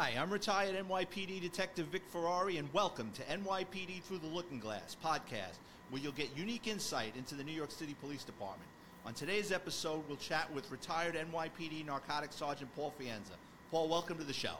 Hi, 0.00 0.14
I'm 0.18 0.30
retired 0.30 0.74
NYPD 0.74 1.42
Detective 1.42 1.88
Vic 1.88 2.00
Ferrari, 2.08 2.56
and 2.56 2.72
welcome 2.72 3.10
to 3.12 3.22
NYPD 3.24 4.02
Through 4.02 4.20
the 4.20 4.28
Looking 4.28 4.58
Glass 4.58 4.96
podcast, 5.04 5.58
where 5.90 6.00
you'll 6.00 6.12
get 6.12 6.34
unique 6.34 6.66
insight 6.66 7.14
into 7.18 7.34
the 7.34 7.44
New 7.44 7.52
York 7.52 7.70
City 7.70 7.94
Police 8.00 8.24
Department. 8.24 8.66
On 9.04 9.12
today's 9.12 9.52
episode, 9.52 10.02
we'll 10.08 10.16
chat 10.16 10.50
with 10.54 10.70
retired 10.70 11.16
NYPD 11.16 11.84
Narcotics 11.84 12.36
Sergeant 12.36 12.74
Paul 12.74 12.94
Faenza. 12.98 13.36
Paul, 13.70 13.90
welcome 13.90 14.16
to 14.16 14.24
the 14.24 14.32
show. 14.32 14.54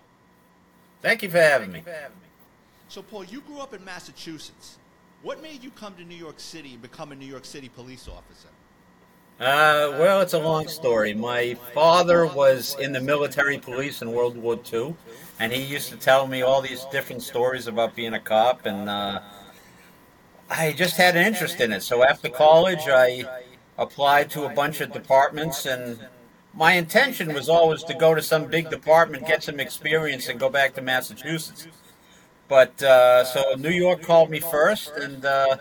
Thank 1.00 1.22
you 1.22 1.30
for 1.30 1.41
having 1.41 1.72
me. 1.72 1.82
So, 2.88 3.00
Paul, 3.00 3.25
you 3.25 3.41
grew 3.41 3.61
up 3.61 3.72
in 3.72 3.82
Massachusetts. 3.82 4.77
What 5.22 5.41
made 5.41 5.64
you 5.64 5.70
come 5.70 5.95
to 5.95 6.04
New 6.04 6.18
York 6.18 6.38
City 6.38 6.75
and 6.75 6.82
become 6.82 7.12
a 7.12 7.16
New 7.16 7.25
York 7.25 7.46
City 7.46 7.70
police 7.70 8.09
officer? 8.09 8.48
Uh, 9.41 9.96
well, 9.98 10.20
it's 10.20 10.34
a 10.34 10.38
long 10.38 10.68
story. 10.68 11.14
My 11.14 11.54
father 11.72 12.27
was 12.27 12.77
in 12.79 12.93
the 12.93 13.00
military 13.00 13.57
police 13.57 14.02
in 14.02 14.12
World 14.12 14.36
War 14.36 14.61
II, 14.70 14.95
and 15.39 15.50
he 15.50 15.62
used 15.62 15.89
to 15.89 15.96
tell 15.96 16.27
me 16.27 16.43
all 16.43 16.61
these 16.61 16.85
different 16.93 17.22
stories 17.22 17.66
about 17.66 17.96
being 17.96 18.13
a 18.13 18.21
cop, 18.21 18.66
and 18.66 18.86
uh, 18.86 19.21
I 20.50 20.72
just 20.72 20.99
had 20.99 21.16
an 21.16 21.26
interest 21.26 21.58
in 21.58 21.72
it. 21.72 21.82
So 21.82 22.04
after 22.04 22.29
college, 22.29 22.82
I 22.86 23.25
applied 23.79 24.29
to 24.32 24.44
a 24.44 24.50
bunch 24.50 24.82
of 24.82 24.93
departments, 24.93 25.64
and 25.64 25.99
my 26.52 26.72
intention 26.72 27.32
was 27.32 27.49
always 27.49 27.82
to 27.85 27.94
go 27.94 28.14
to 28.14 28.21
some 28.21 28.44
big 28.44 28.68
department, 28.68 29.27
get 29.27 29.43
some 29.43 29.58
experience, 29.58 30.29
and 30.29 30.38
go 30.38 30.50
back 30.50 30.75
to 30.75 30.82
Massachusetts. 30.82 31.66
But 32.47 32.83
uh, 32.83 33.25
so 33.25 33.55
New 33.56 33.70
York 33.70 34.02
called 34.02 34.28
me 34.28 34.41
first, 34.41 34.92
and 34.97 35.25
uh, 35.25 35.56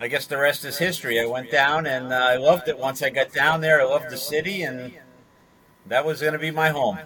I 0.00 0.08
guess 0.08 0.26
the 0.26 0.36
rest 0.36 0.64
is 0.64 0.76
history. 0.76 1.20
I 1.20 1.26
went 1.26 1.50
down 1.50 1.86
and 1.86 2.12
uh, 2.12 2.16
I 2.16 2.36
loved 2.36 2.68
it. 2.68 2.78
Once 2.78 3.02
I 3.02 3.10
got 3.10 3.32
down 3.32 3.60
there, 3.60 3.80
I 3.80 3.84
loved 3.84 4.10
the 4.10 4.16
city, 4.16 4.62
and 4.62 4.92
that 5.86 6.04
was 6.04 6.20
going 6.20 6.32
to 6.32 6.38
be 6.38 6.50
my 6.50 6.70
home. 6.70 6.98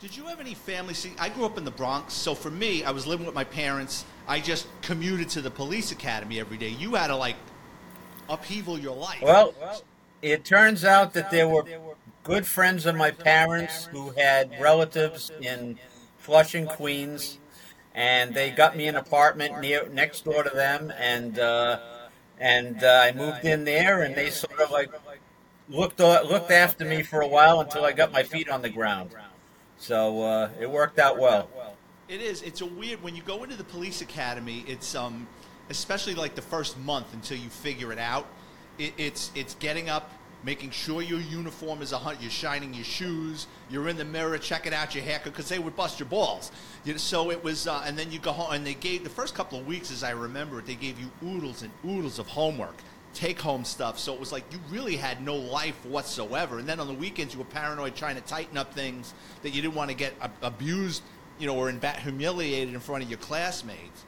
Did 0.00 0.16
you 0.16 0.24
have 0.26 0.40
any 0.40 0.54
family? 0.54 0.94
See, 0.94 1.12
I 1.18 1.28
grew 1.28 1.44
up 1.44 1.58
in 1.58 1.64
the 1.64 1.70
Bronx, 1.70 2.14
so 2.14 2.34
for 2.34 2.50
me, 2.50 2.84
I 2.84 2.90
was 2.90 3.06
living 3.06 3.26
with 3.26 3.34
my 3.34 3.44
parents. 3.44 4.04
I 4.26 4.40
just 4.40 4.66
commuted 4.82 5.28
to 5.30 5.40
the 5.40 5.50
police 5.50 5.90
academy 5.90 6.38
every 6.38 6.56
day. 6.56 6.68
You 6.68 6.94
had 6.94 7.08
to 7.08 7.16
like 7.16 7.36
upheaval 8.28 8.78
your 8.78 8.94
life. 8.94 9.22
Well, 9.22 9.54
it 10.20 10.44
turns 10.44 10.84
out 10.84 11.14
that 11.14 11.30
there 11.30 11.48
were 11.48 11.64
good 12.24 12.46
friends 12.46 12.84
of 12.84 12.94
my 12.94 13.10
parents 13.10 13.86
who 13.86 14.10
had 14.10 14.60
relatives 14.60 15.30
in 15.40 15.78
Flushing, 16.18 16.66
Queens, 16.66 17.38
and 17.94 18.34
they 18.34 18.50
got 18.50 18.76
me 18.76 18.86
an 18.86 18.96
apartment 18.96 19.60
near 19.60 19.88
next 19.88 20.24
door 20.24 20.42
to 20.42 20.50
them, 20.50 20.92
and. 20.98 21.38
Uh, 21.38 21.78
and 22.40 22.82
uh, 22.82 23.02
I 23.04 23.12
moved 23.12 23.44
in 23.44 23.64
there, 23.64 24.02
and 24.02 24.14
they 24.14 24.30
sort 24.30 24.58
of 24.60 24.70
like 24.70 24.90
looked 25.68 26.00
looked 26.00 26.50
after 26.50 26.84
me 26.84 27.02
for 27.02 27.20
a 27.20 27.26
while 27.28 27.60
until 27.60 27.84
I 27.84 27.92
got 27.92 28.12
my 28.12 28.22
feet 28.22 28.48
on 28.48 28.62
the 28.62 28.70
ground. 28.70 29.10
So 29.76 30.22
uh, 30.22 30.50
it 30.60 30.70
worked 30.70 30.98
out 30.98 31.18
well. 31.18 31.48
It 32.08 32.20
is. 32.20 32.42
It's 32.42 32.60
a 32.60 32.66
weird 32.66 33.02
when 33.02 33.14
you 33.14 33.22
go 33.22 33.42
into 33.44 33.56
the 33.56 33.64
police 33.64 34.00
academy. 34.00 34.64
It's 34.66 34.94
um, 34.94 35.26
especially 35.68 36.14
like 36.14 36.34
the 36.34 36.42
first 36.42 36.78
month 36.78 37.12
until 37.12 37.38
you 37.38 37.48
figure 37.48 37.92
it 37.92 37.98
out. 37.98 38.26
It, 38.78 38.94
it's 38.96 39.30
it's 39.34 39.54
getting 39.54 39.88
up, 39.88 40.10
making 40.44 40.70
sure 40.70 41.02
your 41.02 41.20
uniform 41.20 41.82
is 41.82 41.92
a 41.92 41.98
hunt. 41.98 42.20
You're 42.20 42.30
shining 42.30 42.72
your 42.74 42.84
shoes. 42.84 43.46
You're 43.70 43.88
in 43.88 43.96
the 43.96 44.04
mirror, 44.04 44.38
checking 44.38 44.72
out 44.72 44.94
your 44.94 45.04
haircut 45.04 45.32
because 45.32 45.48
they 45.48 45.58
would 45.58 45.76
bust 45.76 45.98
your 45.98 46.08
balls. 46.08 46.52
You 46.84 46.92
know, 46.92 46.98
so 46.98 47.30
it 47.30 47.42
was, 47.42 47.66
uh, 47.66 47.82
and 47.84 47.98
then 47.98 48.12
you 48.12 48.18
go 48.18 48.32
home, 48.32 48.52
and 48.52 48.66
they 48.66 48.74
gave 48.74 49.04
the 49.04 49.10
first 49.10 49.34
couple 49.34 49.58
of 49.58 49.66
weeks, 49.66 49.90
as 49.90 50.02
I 50.02 50.10
remember 50.10 50.60
it, 50.60 50.66
they 50.66 50.74
gave 50.74 50.98
you 51.00 51.10
oodles 51.24 51.62
and 51.62 51.72
oodles 51.84 52.18
of 52.18 52.28
homework, 52.28 52.76
take 53.14 53.40
home 53.40 53.64
stuff. 53.64 53.98
So 53.98 54.14
it 54.14 54.20
was 54.20 54.32
like 54.32 54.44
you 54.52 54.58
really 54.70 54.96
had 54.96 55.22
no 55.22 55.34
life 55.36 55.84
whatsoever. 55.84 56.58
And 56.58 56.68
then 56.68 56.80
on 56.80 56.86
the 56.86 56.94
weekends, 56.94 57.34
you 57.34 57.40
were 57.40 57.46
paranoid, 57.46 57.96
trying 57.96 58.16
to 58.16 58.22
tighten 58.22 58.56
up 58.56 58.72
things 58.74 59.14
that 59.42 59.50
you 59.50 59.60
didn't 59.62 59.74
want 59.74 59.90
to 59.90 59.96
get 59.96 60.14
abused, 60.42 61.02
you 61.38 61.46
know, 61.46 61.56
or 61.56 61.68
in 61.68 61.80
humiliated 61.80 62.74
in 62.74 62.80
front 62.80 63.02
of 63.02 63.10
your 63.10 63.18
classmates. 63.18 64.04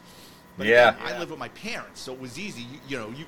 But 0.56 0.66
yeah, 0.66 0.94
again, 0.94 1.14
I 1.14 1.18
lived 1.18 1.30
with 1.30 1.40
my 1.40 1.48
parents, 1.48 2.00
so 2.00 2.12
it 2.12 2.20
was 2.20 2.38
easy. 2.38 2.62
You, 2.62 2.78
you 2.88 2.98
know, 2.98 3.08
you 3.10 3.24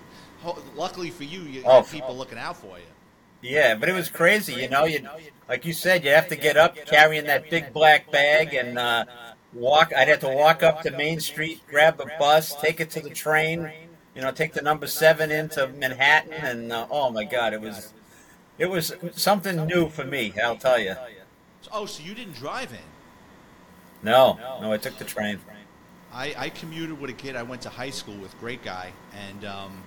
luckily 0.76 1.10
for 1.10 1.24
you, 1.24 1.40
you 1.42 1.62
oh, 1.64 1.82
had 1.82 1.90
people 1.90 2.16
looking 2.16 2.38
out 2.38 2.56
for 2.56 2.78
you. 2.78 2.84
Yeah, 3.42 3.74
but 3.74 3.88
it 3.88 3.92
was 3.92 4.08
crazy, 4.08 4.54
you 4.54 4.68
know. 4.68 4.84
You 4.84 5.06
like 5.48 5.66
you 5.66 5.72
said, 5.72 6.04
you 6.04 6.10
have 6.10 6.28
to 6.28 6.36
get 6.36 6.56
up 6.56 6.76
carrying 6.86 7.24
that 7.26 7.50
big 7.50 7.72
black 7.72 8.10
bag 8.10 8.54
and 8.54 8.78
uh, 8.78 9.04
walk. 9.52 9.92
I'd 9.94 10.08
have 10.08 10.20
to 10.20 10.28
walk 10.28 10.62
up 10.62 10.82
to 10.82 10.90
Main 10.92 11.20
Street, 11.20 11.60
grab 11.68 12.00
a 12.00 12.06
bus, 12.18 12.54
take 12.60 12.80
it 12.80 12.90
to 12.90 13.00
the 13.00 13.10
train. 13.10 13.70
You 14.14 14.22
know, 14.22 14.30
take 14.30 14.52
the 14.52 14.62
number 14.62 14.86
seven 14.86 15.30
into 15.30 15.66
Manhattan, 15.66 16.32
and 16.32 16.72
uh, 16.72 16.86
oh 16.90 17.10
my 17.10 17.24
God, 17.24 17.52
it 17.52 17.60
was 17.60 17.92
it 18.58 18.66
was 18.66 18.94
something 19.12 19.66
new 19.66 19.88
for 19.88 20.04
me. 20.04 20.32
I'll 20.42 20.56
tell 20.56 20.78
you. 20.78 20.94
Oh, 21.72 21.86
so 21.86 22.02
you 22.02 22.14
didn't 22.14 22.34
drive 22.34 22.72
in? 22.72 22.78
No, 24.02 24.38
no, 24.60 24.72
I 24.72 24.76
took 24.76 24.98
the 24.98 25.04
train. 25.04 25.38
I, 26.12 26.34
I 26.36 26.48
commuted 26.50 27.00
with 27.00 27.10
a 27.10 27.14
kid 27.14 27.36
I 27.36 27.42
went 27.42 27.62
to 27.62 27.70
high 27.70 27.90
school 27.90 28.16
with, 28.16 28.38
great 28.38 28.62
guy, 28.62 28.92
and 29.28 29.44
um, 29.44 29.82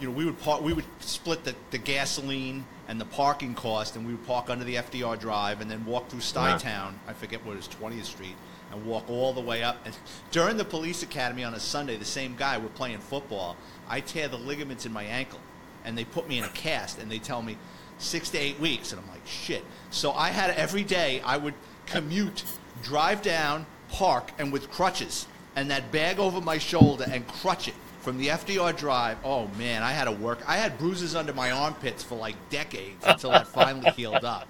you 0.00 0.08
know, 0.08 0.14
we 0.14 0.24
would 0.24 0.38
park, 0.40 0.62
we 0.62 0.72
would 0.72 0.84
split 1.00 1.44
the, 1.44 1.54
the 1.70 1.78
gasoline 1.78 2.64
and 2.88 3.00
the 3.00 3.04
parking 3.04 3.54
cost, 3.54 3.96
and 3.96 4.06
we 4.06 4.12
would 4.12 4.26
park 4.26 4.50
under 4.50 4.64
the 4.64 4.76
FDR 4.76 5.18
Drive, 5.18 5.60
and 5.60 5.70
then 5.70 5.84
walk 5.84 6.08
through 6.08 6.20
Stuytown. 6.20 6.94
I 7.08 7.12
forget 7.12 7.44
what 7.44 7.56
it 7.56 7.60
is, 7.60 7.68
20th 7.68 8.04
Street, 8.04 8.36
and 8.70 8.84
walk 8.84 9.08
all 9.08 9.32
the 9.32 9.40
way 9.40 9.62
up. 9.62 9.78
And 9.84 9.96
during 10.30 10.56
the 10.56 10.64
police 10.64 11.02
academy 11.02 11.44
on 11.44 11.54
a 11.54 11.60
Sunday, 11.60 11.96
the 11.96 12.04
same 12.04 12.36
guy, 12.36 12.58
we're 12.58 12.68
playing 12.68 12.98
football. 12.98 13.56
I 13.88 14.00
tear 14.00 14.28
the 14.28 14.38
ligaments 14.38 14.86
in 14.86 14.92
my 14.92 15.04
ankle, 15.04 15.40
and 15.84 15.96
they 15.96 16.04
put 16.04 16.28
me 16.28 16.38
in 16.38 16.44
a 16.44 16.48
cast, 16.48 16.98
and 16.98 17.10
they 17.10 17.18
tell 17.18 17.42
me 17.42 17.56
six 17.98 18.30
to 18.30 18.38
eight 18.38 18.60
weeks, 18.60 18.92
and 18.92 19.00
I'm 19.00 19.08
like, 19.08 19.26
shit. 19.26 19.64
So 19.90 20.12
I 20.12 20.28
had 20.28 20.50
every 20.50 20.84
day 20.84 21.20
I 21.24 21.38
would 21.38 21.54
commute, 21.86 22.44
drive 22.82 23.22
down, 23.22 23.66
park, 23.88 24.30
and 24.38 24.52
with 24.52 24.70
crutches, 24.70 25.26
and 25.56 25.70
that 25.70 25.90
bag 25.90 26.18
over 26.18 26.40
my 26.40 26.58
shoulder, 26.58 27.06
and 27.10 27.26
crutch 27.26 27.66
it 27.66 27.74
from 28.06 28.18
the 28.18 28.28
FDR 28.28 28.74
Drive. 28.76 29.18
Oh 29.24 29.48
man, 29.58 29.82
I 29.82 29.90
had 29.90 30.04
to 30.04 30.12
work. 30.12 30.38
I 30.46 30.58
had 30.58 30.78
bruises 30.78 31.16
under 31.16 31.32
my 31.32 31.50
armpits 31.50 32.04
for 32.04 32.14
like 32.14 32.36
decades 32.50 33.04
until 33.04 33.32
that 33.32 33.48
finally 33.48 33.90
healed 33.96 34.24
up. 34.24 34.46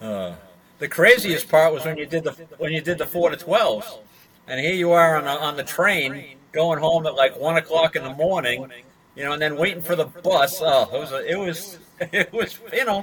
Uh, 0.00 0.34
the 0.78 0.86
craziest 0.86 1.48
part 1.48 1.74
was 1.74 1.84
when 1.84 1.98
you 1.98 2.06
did 2.06 2.22
the 2.22 2.30
when 2.58 2.72
you 2.72 2.80
did 2.80 2.96
the 2.96 3.06
four 3.06 3.30
to 3.30 3.36
twelves, 3.36 3.98
and 4.46 4.60
here 4.60 4.72
you 4.72 4.92
are 4.92 5.16
on 5.16 5.24
the, 5.24 5.30
on 5.30 5.56
the 5.56 5.64
train 5.64 6.36
going 6.52 6.78
home 6.78 7.06
at 7.06 7.16
like 7.16 7.36
one 7.40 7.56
o'clock 7.56 7.96
in 7.96 8.04
the 8.04 8.14
morning, 8.14 8.70
you 9.16 9.24
know, 9.24 9.32
and 9.32 9.42
then 9.42 9.56
waiting 9.56 9.82
for 9.82 9.96
the 9.96 10.04
bus. 10.04 10.60
Oh, 10.62 10.88
it 10.94 10.98
was 11.00 11.10
a, 11.10 11.28
it 11.28 11.36
was 11.36 11.78
it 12.12 12.32
was 12.32 12.56
you 12.72 12.84
know, 12.84 13.02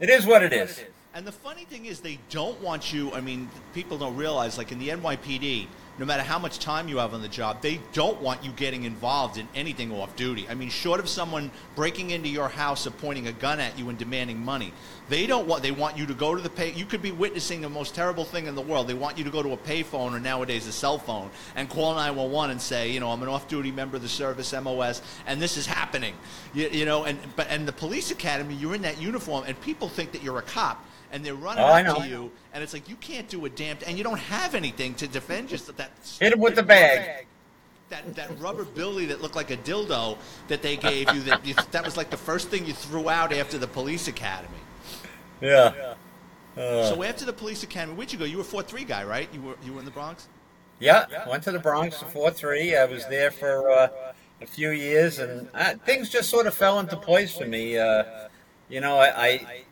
it 0.00 0.08
is 0.08 0.24
what 0.24 0.42
it 0.42 0.54
is. 0.54 0.82
And 1.12 1.26
the 1.26 1.32
funny 1.32 1.66
thing 1.66 1.84
is, 1.84 2.00
they 2.00 2.18
don't 2.30 2.58
want 2.62 2.94
you. 2.94 3.12
I 3.12 3.20
mean, 3.20 3.50
people 3.74 3.98
don't 3.98 4.16
realize, 4.16 4.56
like 4.56 4.72
in 4.72 4.78
the 4.78 4.88
NYPD 4.88 5.66
no 5.98 6.04
matter 6.04 6.22
how 6.22 6.38
much 6.38 6.58
time 6.58 6.88
you 6.88 6.98
have 6.98 7.14
on 7.14 7.22
the 7.22 7.28
job, 7.28 7.62
they 7.62 7.80
don't 7.92 8.20
want 8.20 8.44
you 8.44 8.50
getting 8.52 8.84
involved 8.84 9.38
in 9.38 9.46
anything 9.54 9.92
off 9.92 10.16
duty. 10.16 10.46
I 10.48 10.54
mean, 10.54 10.68
short 10.68 10.98
of 10.98 11.08
someone 11.08 11.50
breaking 11.76 12.10
into 12.10 12.28
your 12.28 12.48
house 12.48 12.86
or 12.86 12.90
pointing 12.90 13.28
a 13.28 13.32
gun 13.32 13.60
at 13.60 13.78
you 13.78 13.88
and 13.88 13.98
demanding 13.98 14.44
money, 14.44 14.72
they 15.08 15.26
don't 15.26 15.46
want. 15.46 15.62
They 15.62 15.70
want 15.70 15.98
you 15.98 16.06
to 16.06 16.14
go 16.14 16.34
to 16.34 16.40
the 16.40 16.50
pay. 16.50 16.72
You 16.72 16.86
could 16.86 17.02
be 17.02 17.12
witnessing 17.12 17.60
the 17.60 17.68
most 17.68 17.94
terrible 17.94 18.24
thing 18.24 18.46
in 18.46 18.54
the 18.54 18.62
world. 18.62 18.88
They 18.88 18.94
want 18.94 19.18
you 19.18 19.24
to 19.24 19.30
go 19.30 19.42
to 19.42 19.52
a 19.52 19.56
payphone 19.56 20.12
or 20.12 20.20
nowadays 20.20 20.66
a 20.66 20.72
cell 20.72 20.98
phone 20.98 21.30
and 21.54 21.68
call 21.68 21.94
911 21.94 22.50
and 22.50 22.60
say, 22.60 22.90
you 22.90 23.00
know, 23.00 23.10
I'm 23.10 23.22
an 23.22 23.28
off-duty 23.28 23.70
member 23.70 23.96
of 23.96 24.02
the 24.02 24.08
service, 24.08 24.52
MOS, 24.52 25.02
and 25.26 25.40
this 25.40 25.56
is 25.56 25.66
happening. 25.66 26.14
You, 26.54 26.68
you 26.70 26.84
know, 26.86 27.04
and 27.04 27.18
but 27.36 27.48
and 27.50 27.68
the 27.68 27.72
police 27.72 28.10
academy, 28.10 28.54
you're 28.54 28.74
in 28.74 28.82
that 28.82 29.00
uniform, 29.00 29.44
and 29.46 29.60
people 29.60 29.88
think 29.88 30.12
that 30.12 30.22
you're 30.22 30.38
a 30.38 30.42
cop 30.42 30.84
and 31.14 31.24
they're 31.24 31.36
running 31.36 31.62
oh, 31.62 31.92
up 31.92 32.02
to 32.02 32.08
you, 32.08 32.32
and 32.52 32.62
it's 32.62 32.72
like 32.72 32.88
you 32.88 32.96
can't 32.96 33.28
do 33.28 33.44
a 33.44 33.48
damn, 33.48 33.78
and 33.86 33.96
you 33.96 34.02
don't 34.02 34.18
have 34.18 34.56
anything 34.56 34.94
to 34.94 35.06
defend 35.06 35.52
yourself. 35.52 35.76
That 35.76 35.92
hit 36.18 36.32
him 36.32 36.40
with 36.40 36.56
the 36.56 36.62
bag. 36.64 37.26
That, 37.90 38.16
that 38.16 38.40
rubber 38.40 38.64
billy 38.64 39.06
that 39.06 39.22
looked 39.22 39.36
like 39.36 39.52
a 39.52 39.56
dildo 39.58 40.18
that 40.48 40.62
they 40.62 40.76
gave 40.76 41.12
you 41.14 41.20
that 41.22 41.46
you, 41.46 41.54
that 41.70 41.84
was 41.84 41.96
like 41.96 42.10
the 42.10 42.16
first 42.16 42.48
thing 42.48 42.66
you 42.66 42.72
threw 42.72 43.08
out 43.08 43.32
after 43.32 43.58
the 43.58 43.68
police 43.68 44.08
academy. 44.08 44.58
Yeah. 45.40 45.94
Uh, 46.56 46.84
so 46.84 47.02
after 47.04 47.24
the 47.24 47.32
police 47.32 47.62
academy, 47.62 47.94
where'd 47.94 48.12
you 48.12 48.18
go? 48.18 48.24
You 48.24 48.38
were 48.38 48.44
four 48.44 48.62
three 48.62 48.84
guy, 48.84 49.04
right? 49.04 49.28
You 49.32 49.40
were 49.40 49.56
you 49.64 49.72
were 49.72 49.78
in 49.78 49.84
the 49.84 49.92
Bronx. 49.92 50.26
Yeah, 50.80 51.06
went 51.28 51.44
to 51.44 51.52
the 51.52 51.60
Bronx 51.60 52.02
four 52.02 52.32
three. 52.32 52.76
I 52.76 52.86
was 52.86 53.06
there 53.06 53.30
for 53.30 53.70
uh, 53.70 53.88
a 54.40 54.46
few 54.46 54.70
years, 54.70 55.20
and 55.20 55.48
uh, 55.54 55.74
things 55.86 56.10
just 56.10 56.28
sort 56.28 56.48
of 56.48 56.54
fell 56.54 56.80
into 56.80 56.96
place 56.96 57.36
for 57.36 57.46
me. 57.46 57.78
Uh, 57.78 58.02
you 58.68 58.80
know, 58.80 58.98
I, 58.98 59.26
I 59.26 59.64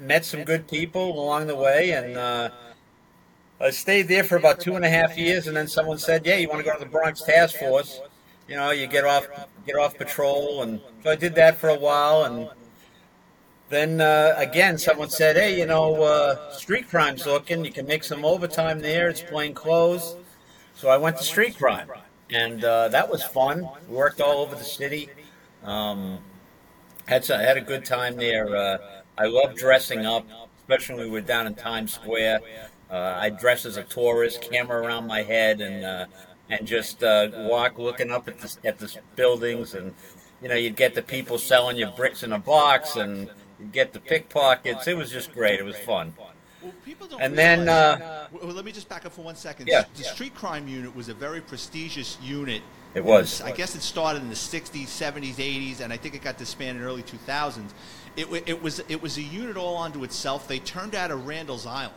met 0.00 0.24
some 0.24 0.44
good 0.44 0.68
people 0.68 1.18
along 1.18 1.46
the 1.46 1.56
way, 1.56 1.92
and 1.92 2.16
uh, 2.16 2.50
I 3.60 3.70
stayed 3.70 4.08
there 4.08 4.24
for 4.24 4.36
about 4.36 4.60
two 4.60 4.76
and 4.76 4.84
a 4.84 4.88
half 4.88 5.16
years. 5.16 5.46
And 5.46 5.56
then 5.56 5.68
someone 5.68 5.98
said, 5.98 6.26
"Yeah, 6.26 6.36
you 6.36 6.48
want 6.48 6.60
to 6.60 6.64
go 6.64 6.72
to 6.72 6.78
the 6.78 6.90
Bronx 6.90 7.22
Task 7.22 7.56
Force? 7.56 8.00
You 8.48 8.56
know, 8.56 8.70
you 8.70 8.86
get 8.86 9.04
off 9.04 9.28
get 9.66 9.76
off 9.76 9.96
patrol." 9.96 10.62
And 10.62 10.80
so 11.02 11.10
I 11.10 11.16
did 11.16 11.34
that 11.36 11.56
for 11.56 11.68
a 11.68 11.78
while, 11.78 12.24
and 12.24 12.48
then 13.68 14.00
uh, 14.00 14.34
again, 14.36 14.78
someone 14.78 15.10
said, 15.10 15.36
"Hey, 15.36 15.58
you 15.58 15.66
know, 15.66 16.02
uh, 16.02 16.52
street 16.52 16.88
crime's 16.88 17.26
looking. 17.26 17.64
You 17.64 17.72
can 17.72 17.86
make 17.86 18.04
some 18.04 18.24
overtime 18.24 18.80
there. 18.80 19.08
It's 19.08 19.22
plain 19.22 19.54
clothes." 19.54 20.16
So 20.74 20.88
I 20.88 20.96
went 20.96 21.16
to 21.16 21.24
street 21.24 21.58
crime, 21.58 21.88
and 22.30 22.64
uh, 22.64 22.88
that 22.88 23.10
was 23.10 23.24
fun. 23.24 23.68
We 23.88 23.96
worked 23.96 24.20
all 24.20 24.38
over 24.38 24.54
the 24.54 24.64
city. 24.64 25.10
Um, 25.64 26.20
had 27.06 27.26
had 27.26 27.56
a 27.56 27.60
good 27.60 27.84
time 27.84 28.16
there. 28.16 28.78
I 29.18 29.26
love 29.26 29.56
dressing 29.56 30.06
up, 30.06 30.24
especially 30.60 30.96
when 30.96 31.04
we 31.06 31.10
were 31.10 31.20
down 31.20 31.46
in 31.46 31.54
Times 31.54 31.92
Square. 31.92 32.40
Uh, 32.90 33.18
I 33.20 33.30
dress 33.30 33.66
as 33.66 33.76
a 33.76 33.82
tourist, 33.82 34.40
camera 34.40 34.80
around 34.80 35.06
my 35.06 35.22
head, 35.22 35.60
and 35.60 35.84
uh, 35.84 36.06
and 36.48 36.66
just 36.66 37.02
uh, 37.02 37.28
walk 37.34 37.78
looking 37.78 38.10
up 38.10 38.28
at 38.28 38.38
the 38.38 38.56
at 38.64 38.78
the 38.78 38.94
buildings, 39.16 39.74
and 39.74 39.94
you 40.40 40.48
know 40.48 40.54
you'd 40.54 40.76
get 40.76 40.94
the 40.94 41.02
people 41.02 41.36
selling 41.38 41.76
you 41.76 41.86
bricks 41.86 42.22
in 42.22 42.32
a 42.32 42.38
box, 42.38 42.96
and 42.96 43.30
you'd 43.58 43.72
get 43.72 43.92
the 43.92 44.00
pickpockets. 44.00 44.86
It 44.86 44.96
was 44.96 45.10
just 45.10 45.32
great. 45.34 45.60
It 45.60 45.64
was 45.64 45.76
fun. 45.76 46.14
Well, 46.62 46.72
people 46.84 47.06
don't 47.06 47.20
And 47.22 47.38
then, 47.38 47.68
uh, 47.68 48.26
well, 48.32 48.52
let 48.52 48.64
me 48.64 48.72
just 48.72 48.88
back 48.88 49.06
up 49.06 49.12
for 49.12 49.22
one 49.22 49.36
second. 49.36 49.68
Yeah. 49.68 49.84
The 49.96 50.02
street 50.02 50.34
crime 50.34 50.66
unit 50.66 50.94
was 50.94 51.08
a 51.08 51.14
very 51.14 51.40
prestigious 51.40 52.18
unit. 52.20 52.62
It 52.94 53.04
was. 53.04 53.40
I 53.42 53.52
guess 53.52 53.76
it 53.76 53.82
started 53.82 54.22
in 54.22 54.28
the 54.28 54.34
60s, 54.34 54.86
70s, 54.86 55.34
80s, 55.34 55.80
and 55.80 55.92
I 55.92 55.96
think 55.96 56.14
it 56.14 56.22
got 56.22 56.36
disbanded 56.36 56.82
in 56.82 56.88
early 56.88 57.02
2000s. 57.02 57.70
It, 58.18 58.48
it 58.48 58.62
was 58.62 58.80
it 58.88 59.00
was 59.00 59.16
a 59.16 59.22
unit 59.22 59.56
all 59.56 59.78
unto 59.78 60.02
itself. 60.02 60.48
They 60.48 60.58
turned 60.58 60.94
out 60.94 61.10
of 61.10 61.26
Randall's 61.26 61.66
Island. 61.66 61.94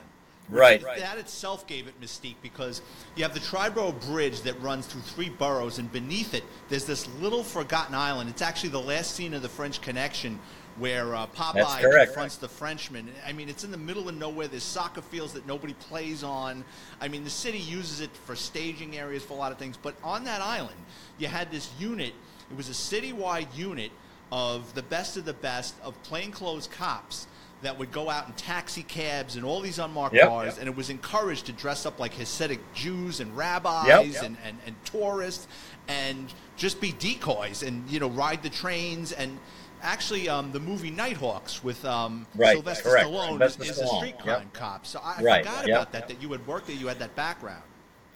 which 0.47 0.59
Right. 0.83 0.99
That 0.99 1.17
itself 1.17 1.65
gave 1.65 1.87
it 1.87 1.99
mystique 1.99 2.35
because 2.41 2.81
you 3.15 3.23
have 3.23 3.33
the 3.33 3.39
Triborough 3.39 3.99
Bridge 4.07 4.41
that 4.41 4.59
runs 4.61 4.85
through 4.85 5.01
three 5.01 5.29
boroughs, 5.29 5.79
and 5.79 5.91
beneath 5.91 6.33
it, 6.33 6.43
there's 6.69 6.85
this 6.85 7.07
little 7.19 7.43
forgotten 7.43 7.95
island. 7.95 8.29
It's 8.29 8.41
actually 8.41 8.69
the 8.69 8.81
last 8.81 9.15
scene 9.15 9.33
of 9.33 9.41
the 9.41 9.49
French 9.49 9.81
Connection 9.81 10.39
where 10.77 11.15
uh, 11.15 11.27
Popeye 11.27 12.05
confronts 12.05 12.37
the 12.37 12.47
Frenchman. 12.47 13.09
I 13.25 13.33
mean, 13.33 13.49
it's 13.49 13.63
in 13.63 13.71
the 13.71 13.77
middle 13.77 14.07
of 14.07 14.15
nowhere. 14.15 14.47
There's 14.47 14.63
soccer 14.63 15.01
fields 15.01 15.33
that 15.33 15.45
nobody 15.45 15.73
plays 15.73 16.23
on. 16.23 16.63
I 16.99 17.07
mean, 17.07 17.23
the 17.23 17.29
city 17.29 17.59
uses 17.59 17.99
it 17.99 18.09
for 18.25 18.35
staging 18.35 18.97
areas 18.97 19.23
for 19.23 19.33
a 19.33 19.37
lot 19.37 19.51
of 19.51 19.57
things. 19.57 19.77
But 19.77 19.95
on 20.03 20.23
that 20.25 20.41
island, 20.41 20.77
you 21.17 21.27
had 21.27 21.51
this 21.51 21.71
unit. 21.79 22.13
It 22.49 22.57
was 22.57 22.69
a 22.69 22.73
citywide 22.73 23.47
unit 23.55 23.91
of 24.31 24.73
the 24.75 24.83
best 24.83 25.17
of 25.17 25.25
the 25.25 25.33
best 25.33 25.75
of 25.83 26.01
plainclothes 26.03 26.67
cops 26.67 27.27
that 27.61 27.77
would 27.77 27.91
go 27.91 28.09
out 28.09 28.27
in 28.27 28.33
taxi 28.33 28.81
cabs 28.81 29.35
and 29.35 29.45
all 29.45 29.61
these 29.61 29.77
unmarked 29.77 30.15
Yep. 30.15 30.27
cars, 30.27 30.57
and 30.57 30.67
it 30.67 30.75
was 30.75 30.89
encouraged 30.89 31.45
to 31.45 31.51
dress 31.51 31.85
up 31.85 31.99
like 31.99 32.13
Hasidic 32.15 32.59
Jews 32.73 33.19
and 33.19 33.35
rabbis 33.37 33.85
Yep. 33.87 34.23
and, 34.23 34.37
and, 34.43 34.57
and 34.65 34.75
tourists 34.85 35.47
and 35.87 36.33
just 36.57 36.81
be 36.81 36.91
decoys 36.93 37.61
and 37.63 37.87
you 37.89 37.99
know 37.99 38.09
ride 38.09 38.41
the 38.41 38.49
trains 38.49 39.11
and 39.11 39.37
actually 39.83 40.27
um, 40.29 40.51
the 40.51 40.59
movie 40.59 40.89
Nighthawks 40.91 41.63
with 41.63 41.83
um, 41.85 42.25
Right, 42.35 42.53
Sylvester 42.53 42.89
correct. 42.89 43.07
Stallone 43.09 43.27
Sylvester 43.27 43.63
is, 43.63 43.69
is 43.71 43.79
a 43.79 43.83
Stallone, 43.83 43.97
street 43.97 44.15
yep. 44.17 44.23
crime 44.23 44.49
cop. 44.53 44.85
So 44.87 44.99
I, 45.03 45.15
I 45.19 45.21
Right, 45.21 45.45
forgot 45.45 45.67
yep. 45.67 45.77
about 45.77 45.91
that 45.91 46.07
that 46.07 46.21
you 46.21 46.31
had 46.31 46.45
worked 46.47 46.67
there, 46.67 46.75
you 46.75 46.87
had 46.87 46.99
that 46.99 47.15
background. 47.15 47.63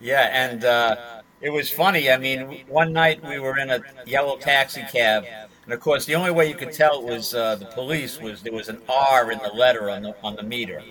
Yeah, 0.01 0.29
and 0.31 0.65
uh, 0.65 1.21
it 1.41 1.49
was 1.51 1.69
funny. 1.69 2.11
I 2.11 2.17
mean, 2.17 2.65
one 2.67 2.91
night 2.93 3.23
we 3.23 3.39
were 3.39 3.57
in 3.57 3.69
a 3.69 3.81
yellow 4.05 4.37
taxi 4.37 4.81
cab, 4.91 5.23
and 5.65 5.73
of 5.73 5.79
course, 5.79 6.05
the 6.05 6.15
only 6.15 6.31
way 6.31 6.47
you 6.47 6.55
could 6.55 6.71
tell 6.71 6.99
it 6.99 7.05
was 7.05 7.33
uh, 7.33 7.55
the 7.55 7.65
police 7.65 8.19
was 8.21 8.43
there 8.43 8.53
was 8.53 8.69
an 8.69 8.81
R 8.87 9.31
in 9.31 9.39
the 9.39 9.49
letter 9.49 9.89
on 9.89 10.03
the 10.03 10.15
on 10.23 10.35
the 10.35 10.43
meter, 10.43 10.81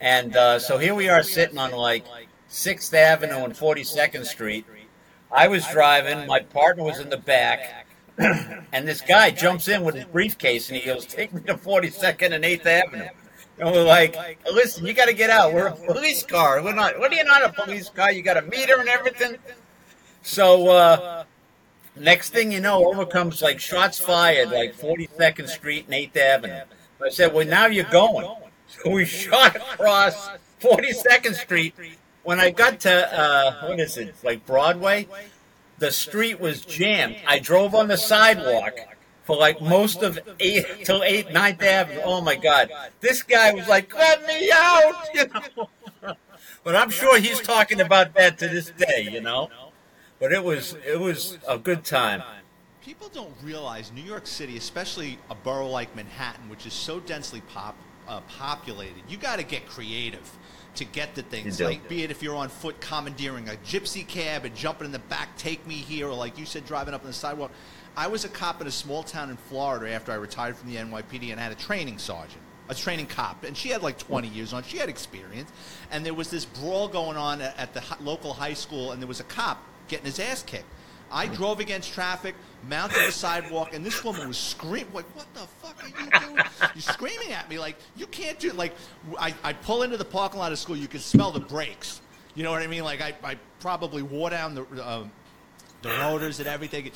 and 0.00 0.36
uh, 0.36 0.58
so 0.58 0.78
here 0.78 0.94
we 0.94 1.08
are 1.08 1.22
sitting 1.22 1.58
on 1.58 1.72
like 1.72 2.04
Sixth 2.48 2.92
Avenue 2.92 3.44
and 3.44 3.56
Forty 3.56 3.82
Second 3.82 4.26
Street. 4.26 4.66
I 5.32 5.48
was 5.48 5.66
driving, 5.68 6.26
my 6.26 6.40
partner 6.40 6.82
was 6.82 6.98
in 6.98 7.08
the 7.08 7.16
back, 7.16 7.86
and 8.18 8.86
this 8.86 9.00
guy 9.00 9.30
jumps 9.30 9.68
in 9.68 9.84
with 9.84 9.94
his 9.94 10.04
briefcase 10.04 10.68
and 10.68 10.78
he 10.78 10.84
goes, 10.84 11.06
"Take 11.06 11.32
me 11.32 11.40
to 11.42 11.56
Forty 11.56 11.88
Second 11.88 12.34
and 12.34 12.44
Eighth 12.44 12.66
Avenue." 12.66 13.08
And 13.58 13.72
we're 13.72 13.84
like, 13.84 14.16
listen, 14.50 14.86
you 14.86 14.94
got 14.94 15.06
to 15.06 15.12
get 15.12 15.28
out. 15.28 15.52
We're 15.52 15.66
a 15.66 15.76
police 15.76 16.24
car. 16.24 16.62
We're 16.62 16.74
not. 16.74 16.98
What 16.98 17.12
are 17.12 17.14
you 17.14 17.24
not 17.24 17.42
a 17.44 17.52
police 17.52 17.90
car? 17.90 18.10
You 18.10 18.22
got 18.22 18.38
a 18.38 18.42
meter 18.42 18.80
and 18.80 18.88
everything. 18.88 19.36
So 20.22 20.68
uh, 20.68 21.24
next 22.00 22.30
thing 22.30 22.50
you 22.50 22.60
know, 22.60 22.86
over 22.86 23.06
comes 23.06 23.42
like 23.42 23.60
shots 23.60 23.98
fired, 23.98 24.50
like 24.50 24.76
42nd 24.76 25.48
Street 25.48 25.86
and 25.86 25.94
8th 25.94 26.16
Avenue. 26.16 26.62
I 27.04 27.10
said, 27.10 27.32
well, 27.32 27.46
now 27.46 27.66
you're 27.66 27.84
going. 27.84 28.28
So 28.84 28.90
we 28.90 29.04
shot 29.04 29.56
across 29.56 30.30
42nd 30.60 31.34
Street. 31.34 31.74
When 32.22 32.38
I 32.38 32.52
got 32.52 32.78
to 32.80 33.20
uh, 33.20 33.66
what 33.66 33.80
is 33.80 33.96
it, 33.96 34.14
like 34.22 34.46
Broadway, 34.46 35.08
the 35.78 35.90
street 35.90 36.38
was 36.38 36.64
jammed. 36.64 37.16
I 37.26 37.40
drove 37.40 37.74
on 37.74 37.88
the 37.88 37.96
sidewalk 37.96 38.78
for 39.24 39.36
like 39.36 39.60
most 39.60 40.02
of 40.02 40.20
eight 40.38 40.66
till 40.84 41.02
eight 41.02 41.32
ninth 41.32 41.62
avenue. 41.62 42.00
Oh 42.04 42.20
my 42.20 42.36
god. 42.36 42.70
This 43.00 43.24
guy 43.24 43.52
was 43.52 43.66
like, 43.66 43.92
let 43.92 44.24
me 44.26 44.52
out 44.52 44.94
you 45.14 45.26
know. 45.26 46.16
But 46.62 46.76
I'm 46.76 46.90
sure 46.90 47.18
he's 47.18 47.40
talking 47.40 47.80
about 47.80 48.14
that 48.14 48.38
to 48.38 48.48
this 48.48 48.70
day, 48.70 49.08
you 49.10 49.20
know. 49.20 49.48
But 50.20 50.32
it 50.32 50.44
was 50.44 50.76
it 50.86 51.00
was 51.00 51.38
a 51.48 51.58
good 51.58 51.82
time. 51.82 52.22
People 52.82 53.08
don't 53.08 53.34
realize 53.42 53.90
New 53.92 54.02
York 54.02 54.26
City, 54.26 54.56
especially 54.56 55.18
a 55.30 55.34
borough 55.34 55.68
like 55.68 55.96
Manhattan, 55.96 56.48
which 56.48 56.66
is 56.66 56.72
so 56.72 57.00
densely 57.00 57.40
pop, 57.40 57.74
uh, 58.06 58.20
populated, 58.22 59.02
you 59.08 59.16
got 59.16 59.36
to 59.36 59.44
get 59.44 59.66
creative 59.66 60.30
to 60.74 60.84
get 60.84 61.14
to 61.14 61.22
things. 61.22 61.60
Like, 61.60 61.88
be 61.88 62.02
it 62.04 62.10
if 62.10 62.22
you're 62.22 62.36
on 62.36 62.48
foot 62.48 62.80
commandeering 62.80 63.48
a 63.48 63.52
gypsy 63.52 64.06
cab 64.06 64.44
and 64.44 64.54
jumping 64.54 64.86
in 64.86 64.92
the 64.92 64.98
back, 64.98 65.36
take 65.36 65.66
me 65.66 65.74
here, 65.74 66.08
or 66.08 66.14
like 66.14 66.38
you 66.38 66.46
said, 66.46 66.66
driving 66.66 66.94
up 66.94 67.02
on 67.02 67.06
the 67.08 67.12
sidewalk. 67.12 67.50
I 67.96 68.06
was 68.06 68.24
a 68.24 68.28
cop 68.28 68.60
in 68.60 68.66
a 68.66 68.70
small 68.70 69.02
town 69.02 69.30
in 69.30 69.36
Florida 69.36 69.92
after 69.92 70.12
I 70.12 70.16
retired 70.16 70.56
from 70.56 70.70
the 70.70 70.76
NYPD 70.76 71.32
and 71.32 71.40
I 71.40 71.44
had 71.44 71.52
a 71.52 71.56
training 71.56 71.98
sergeant. 71.98 72.42
A 72.68 72.74
training 72.74 73.06
cop, 73.06 73.42
and 73.42 73.56
she 73.56 73.70
had 73.70 73.82
like 73.82 73.98
20 73.98 74.28
years 74.28 74.52
on. 74.52 74.62
She 74.62 74.78
had 74.78 74.88
experience, 74.88 75.50
and 75.90 76.06
there 76.06 76.14
was 76.14 76.30
this 76.30 76.44
brawl 76.44 76.86
going 76.86 77.16
on 77.16 77.40
at 77.40 77.74
the 77.74 77.82
local 78.00 78.32
high 78.32 78.54
school, 78.54 78.92
and 78.92 79.02
there 79.02 79.08
was 79.08 79.18
a 79.18 79.24
cop 79.24 79.60
getting 79.90 80.06
his 80.06 80.18
ass 80.18 80.42
kicked. 80.42 80.64
I 81.12 81.26
drove 81.26 81.58
against 81.58 81.92
traffic, 81.92 82.36
mounted 82.68 83.04
the 83.06 83.12
sidewalk, 83.12 83.74
and 83.74 83.84
this 83.84 84.04
woman 84.04 84.28
was 84.28 84.38
screaming, 84.38 84.92
like, 84.94 85.04
what 85.16 85.26
the 85.34 85.40
fuck 85.40 85.82
are 85.82 85.88
you 85.88 86.10
doing? 86.20 86.44
You're 86.74 86.82
screaming 86.82 87.32
at 87.32 87.50
me, 87.50 87.58
like, 87.58 87.76
you 87.96 88.06
can't 88.06 88.38
do, 88.38 88.48
it. 88.48 88.56
like, 88.56 88.74
I, 89.18 89.34
I 89.42 89.52
pull 89.52 89.82
into 89.82 89.96
the 89.96 90.04
parking 90.04 90.38
lot 90.38 90.52
of 90.52 90.58
school, 90.58 90.76
you 90.76 90.88
can 90.88 91.00
smell 91.00 91.32
the 91.32 91.40
brakes. 91.40 92.00
You 92.36 92.44
know 92.44 92.52
what 92.52 92.62
I 92.62 92.68
mean? 92.68 92.84
Like, 92.84 93.00
I, 93.00 93.14
I 93.24 93.36
probably 93.58 94.02
wore 94.02 94.30
down 94.30 94.54
the, 94.54 94.62
uh, 94.80 95.04
the 95.82 95.88
rotors 95.88 96.38
and 96.38 96.48
everything. 96.48 96.92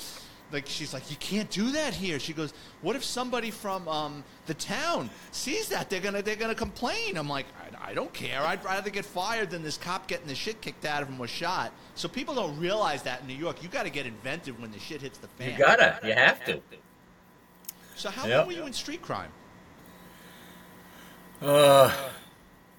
Like, 0.52 0.66
she's 0.68 0.94
like, 0.94 1.10
you 1.10 1.16
can't 1.16 1.50
do 1.50 1.72
that 1.72 1.92
here. 1.92 2.20
She 2.20 2.32
goes, 2.32 2.54
what 2.82 2.94
if 2.94 3.02
somebody 3.02 3.50
from 3.50 3.88
um, 3.88 4.22
the 4.46 4.54
town 4.54 5.10
sees 5.32 5.68
that? 5.70 5.90
They're 5.90 6.00
gonna, 6.00 6.22
they're 6.22 6.36
gonna 6.36 6.54
complain. 6.54 7.16
I'm 7.16 7.28
like, 7.28 7.46
I, 7.58 7.90
I 7.90 7.94
don't 7.94 8.12
care. 8.12 8.40
I'd 8.42 8.64
rather 8.64 8.90
get 8.90 9.04
fired 9.04 9.50
than 9.50 9.64
this 9.64 9.76
cop 9.76 10.06
getting 10.06 10.28
the 10.28 10.34
shit 10.36 10.60
kicked 10.60 10.84
out 10.84 11.02
of 11.02 11.08
him 11.08 11.18
or 11.18 11.26
shot. 11.26 11.72
So 11.94 12.08
people 12.08 12.34
don't 12.34 12.58
realize 12.58 13.02
that 13.02 13.20
in 13.20 13.26
New 13.28 13.34
York. 13.36 13.62
You 13.62 13.68
got 13.68 13.84
to 13.84 13.90
get 13.90 14.04
inventive 14.06 14.60
when 14.60 14.72
the 14.72 14.78
shit 14.80 15.00
hits 15.00 15.18
the 15.18 15.28
fan. 15.28 15.52
You 15.52 15.58
gotta, 15.58 16.00
you 16.04 16.12
have 16.12 16.44
to. 16.46 16.60
So 17.94 18.10
how 18.10 18.26
Yep. 18.26 18.38
long 18.38 18.46
were 18.48 18.52
you 18.52 18.66
in 18.66 18.72
street 18.72 19.00
crime? 19.00 19.30
Uh, 21.40 21.92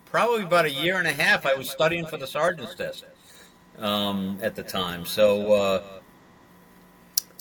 probably 0.06 0.44
about 0.44 0.66
a 0.66 0.72
year 0.72 0.98
and 0.98 1.08
a 1.08 1.14
half. 1.14 1.46
I 1.46 1.54
was 1.54 1.70
studying 1.70 2.06
for 2.06 2.18
the 2.18 2.28
sergeant's 2.28 2.76
test 2.76 3.06
um, 3.80 4.38
at 4.42 4.56
the 4.56 4.64
time. 4.64 5.06
So, 5.06 5.54
uh, 5.54 5.84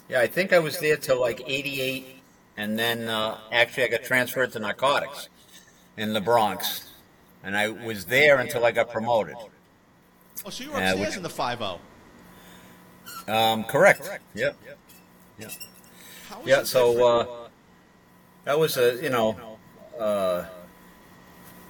yeah, 0.08 0.20
I 0.20 0.26
think 0.26 0.52
I 0.52 0.58
was 0.60 0.78
there 0.78 0.96
till 0.96 1.20
like 1.20 1.42
88. 1.46 2.22
And 2.56 2.78
then 2.78 3.08
uh, 3.08 3.38
actually, 3.50 3.84
I 3.84 3.88
got 3.88 4.04
transferred 4.04 4.52
to 4.52 4.60
narcotics 4.60 5.28
in 5.96 6.12
the 6.12 6.20
Bronx. 6.20 6.88
And 7.42 7.56
I 7.56 7.68
was 7.68 8.06
there 8.06 8.38
until 8.38 8.64
I 8.64 8.70
got 8.70 8.90
promoted. 8.90 9.36
Oh, 10.46 10.50
so 10.50 10.64
you 10.64 10.70
were 10.70 10.78
Yeah, 10.78 10.90
upstairs 10.90 11.08
which- 11.08 11.16
in 11.16 11.22
the 11.22 11.30
five 11.30 11.62
oh. 11.62 11.78
zero. 13.26 13.36
Um, 13.38 13.64
correct. 13.64 14.02
Yep. 14.34 14.56
Yep. 14.66 14.78
Yeah. 15.38 15.48
Yeah. 16.44 16.62
So 16.64 17.06
uh, 17.06 17.48
that 18.44 18.58
was 18.58 18.76
a 18.76 19.02
you 19.02 19.08
know, 19.10 19.58
uh, 19.98 20.44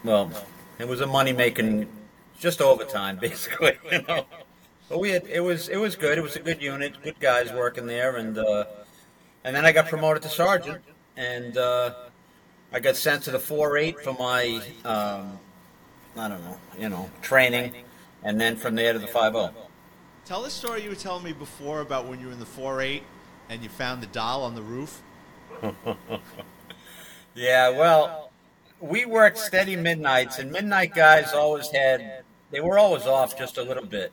well, 0.02 0.32
it 0.78 0.88
was 0.88 1.00
a 1.00 1.06
money 1.06 1.32
making, 1.32 1.86
just 2.40 2.60
overtime 2.60 3.16
basically. 3.20 3.78
You 3.90 4.02
know, 4.02 4.26
but 4.88 4.98
we 4.98 5.10
had 5.10 5.26
it 5.26 5.40
was 5.40 5.68
it 5.68 5.76
was 5.76 5.94
good. 5.96 6.18
It 6.18 6.22
was 6.22 6.34
a 6.36 6.40
good 6.40 6.60
unit, 6.60 7.00
good 7.02 7.20
guys 7.20 7.52
working 7.52 7.86
there, 7.86 8.16
and 8.16 8.36
uh, 8.36 8.64
and 9.44 9.54
then 9.54 9.64
I 9.64 9.70
got 9.72 9.86
promoted 9.88 10.22
to 10.24 10.28
sergeant, 10.28 10.82
and 11.16 11.56
uh, 11.56 11.94
I 12.72 12.80
got 12.80 12.96
sent 12.96 13.22
to 13.24 13.30
the 13.30 13.38
four 13.38 13.76
eight 13.78 14.00
for 14.00 14.14
my 14.14 14.60
um, 14.84 15.38
I 16.16 16.28
don't 16.28 16.42
know, 16.44 16.58
you 16.78 16.88
know, 16.88 17.10
training, 17.22 17.74
and 18.24 18.40
then 18.40 18.56
from 18.56 18.74
there 18.74 18.92
to 18.92 18.98
the 18.98 19.06
five 19.06 19.34
oh. 19.36 19.50
zero. 19.50 19.54
Tell 20.24 20.42
the 20.42 20.50
story 20.50 20.82
you 20.82 20.88
were 20.88 20.96
telling 20.96 21.22
me 21.22 21.32
before 21.32 21.80
about 21.80 22.08
when 22.08 22.18
you 22.18 22.26
were 22.26 22.32
in 22.32 22.40
the 22.40 22.46
four 22.46 22.80
eight 22.80 23.02
and 23.48 23.62
you 23.62 23.68
found 23.68 24.02
the 24.02 24.06
doll 24.06 24.42
on 24.42 24.54
the 24.54 24.62
roof. 24.62 25.02
Yeah, 27.34 27.70
well, 27.70 28.30
we 28.80 29.06
worked 29.06 29.38
steady 29.38 29.74
midnights, 29.74 30.38
and 30.38 30.52
midnight 30.52 30.94
guys 30.94 31.32
always 31.32 31.68
had, 31.68 32.22
they 32.52 32.60
were 32.60 32.78
always 32.78 33.06
off 33.06 33.36
just 33.36 33.58
a 33.58 33.62
little 33.62 33.84
bit. 33.84 34.12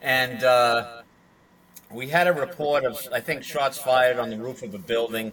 And 0.00 0.42
uh, 0.42 1.02
we 1.90 2.08
had 2.08 2.26
a 2.26 2.32
report 2.32 2.84
of, 2.84 2.98
I 3.12 3.20
think, 3.20 3.42
shots 3.42 3.76
fired 3.76 4.18
on 4.18 4.30
the 4.30 4.38
roof 4.38 4.62
of 4.62 4.74
a 4.74 4.78
building, 4.78 5.32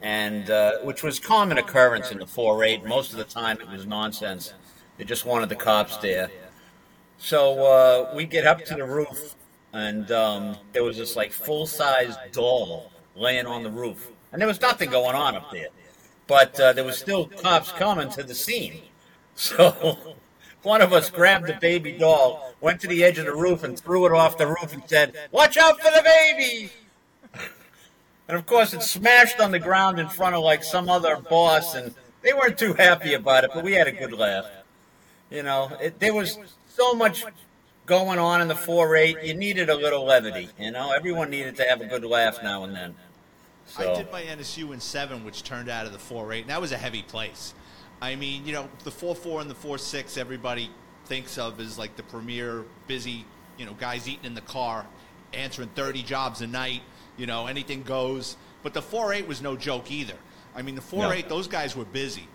and 0.00 0.48
uh, 0.50 0.78
which 0.82 1.02
was 1.02 1.18
common 1.18 1.58
occurrence 1.58 2.12
in 2.12 2.18
the 2.18 2.26
4 2.26 2.62
8. 2.62 2.84
Most 2.84 3.10
of 3.10 3.18
the 3.18 3.24
time 3.24 3.60
it 3.60 3.68
was 3.68 3.84
nonsense. 3.84 4.52
They 4.98 5.04
just 5.04 5.26
wanted 5.26 5.48
the 5.48 5.56
cops 5.56 5.96
there. 5.96 6.30
So 7.22 7.64
uh, 7.64 8.12
we 8.16 8.26
get 8.26 8.48
up 8.48 8.64
to 8.64 8.74
the 8.74 8.84
roof, 8.84 9.36
and 9.72 10.10
um, 10.10 10.56
there 10.72 10.82
was 10.82 10.96
this 10.96 11.14
like 11.14 11.30
full 11.30 11.68
size 11.68 12.16
doll 12.32 12.90
laying 13.14 13.46
on 13.46 13.62
the 13.62 13.70
roof, 13.70 14.10
and 14.32 14.42
there 14.42 14.48
was 14.48 14.60
nothing 14.60 14.90
going 14.90 15.14
on 15.14 15.36
up 15.36 15.52
there, 15.52 15.68
but 16.26 16.58
uh, 16.58 16.72
there 16.72 16.82
was 16.82 16.98
still 16.98 17.26
cops 17.26 17.70
coming 17.70 18.10
to 18.10 18.22
the 18.24 18.34
scene. 18.34 18.82
So 19.34 19.96
one 20.62 20.82
of 20.82 20.92
us 20.92 21.08
grabbed 21.08 21.46
the 21.46 21.54
baby 21.54 21.92
doll, 21.92 22.54
went 22.60 22.82
to 22.82 22.86
the 22.86 23.02
edge 23.02 23.16
of 23.16 23.24
the 23.24 23.34
roof, 23.34 23.64
and 23.64 23.80
threw 23.80 24.04
it 24.04 24.12
off 24.12 24.36
the 24.36 24.46
roof 24.46 24.74
and 24.74 24.82
said, 24.86 25.14
"Watch 25.30 25.56
out 25.56 25.80
for 25.80 25.90
the 25.90 26.02
baby!" 26.02 26.70
and 28.28 28.36
of 28.36 28.44
course, 28.44 28.74
it 28.74 28.82
smashed 28.82 29.40
on 29.40 29.52
the 29.52 29.58
ground 29.58 29.98
in 29.98 30.08
front 30.08 30.34
of 30.34 30.42
like 30.42 30.62
some 30.62 30.90
other 30.90 31.16
boss, 31.16 31.74
and 31.74 31.94
they 32.20 32.34
weren't 32.34 32.58
too 32.58 32.74
happy 32.74 33.14
about 33.14 33.44
it, 33.44 33.52
but 33.54 33.64
we 33.64 33.72
had 33.72 33.86
a 33.86 33.92
good 33.92 34.12
laugh. 34.12 34.44
You 35.30 35.42
know, 35.44 35.72
it, 35.80 35.98
there 35.98 36.12
was 36.12 36.38
so 36.74 36.94
much 36.94 37.24
going 37.86 38.18
on 38.18 38.40
in 38.40 38.48
the 38.48 38.54
4-8. 38.54 39.24
You 39.24 39.34
needed 39.34 39.68
a 39.68 39.74
little 39.74 40.04
levity. 40.04 40.48
You 40.58 40.70
know, 40.70 40.92
everyone 40.92 41.30
needed 41.30 41.56
to 41.56 41.64
have 41.64 41.80
a 41.80 41.86
good 41.86 42.04
laugh 42.04 42.38
now 42.42 42.64
and 42.64 42.74
then. 42.74 42.94
So. 43.66 43.92
I 43.92 43.96
did 43.96 44.10
my 44.10 44.22
NSU 44.22 44.72
in 44.72 44.80
seven, 44.80 45.24
which 45.24 45.42
turned 45.42 45.68
out 45.68 45.86
of 45.86 45.92
the 45.92 45.98
4-8, 45.98 46.42
and 46.42 46.50
that 46.50 46.60
was 46.60 46.72
a 46.72 46.76
heavy 46.76 47.02
place. 47.02 47.54
I 48.00 48.16
mean, 48.16 48.44
you 48.44 48.52
know, 48.52 48.68
the 48.84 48.90
4-4 48.90 49.42
and 49.42 49.50
the 49.50 49.54
4-6, 49.54 50.18
everybody 50.18 50.70
thinks 51.06 51.38
of 51.38 51.60
as 51.60 51.78
like 51.78 51.96
the 51.96 52.02
premier 52.02 52.64
busy, 52.86 53.24
you 53.56 53.64
know, 53.64 53.74
guys 53.74 54.08
eating 54.08 54.24
in 54.24 54.34
the 54.34 54.40
car, 54.40 54.86
answering 55.32 55.68
30 55.74 56.02
jobs 56.02 56.40
a 56.40 56.46
night, 56.46 56.82
you 57.16 57.26
know, 57.26 57.46
anything 57.46 57.82
goes. 57.82 58.36
But 58.62 58.74
the 58.74 58.82
4-8 58.82 59.26
was 59.26 59.40
no 59.40 59.56
joke 59.56 59.90
either. 59.90 60.16
I 60.54 60.62
mean, 60.62 60.74
the 60.74 60.80
4-8, 60.80 61.22
no. 61.22 61.28
those 61.28 61.48
guys 61.48 61.76
were 61.76 61.84
busy. 61.84 62.28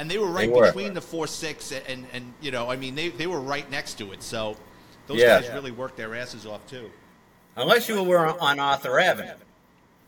And 0.00 0.10
they 0.10 0.16
were 0.16 0.28
right 0.28 0.48
they 0.48 0.56
were. 0.56 0.66
between 0.66 0.94
the 0.94 1.00
4-6 1.00 1.76
and, 1.76 1.86
and, 1.86 2.06
and, 2.14 2.34
you 2.40 2.50
know, 2.50 2.70
I 2.70 2.76
mean, 2.76 2.94
they, 2.94 3.10
they 3.10 3.26
were 3.26 3.40
right 3.40 3.70
next 3.70 3.98
to 3.98 4.12
it. 4.12 4.22
So 4.22 4.56
those 5.06 5.18
yeah. 5.18 5.42
guys 5.42 5.50
really 5.52 5.72
worked 5.72 5.98
their 5.98 6.14
asses 6.14 6.46
off, 6.46 6.66
too. 6.66 6.90
Unless 7.56 7.86
you 7.90 8.02
were 8.02 8.26
on 8.40 8.58
Arthur 8.58 8.98
Avenue, 8.98 9.34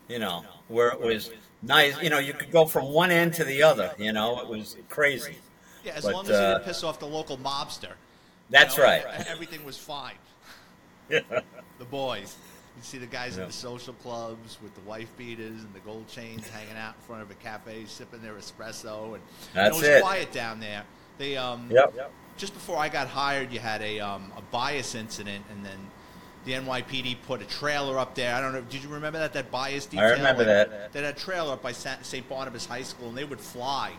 you 0.07 0.17
know, 0.17 0.43
where 0.67 0.87
it 0.87 0.99
was 0.99 1.29
nice. 1.61 2.01
You 2.01 2.09
know, 2.09 2.17
you 2.17 2.33
could 2.33 2.51
go 2.51 2.65
from 2.65 2.85
one 2.85 3.11
end 3.11 3.35
to 3.35 3.43
the 3.43 3.61
other. 3.61 3.93
You 3.99 4.13
know, 4.13 4.39
it 4.39 4.47
was 4.47 4.77
crazy. 4.89 5.35
Yeah, 5.83 5.93
as 5.95 6.05
but, 6.05 6.13
long 6.13 6.25
as 6.25 6.31
uh, 6.31 6.33
you 6.33 6.39
didn't 6.55 6.63
piss 6.63 6.83
off 6.83 6.99
the 6.99 7.05
local 7.05 7.37
mobster. 7.37 7.91
That's 8.49 8.75
you 8.75 8.81
know, 8.81 8.89
right. 8.89 9.03
Everything 9.27 9.63
was 9.63 9.77
fine. 9.77 10.15
the 11.09 11.85
boys. 11.91 12.35
You 12.75 12.81
see 12.81 12.97
the 12.97 13.05
guys 13.05 13.35
yeah. 13.35 13.43
in 13.43 13.47
the 13.47 13.53
social 13.53 13.93
clubs 13.93 14.57
with 14.61 14.73
the 14.73 14.81
wife 14.81 15.15
beaters 15.17 15.61
and 15.61 15.73
the 15.73 15.79
gold 15.79 16.07
chains 16.07 16.47
hanging 16.49 16.75
out 16.75 16.95
in 16.95 17.01
front 17.01 17.21
of 17.21 17.29
a 17.29 17.35
cafe, 17.35 17.85
sipping 17.85 18.21
their 18.21 18.33
espresso, 18.33 19.13
and, 19.13 19.23
That's 19.53 19.55
and 19.55 19.67
it 19.67 19.73
was 19.73 19.83
it. 19.83 20.01
quiet 20.01 20.31
down 20.31 20.59
there. 20.59 20.83
They 21.17 21.37
um, 21.37 21.69
yep. 21.69 21.93
just 22.37 22.53
before 22.53 22.77
I 22.77 22.89
got 22.89 23.07
hired, 23.07 23.51
you 23.51 23.59
had 23.59 23.81
a 23.81 23.99
um, 23.99 24.31
a 24.35 24.41
bias 24.41 24.95
incident, 24.95 25.45
and 25.51 25.63
then 25.63 25.77
the 26.45 26.53
NYPD 26.53 27.17
put 27.27 27.41
a 27.41 27.45
trailer 27.45 27.99
up 27.99 28.15
there. 28.15 28.33
I 28.33 28.41
don't 28.41 28.53
know. 28.53 28.61
Did 28.61 28.83
you 28.83 28.89
remember 28.89 29.19
that 29.19 29.33
that 29.33 29.51
bias 29.51 29.85
detail? 29.85 30.07
I 30.07 30.11
remember 30.11 30.43
like, 30.43 30.69
that. 30.69 30.93
They 30.93 31.03
had 31.03 31.15
a 31.15 31.17
trailer 31.17 31.53
up 31.53 31.61
by 31.61 31.71
St. 31.71 32.27
Barnabas 32.27 32.65
High 32.65 32.81
School, 32.81 33.09
and 33.09 33.17
they 33.17 33.23
would 33.23 33.39
fly 33.39 33.91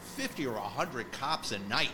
fifty 0.00 0.46
or 0.46 0.54
hundred 0.54 1.12
cops 1.12 1.52
a 1.52 1.58
night 1.58 1.92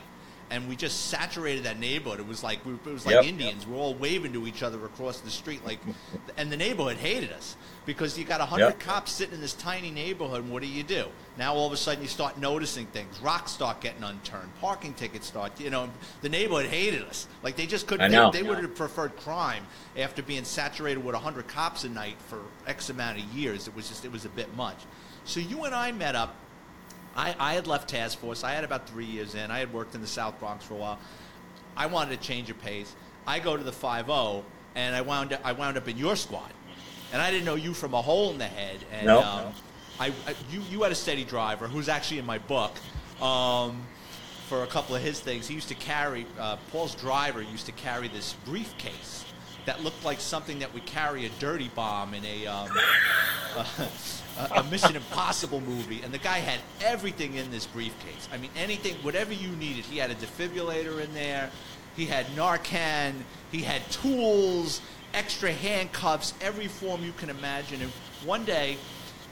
and 0.50 0.69
we 0.69 0.76
just 0.76 1.07
saturated 1.07 1.64
that 1.64 1.78
neighborhood. 1.78 2.21
It 2.21 2.26
was 2.26 2.43
like 2.43 2.64
we, 2.64 2.73
it 2.75 2.85
was 2.87 3.05
like 3.05 3.17
yep, 3.17 3.25
Indians. 3.25 3.64
Yep. 3.64 3.69
We're 3.69 3.78
all 3.78 3.95
waving 3.95 4.33
to 4.33 4.47
each 4.47 4.62
other 4.62 4.85
across 4.85 5.21
the 5.21 5.31
street, 5.31 5.64
like, 5.64 5.78
and 6.37 6.50
the 6.50 6.57
neighborhood 6.57 6.97
hated 6.97 7.33
us 7.33 7.57
because 7.87 8.19
you 8.19 8.25
got 8.25 8.40
a 8.40 8.45
hundred 8.45 8.67
yep. 8.67 8.81
cops 8.81 9.12
sitting 9.12 9.35
in 9.35 9.40
this 9.40 9.55
tiny 9.55 9.90
neighborhood. 9.90 10.45
And 10.45 10.52
what 10.52 10.62
do 10.62 10.69
you 10.69 10.83
do? 10.83 11.07
Now 11.37 11.55
all 11.55 11.67
of 11.67 11.73
a 11.73 11.76
sudden 11.76 12.02
you 12.02 12.09
start 12.09 12.38
noticing 12.38 12.87
things. 12.87 13.21
Rocks 13.21 13.52
start 13.52 13.81
getting 13.81 14.02
unturned. 14.02 14.50
Parking 14.61 14.95
tickets 14.95 15.26
start. 15.26 15.59
You 15.61 15.71
know, 15.71 15.90
the 16.23 16.28
neighborhood 16.28 16.67
hated 16.67 17.02
us. 17.02 17.26
Like 17.43 17.57
they 17.57 17.67
just 17.67 17.87
couldn't. 17.87 18.11
They, 18.11 18.43
they 18.43 18.49
would 18.49 18.59
have 18.59 18.75
preferred 18.75 19.17
crime 19.17 19.67
after 19.97 20.23
being 20.23 20.45
saturated 20.45 21.05
with 21.05 21.14
a 21.14 21.19
hundred 21.19 21.49
cops 21.49 21.85
a 21.85 21.88
night 21.88 22.17
for 22.26 22.40
X 22.67 22.90
amount 22.90 23.19
of 23.19 23.25
years. 23.26 23.69
It 23.69 23.75
was 23.75 23.88
just 23.88 24.05
it 24.05 24.12
was 24.12 24.25
a 24.25 24.31
bit 24.31 24.55
much. 24.57 24.78
So 25.25 25.40
you 25.40 25.64
and 25.64 25.75
I 25.75 25.93
met 25.93 26.14
up 26.14 26.35
I, 27.18 27.34
I 27.40 27.54
had 27.54 27.66
left 27.66 27.88
task 27.88 28.18
force. 28.20 28.44
I 28.44 28.52
had 28.52 28.62
about 28.62 28.88
three 28.88 29.04
years 29.04 29.34
in. 29.34 29.50
I 29.50 29.58
had 29.58 29.72
worked 29.72 29.96
in 29.96 30.00
the 30.00 30.06
South 30.06 30.38
Bronx 30.38 30.64
for 30.64 30.75
a 30.75 30.76
while. 30.76 30.98
I 31.76 31.87
wanted 31.87 32.20
to 32.20 32.25
change 32.25 32.48
of 32.48 32.60
pace. 32.62 32.94
I 33.26 33.40
go 33.40 33.56
to 33.56 33.64
the 33.64 33.72
5-0, 33.72 34.44
and 34.76 34.94
I 34.94 35.00
wound 35.00 35.32
up, 35.32 35.40
I 35.44 35.50
wound 35.50 35.76
up 35.76 35.88
in 35.88 35.98
your 35.98 36.14
squad. 36.14 36.52
And 37.12 37.20
I 37.20 37.32
didn't 37.32 37.44
know 37.44 37.56
you 37.56 37.75
from 37.75 37.92
a 37.92 38.00
hole 38.00 38.30
in 38.30 38.38
the 38.38 38.46
head. 38.46 38.78
And 38.92 39.06
nope. 39.08 39.26
um, 39.26 39.52
I, 39.98 40.06
I, 40.06 40.34
you, 40.52 40.62
you 40.70 40.82
had 40.84 40.92
a 40.92 40.94
steady 40.94 41.25
driver 41.25 41.66
who's 41.66 41.88
actually 41.88 42.20
in 42.20 42.26
my 42.26 42.38
book 42.38 42.70
um, 43.20 43.82
for 44.46 44.62
a 44.62 44.68
couple 44.68 44.94
of 44.94 45.02
his 45.02 45.18
things. 45.18 45.48
He 45.48 45.54
used 45.54 45.68
to 45.68 45.75
carry, 45.75 46.25
uh, 46.38 46.56
Paul's 46.70 46.94
driver 46.94 47.42
used 47.42 47.66
to 47.66 47.72
carry 47.72 48.06
this 48.06 48.34
briefcase 48.44 49.25
that 49.66 49.82
looked 49.82 50.04
like 50.04 50.20
something 50.20 50.60
that 50.60 50.72
would 50.72 50.87
carry 50.87 51.26
a 51.26 51.30
dirty 51.40 51.70
bomb 51.75 52.14
in 52.14 52.25
a, 52.25 52.46
um, 52.46 52.68
a, 54.38 54.61
a, 54.61 54.64
Mission 54.64 54.97
Impossible 54.97 55.61
movie. 55.61 56.00
And 56.02 56.12
the 56.12 56.18
guy 56.18 56.38
had 56.38 56.61
everything 56.83 57.35
in 57.35 57.50
this 57.50 57.66
briefcase. 57.66 58.28
I 58.33 58.38
mean, 58.38 58.50
anything, 58.57 58.95
whatever 59.02 59.33
you 59.33 59.49
needed. 59.57 59.85
He 59.85 59.99
had 59.99 60.11
a 60.11 60.14
defibrillator 60.14 61.02
in 61.02 61.12
there. 61.14 61.50
He 61.97 62.07
had 62.07 62.26
Narcan. 62.28 63.14
He 63.50 63.62
had 63.62 63.88
tools, 63.90 64.80
extra 65.14 65.52
handcuffs, 65.52 66.35
every 66.40 66.68
form 66.68 67.02
you 67.02 67.12
can 67.12 67.30
imagine. 67.30 67.83
And 67.83 67.90
one 68.25 68.45
day, 68.45 68.76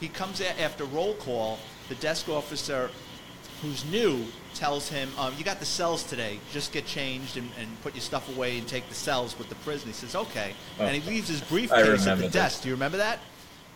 he 0.01 0.09
comes 0.09 0.41
after 0.41 0.85
roll 0.85 1.15
call. 1.15 1.59
The 1.89 1.95
desk 1.97 2.29
officer, 2.29 2.91
who's 3.63 3.85
new, 3.85 4.25
tells 4.55 4.89
him, 4.89 5.09
um, 5.19 5.33
"You 5.39 5.45
got 5.45 5.61
the 5.61 5.67
cells 5.67 6.03
today. 6.03 6.41
Just 6.53 6.73
get 6.73 6.85
changed 6.85 7.37
and, 7.37 7.49
and, 7.61 7.81
put 7.83 7.95
your 7.95 8.03
stuff 8.03 8.29
away 8.35 8.59
and 8.59 8.67
take 8.67 8.89
the 8.89 8.95
cells 8.95 9.39
with 9.39 9.49
the 9.49 9.55
prison." 9.57 9.89
He 9.89 9.95
says, 9.95 10.17
"Okay," 10.17 10.55
oh. 10.81 10.85
and 10.85 11.01
he 11.01 11.09
leaves 11.09 11.29
his 11.29 11.41
briefcase 11.43 12.07
at 12.07 12.19
the 12.19 12.29
desk. 12.29 12.63
Do 12.63 12.69
you 12.69 12.75
remember 12.75 12.97
that? 12.97 13.21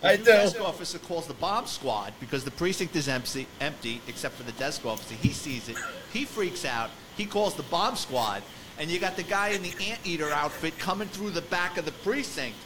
The 0.00 0.08
I 0.08 0.16
do. 0.16 0.24
desk 0.24 0.60
officer 0.60 0.98
calls 0.98 1.26
the 1.26 1.34
bomb 1.34 1.66
squad 1.66 2.14
because 2.20 2.44
the 2.44 2.50
precinct 2.50 2.96
is 2.96 3.08
empty, 3.08 3.46
empty 3.60 4.00
except 4.08 4.34
for 4.34 4.44
the 4.44 4.52
desk 4.52 4.86
officer. 4.86 5.14
He 5.14 5.30
sees 5.30 5.68
it. 5.68 5.76
He 6.12 6.24
freaks 6.24 6.64
out. 6.64 6.90
He 7.16 7.26
calls 7.26 7.54
the 7.54 7.64
bomb 7.64 7.96
squad, 7.96 8.42
and 8.78 8.90
you 8.90 8.98
got 8.98 9.16
the 9.16 9.22
guy 9.22 9.48
in 9.48 9.62
the 9.62 9.74
anteater 9.90 10.30
outfit 10.30 10.78
coming 10.78 11.08
through 11.08 11.30
the 11.30 11.42
back 11.42 11.76
of 11.76 11.84
the 11.84 11.92
precinct 11.92 12.56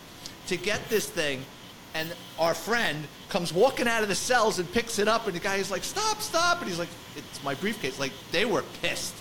to 0.46 0.56
get 0.56 0.88
this 0.88 1.08
thing 1.08 1.44
and 1.94 2.12
our 2.38 2.54
friend 2.54 3.06
comes 3.28 3.52
walking 3.52 3.88
out 3.88 4.02
of 4.02 4.08
the 4.08 4.14
cells 4.14 4.58
and 4.58 4.70
picks 4.72 4.98
it 4.98 5.08
up, 5.08 5.26
and 5.26 5.34
the 5.34 5.40
guy 5.40 5.56
is 5.56 5.70
like, 5.70 5.84
"Stop, 5.84 6.20
stop!" 6.20 6.60
And 6.60 6.68
he's 6.68 6.78
like, 6.78 6.88
"It's 7.16 7.42
my 7.42 7.54
briefcase." 7.54 7.98
Like 7.98 8.12
they 8.32 8.44
were 8.44 8.64
pissed. 8.82 9.14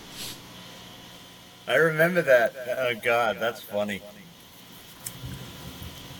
I 1.67 1.75
remember 1.75 2.21
that. 2.23 2.53
Oh 2.77 2.95
God, 3.01 3.37
that's 3.39 3.61
funny. 3.61 4.01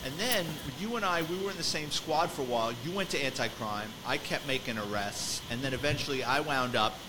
And 0.06 0.14
then 0.16 0.46
you 0.80 0.98
and 0.98 1.06
I, 1.06 1.22
we 1.22 1.38
were 1.38 1.52
in 1.52 1.58
the 1.58 1.64
same 1.64 1.90
squad 1.90 2.30
for 2.30 2.42
a 2.42 2.46
while. 2.46 2.74
You 2.84 2.92
went 2.92 3.10
to 3.12 3.24
anti-crime. 3.24 3.90
I 4.06 4.18
kept 4.18 4.46
making 4.46 4.78
arrests, 4.78 5.42
and 5.50 5.62
then 5.62 5.74
eventually 5.74 6.24
I 6.24 6.42
wound 6.42 6.76
up 6.76 7.00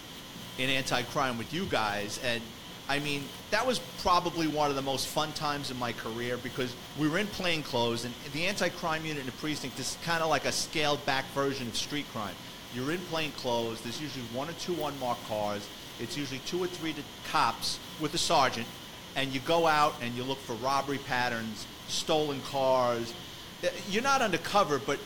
in 0.59 0.71
anti-crime 0.71 1.37
with 1.37 1.53
you 1.53 1.67
guys. 1.67 2.21
And 2.25 2.41
I 2.89 3.01
mean, 3.01 3.25
that 3.51 3.67
was 3.67 3.81
probably 4.03 4.47
one 4.47 4.71
of 4.71 4.77
the 4.77 4.83
most 4.83 5.09
fun 5.09 5.33
times 5.33 5.73
in 5.73 5.79
my 5.79 5.93
career 5.93 6.37
because 6.37 6.73
we 6.99 7.09
were 7.09 7.19
in 7.19 7.27
plain 7.27 7.63
clothes, 7.63 8.05
and 8.05 8.15
the 8.33 8.47
anti-crime 8.47 9.05
unit 9.05 9.21
in 9.21 9.27
the 9.27 9.33
precinct 9.33 9.81
is 9.81 9.99
kind 10.05 10.23
of 10.23 10.31
like 10.31 10.45
a 10.45 10.53
scaled-back 10.53 11.25
version 11.35 11.67
of 11.67 11.75
street 11.75 12.07
crime. 12.13 12.35
You're 12.75 12.93
in 12.93 13.01
plain 13.11 13.33
clothes. 13.33 13.81
There's 13.81 14.01
usually 14.01 14.25
one 14.27 14.49
or 14.49 14.53
two 14.55 14.75
unmarked 14.85 15.27
cars. 15.27 15.67
It's 15.99 16.17
usually 16.17 16.41
two 16.47 16.63
or 16.63 16.67
three 16.67 16.95
cops 17.31 17.79
with 18.01 18.15
a 18.15 18.19
sergeant, 18.19 18.67
and 19.17 19.33
you 19.33 19.41
go 19.41 19.67
out 19.67 19.95
and 20.01 20.15
you 20.15 20.23
look 20.23 20.39
for 20.39 20.55
robbery 20.55 20.99
patterns, 20.99 21.67
stolen 21.89 22.41
cars. 22.43 23.13
Uh, 23.63 23.69
you're 23.89 24.03
not 24.03 24.23
undercover, 24.23 24.79
but 24.79 24.99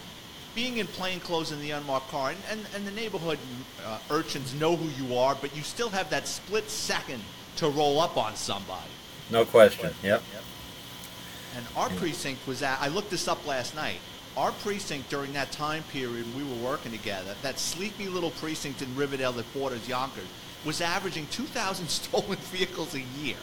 being 0.54 0.78
in 0.78 0.86
plain 0.86 1.20
clothes 1.20 1.52
in 1.52 1.60
the 1.60 1.70
unmarked 1.70 2.08
car, 2.08 2.30
and, 2.30 2.38
and, 2.50 2.66
and 2.74 2.86
the 2.86 2.90
neighborhood 2.90 3.38
uh, 3.84 3.98
urchins 4.10 4.54
know 4.54 4.76
who 4.76 5.04
you 5.04 5.16
are, 5.16 5.36
but 5.40 5.54
you 5.56 5.62
still 5.62 5.90
have 5.90 6.10
that 6.10 6.26
split 6.26 6.68
second– 6.68 7.22
to 7.58 7.68
roll 7.68 8.00
up 8.00 8.16
on 8.16 8.36
somebody. 8.36 8.88
No 9.30 9.44
question. 9.44 9.90
Yep. 10.02 10.22
yep. 10.32 10.42
And 11.56 11.66
our 11.76 11.88
precinct 11.90 12.46
was 12.46 12.62
at, 12.62 12.80
I 12.80 12.86
looked 12.88 13.10
this 13.10 13.26
up 13.26 13.44
last 13.46 13.74
night. 13.74 13.98
Our 14.36 14.52
precinct 14.52 15.10
during 15.10 15.32
that 15.32 15.50
time 15.50 15.82
period 15.92 16.24
we 16.36 16.44
were 16.44 16.64
working 16.64 16.92
together, 16.92 17.34
that 17.42 17.58
sleepy 17.58 18.06
little 18.08 18.30
precinct 18.30 18.80
in 18.80 18.94
Riverdale 18.94 19.32
that 19.32 19.52
borders 19.52 19.88
Yonkers, 19.88 20.28
was 20.64 20.80
averaging 20.80 21.26
2,000 21.32 21.88
stolen 21.88 22.38
vehicles 22.38 22.94
a 22.94 23.00
year. 23.00 23.36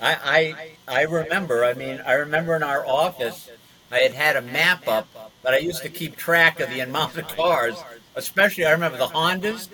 I, 0.00 0.74
I, 0.88 1.00
I 1.00 1.02
remember, 1.02 1.64
I 1.64 1.74
mean, 1.74 2.02
I 2.06 2.14
remember 2.14 2.56
in 2.56 2.62
our 2.62 2.86
office, 2.86 3.50
I 3.90 3.98
had 3.98 4.12
had 4.12 4.36
a 4.36 4.42
map 4.42 4.88
up, 4.88 5.06
but 5.42 5.54
I 5.54 5.58
used 5.58 5.82
to 5.82 5.88
keep 5.88 6.16
track 6.16 6.60
of 6.60 6.70
the 6.70 6.80
amount 6.80 7.16
of 7.16 7.28
cars, 7.28 7.76
especially 8.14 8.66
I 8.66 8.72
remember 8.72 8.98
the 8.98 9.06
Hondas. 9.06 9.68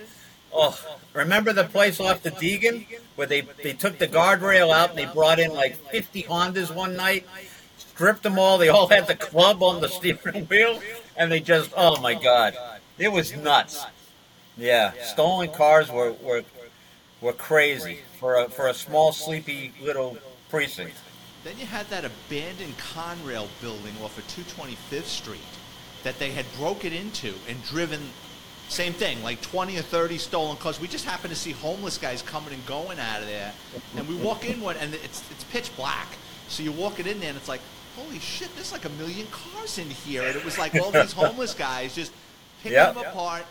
Oh, 0.52 0.78
remember 1.14 1.52
the 1.52 1.64
place 1.64 2.00
off 2.00 2.22
the 2.22 2.30
Deegan 2.30 2.86
where 3.16 3.26
they, 3.26 3.42
they 3.62 3.72
took 3.72 3.98
the 3.98 4.08
guardrail 4.08 4.74
out 4.74 4.90
and 4.90 4.98
they 4.98 5.06
brought 5.06 5.38
in 5.38 5.52
like 5.52 5.76
50 5.90 6.24
Hondas 6.24 6.74
one 6.74 6.96
night, 6.96 7.26
stripped 7.78 8.22
them 8.22 8.38
all. 8.38 8.58
They 8.58 8.68
all 8.68 8.88
had 8.88 9.06
the 9.06 9.14
club 9.14 9.62
on 9.62 9.80
the 9.80 9.88
steering 9.88 10.46
wheel, 10.46 10.80
and 11.16 11.30
they 11.30 11.40
just, 11.40 11.72
oh 11.76 12.00
my 12.00 12.14
God. 12.14 12.54
It 12.98 13.10
was 13.10 13.34
nuts. 13.34 13.84
Yeah, 14.56 14.92
stolen 15.02 15.50
cars 15.52 15.90
were, 15.90 16.12
were, 16.12 16.42
were 17.20 17.32
crazy 17.32 17.98
for 18.18 18.36
a, 18.36 18.48
for 18.48 18.68
a 18.68 18.74
small, 18.74 19.12
sleepy 19.12 19.72
little 19.82 20.16
precinct. 20.48 20.94
Then 21.44 21.58
you 21.58 21.66
had 21.66 21.88
that 21.90 22.04
abandoned 22.04 22.76
Conrail 22.78 23.48
building 23.60 23.94
off 24.02 24.18
of 24.18 24.26
225th 24.28 25.04
Street 25.04 25.40
that 26.02 26.18
they 26.18 26.30
had 26.30 26.46
broken 26.58 26.92
into 26.92 27.34
and 27.48 27.62
driven 27.64 28.00
same 28.68 28.92
thing, 28.92 29.22
like 29.24 29.40
20 29.42 29.76
or 29.78 29.82
30 29.82 30.16
stolen 30.18 30.56
cars. 30.56 30.80
We 30.80 30.86
just 30.86 31.04
happened 31.04 31.34
to 31.34 31.38
see 31.38 31.50
homeless 31.50 31.98
guys 31.98 32.22
coming 32.22 32.54
and 32.54 32.64
going 32.66 32.98
out 33.00 33.20
of 33.20 33.26
there, 33.26 33.52
and 33.96 34.06
we 34.08 34.14
walk 34.14 34.44
in 34.48 34.60
one, 34.60 34.76
and 34.76 34.94
it's 34.94 35.28
it's 35.30 35.44
pitch 35.44 35.74
black. 35.76 36.06
So 36.48 36.62
you're 36.62 36.72
walking 36.72 37.06
in 37.06 37.18
there, 37.20 37.30
and 37.30 37.36
it's 37.38 37.48
like, 37.48 37.60
holy 37.96 38.20
shit, 38.20 38.48
there's 38.54 38.70
like 38.72 38.84
a 38.84 38.88
million 38.90 39.26
cars 39.28 39.78
in 39.78 39.90
here, 39.90 40.22
and 40.22 40.36
it 40.36 40.44
was 40.44 40.56
like 40.56 40.74
all 40.76 40.90
these 40.92 41.12
homeless 41.12 41.52
guys 41.52 41.94
just 41.94 42.12
picking 42.62 42.74
Yep. 42.76 42.94
them 42.94 43.04
apart. 43.06 43.44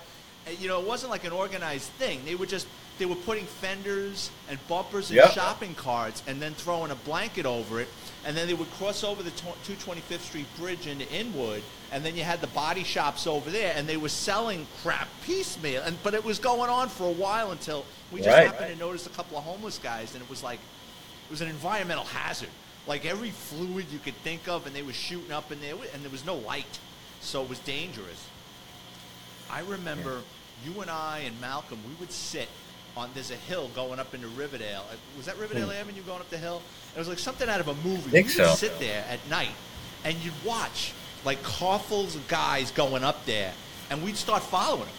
And, 0.48 0.58
you 0.60 0.70
know, 0.70 0.80
it 0.80 0.88
wasn't 0.88 1.12
like 1.12 1.26
an 1.26 1.34
organized 1.34 1.90
thing. 1.94 2.22
They 2.24 2.36
were 2.36 2.46
just 2.46 2.66
they 3.00 3.06
were 3.06 3.16
putting 3.16 3.46
fenders 3.46 4.30
and 4.50 4.60
bumpers 4.68 5.10
and 5.10 5.16
Yep. 5.18 5.32
shopping 5.34 5.74
carts, 5.74 6.22
and 6.28 6.42
then 6.42 6.54
throwing 6.54 6.92
a 6.92 6.96
blanket 6.96 7.46
over 7.46 7.80
it, 7.80 7.88
and 8.26 8.36
then 8.38 8.46
they 8.48 8.54
would 8.54 8.70
cross 8.74 9.04
over 9.04 9.24
the 9.24 9.32
225th 9.32 10.22
Street 10.26 10.46
Bridge 10.58 10.86
into 10.86 11.10
Inwood, 11.12 11.64
and 11.92 12.06
then 12.06 12.16
you 12.16 12.24
had 12.24 12.42
the 12.42 12.48
body 12.48 12.84
shops 12.84 13.26
over 13.26 13.50
there, 13.50 13.74
and 13.76 13.88
they 13.88 13.98
were 13.98 14.10
selling 14.10 14.68
crap 14.84 15.08
piecemeal, 15.26 15.82
and 15.84 15.98
but 16.04 16.14
it 16.14 16.24
was 16.24 16.38
going 16.40 16.70
on 16.70 16.90
for 16.90 17.06
a 17.08 17.12
while 17.14 17.52
until 17.52 17.86
we 18.12 18.20
just 18.20 18.30
Right. 18.38 18.46
happened 18.48 18.74
to 18.74 18.80
notice 18.80 19.08
a 19.08 19.10
couple 19.10 19.38
of 19.38 19.44
homeless 19.46 19.78
guys, 19.80 20.14
and 20.14 20.22
it 20.22 20.30
was 20.30 20.44
like 20.44 20.60
it 20.60 21.32
was 21.32 21.42
an 21.42 21.48
environmental 21.48 22.04
hazard. 22.06 22.50
Like 22.86 23.06
every 23.06 23.30
fluid 23.32 23.86
you 23.92 24.00
could 24.00 24.16
think 24.24 24.48
of, 24.48 24.66
and 24.68 24.76
they 24.76 24.82
were 24.82 24.94
shooting 24.94 25.32
up 25.32 25.52
in 25.52 25.62
there, 25.62 25.76
and 25.94 26.04
there 26.04 26.12
was 26.12 26.26
no 26.26 26.36
light, 26.36 26.80
so 27.22 27.42
it 27.44 27.50
was 27.50 27.60
dangerous. 27.60 28.26
I 29.50 29.62
remember 29.62 30.22
you 30.66 30.82
and 30.82 30.92
I 30.92 31.20
and 31.20 31.40
Malcolm, 31.40 31.80
we 31.88 31.94
would 32.00 32.12
sit 32.12 32.50
on 32.98 33.10
there's 33.14 33.32
a 33.32 33.36
hill 33.36 33.70
going 33.76 34.00
up 34.00 34.14
into 34.14 34.28
Riverdale. 34.30 34.86
Uh, 34.92 34.96
Was 35.18 35.26
that 35.28 35.38
Riverdale 35.38 35.72
Avenue 35.72 36.02
going 36.04 36.20
up 36.20 36.30
the 36.30 36.38
hill? 36.38 36.62
It 36.96 37.00
was 37.00 37.08
like 37.08 37.20
something 37.20 37.50
out 37.50 37.60
of 37.60 37.68
a 37.68 37.76
movie. 37.76 38.10
Think 38.10 38.28
we 38.28 38.34
so. 38.34 38.54
sit 38.56 38.80
there 38.80 39.06
at 39.10 39.20
night 39.30 39.52
and 40.04 40.16
you'd 40.24 40.34
watch 40.46 40.94
like 41.26 41.42
carfuls 41.44 42.16
of 42.16 42.28
guys 42.28 42.72
going 42.72 43.04
up 43.04 43.26
there, 43.26 43.54
and 43.90 44.04
we'd 44.04 44.16
start 44.18 44.42
following 44.42 44.82
them. 44.86 44.90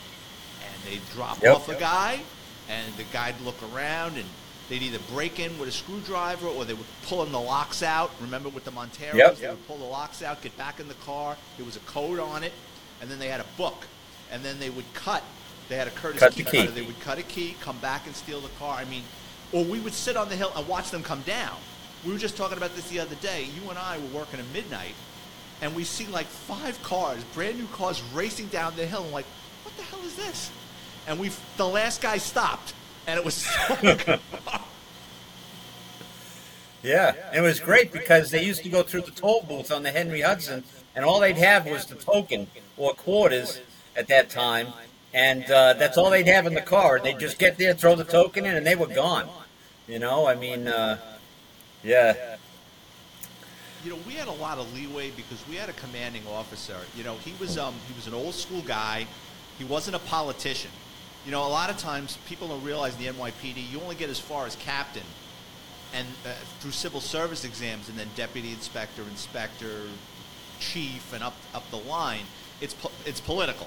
And 0.63 0.93
they'd 0.93 1.11
drop 1.15 1.43
Yep. 1.43 1.55
off 1.57 1.69
a 1.71 1.75
guy, 1.75 2.21
and 2.69 2.93
the 2.97 3.05
guy'd 3.05 3.41
look 3.43 3.57
around 3.75 4.17
and. 4.17 4.27
They'd 4.69 4.83
either 4.85 5.01
break 5.13 5.41
in 5.41 5.59
with 5.59 5.69
a 5.69 5.73
screwdriver 5.73 6.47
or 6.47 6.65
they 6.65 6.75
would 6.75 6.87
pull 7.03 7.25
in 7.25 7.33
the 7.33 7.41
locks 7.41 7.83
out. 7.83 8.13
Remember 8.21 8.49
with 8.49 8.63
the 8.65 8.71
Monteros? 8.71 9.15
Yep. 9.15 9.37
They 9.39 9.49
would 9.49 9.67
pull 9.67 9.79
the 9.79 9.85
locks 9.85 10.23
out, 10.23 10.41
get 10.43 10.57
back 10.57 10.79
in 10.79 10.87
the 10.87 10.95
car. 10.95 11.37
There 11.57 11.67
was 11.67 11.75
a 11.75 11.81
code 11.81 12.21
on 12.21 12.45
it, 12.45 12.53
and 13.01 13.11
then 13.11 13.19
they 13.19 13.27
had 13.27 13.41
a 13.41 13.47
book. 13.57 13.89
And 14.31 14.45
then 14.45 14.61
they 14.61 14.71
would 14.71 14.85
cut. 14.95 15.25
They 15.71 15.77
had 15.77 15.87
a 15.87 15.93
courtesy 15.93 16.19
Cut 16.19 16.35
the 16.35 16.43
key. 16.43 16.59
cutter. 16.59 16.73
They 16.73 16.83
would 16.83 16.99
cut 16.99 17.19
a 17.19 17.23
key, 17.23 17.57
come 17.61 17.79
back 17.79 18.05
and 18.05 18.15
steal 18.17 18.41
the 18.41 18.49
car. 18.59 18.77
I 18.77 18.85
mean, 18.87 19.05
or 19.53 19.65
we 19.65 19.79
would 19.79 19.95
sit 19.95 20.17
on 20.17 20.29
the 20.29 20.35
hill 20.35 20.53
and 20.57 20.67
watch 20.67 20.91
them 20.91 21.05
come 21.05 21.23
down. 21.23 21.57
We 22.05 22.13
were 22.13 22.19
just 22.19 22.37
talking 22.37 22.59
about 22.59 22.75
this 22.75 22.89
the 22.89 22.99
other 22.99 23.15
day. 23.17 23.45
You 23.45 23.71
and 23.71 23.79
I 23.79 23.99
were 23.99 24.19
working 24.19 24.41
at 24.41 24.47
midnight, 24.53 24.95
and 25.63 25.77
we 25.77 25.85
see 25.85 26.09
like 26.09 26.27
five 26.27 26.83
cars, 26.83 27.23
brand 27.35 27.57
new 27.57 27.69
cars, 27.69 28.03
racing 28.13 28.49
down 28.49 28.75
the 28.75 28.85
hill. 28.85 29.05
And 29.05 29.13
like, 29.13 29.27
what 29.63 29.77
the 29.77 29.85
hell 29.85 30.01
is 30.05 30.17
this? 30.17 30.51
And 31.07 31.21
we, 31.21 31.31
the 31.57 31.69
last 31.69 32.03
guy 32.03 32.19
stopped, 32.19 32.75
and 33.07 33.17
it 33.17 33.25
was 33.25 33.35
so 33.69 34.19
Yeah, 36.83 37.15
it 37.33 37.43
was 37.43 37.61
great 37.61 37.93
because 37.93 38.33
they 38.33 38.43
used 38.43 38.65
to 38.65 38.69
go 38.71 38.83
through 38.83 39.03
the 39.03 39.11
toll 39.13 39.45
booth 39.49 39.71
on 39.71 39.85
the 39.85 39.91
Henry 39.93 40.23
Hudson, 40.23 40.65
and 40.97 41.05
all 41.05 41.21
they'd 41.21 41.37
have 41.37 41.67
was 41.67 41.87
the 41.87 41.95
token 41.95 42.49
or 42.77 42.93
quarters 42.95 43.61
at 43.95 44.09
that 44.09 44.31
time, 44.31 44.69
and 45.13 45.45
uh, 45.51 45.75
that's 45.75 45.99
all 45.99 46.11
they'd 46.11 46.27
have 46.27 46.47
in 46.47 46.55
the 46.55 46.61
car. 46.61 47.01
They'd 47.01 47.19
just 47.19 47.39
get 47.39 47.59
there, 47.59 47.75
throw 47.75 47.95
the 47.95 48.05
token 48.05 48.47
in, 48.47 48.57
and 48.57 48.67
they 48.67 48.77
were 48.77 48.87
gone. 48.87 49.29
You 49.89 49.99
know, 49.99 50.27
I 50.27 50.35
mean, 50.37 50.69
uh, 50.69 50.99
yeah, 51.83 52.37
you 53.85 53.91
know, 53.91 53.99
we 54.07 54.15
had 54.15 54.29
a 54.29 54.33
lot 54.33 54.59
of 54.59 54.73
leeway 54.75 55.11
because 55.11 55.43
we 55.49 55.57
had 55.57 55.69
a 55.69 55.73
commanding 55.73 56.23
officer. 56.27 56.77
You 56.97 57.05
know, 57.05 57.15
he 57.17 57.33
was 57.41 57.57
um, 57.57 57.75
he 57.89 57.95
was 57.95 58.07
an 58.07 58.15
old 58.15 58.35
school 58.35 58.63
guy. 58.63 59.07
He 59.59 59.65
wasn't 59.65 59.97
a 59.97 60.01
politician. 60.01 60.71
You 61.25 61.33
know, 61.33 61.47
a 61.47 61.49
lot 61.49 61.71
of 61.71 61.79
times 61.79 62.19
people 62.27 62.49
don't 62.49 62.65
realize 62.65 62.97
the 62.97 63.07
NYPD 63.07 63.71
you 63.71 63.81
only 63.81 63.95
get 63.95 64.11
as 64.11 64.19
far 64.19 64.47
as 64.47 64.57
captain, 64.57 65.03
and 65.95 66.07
uh, 66.27 66.31
through 66.61 66.73
civil 66.73 67.01
service 67.01 67.45
exams, 67.45 67.89
and 67.89 67.99
then 67.99 68.09
deputy 68.17 68.51
inspector, 68.51 69.03
inspector, 69.03 69.83
chief, 70.59 71.13
and 71.13 71.23
up 71.23 71.37
up 71.55 71.69
the 71.71 71.79
line. 71.79 72.25
It's 72.61 72.75
po- 72.75 72.93
it's 73.07 73.21
political. 73.21 73.67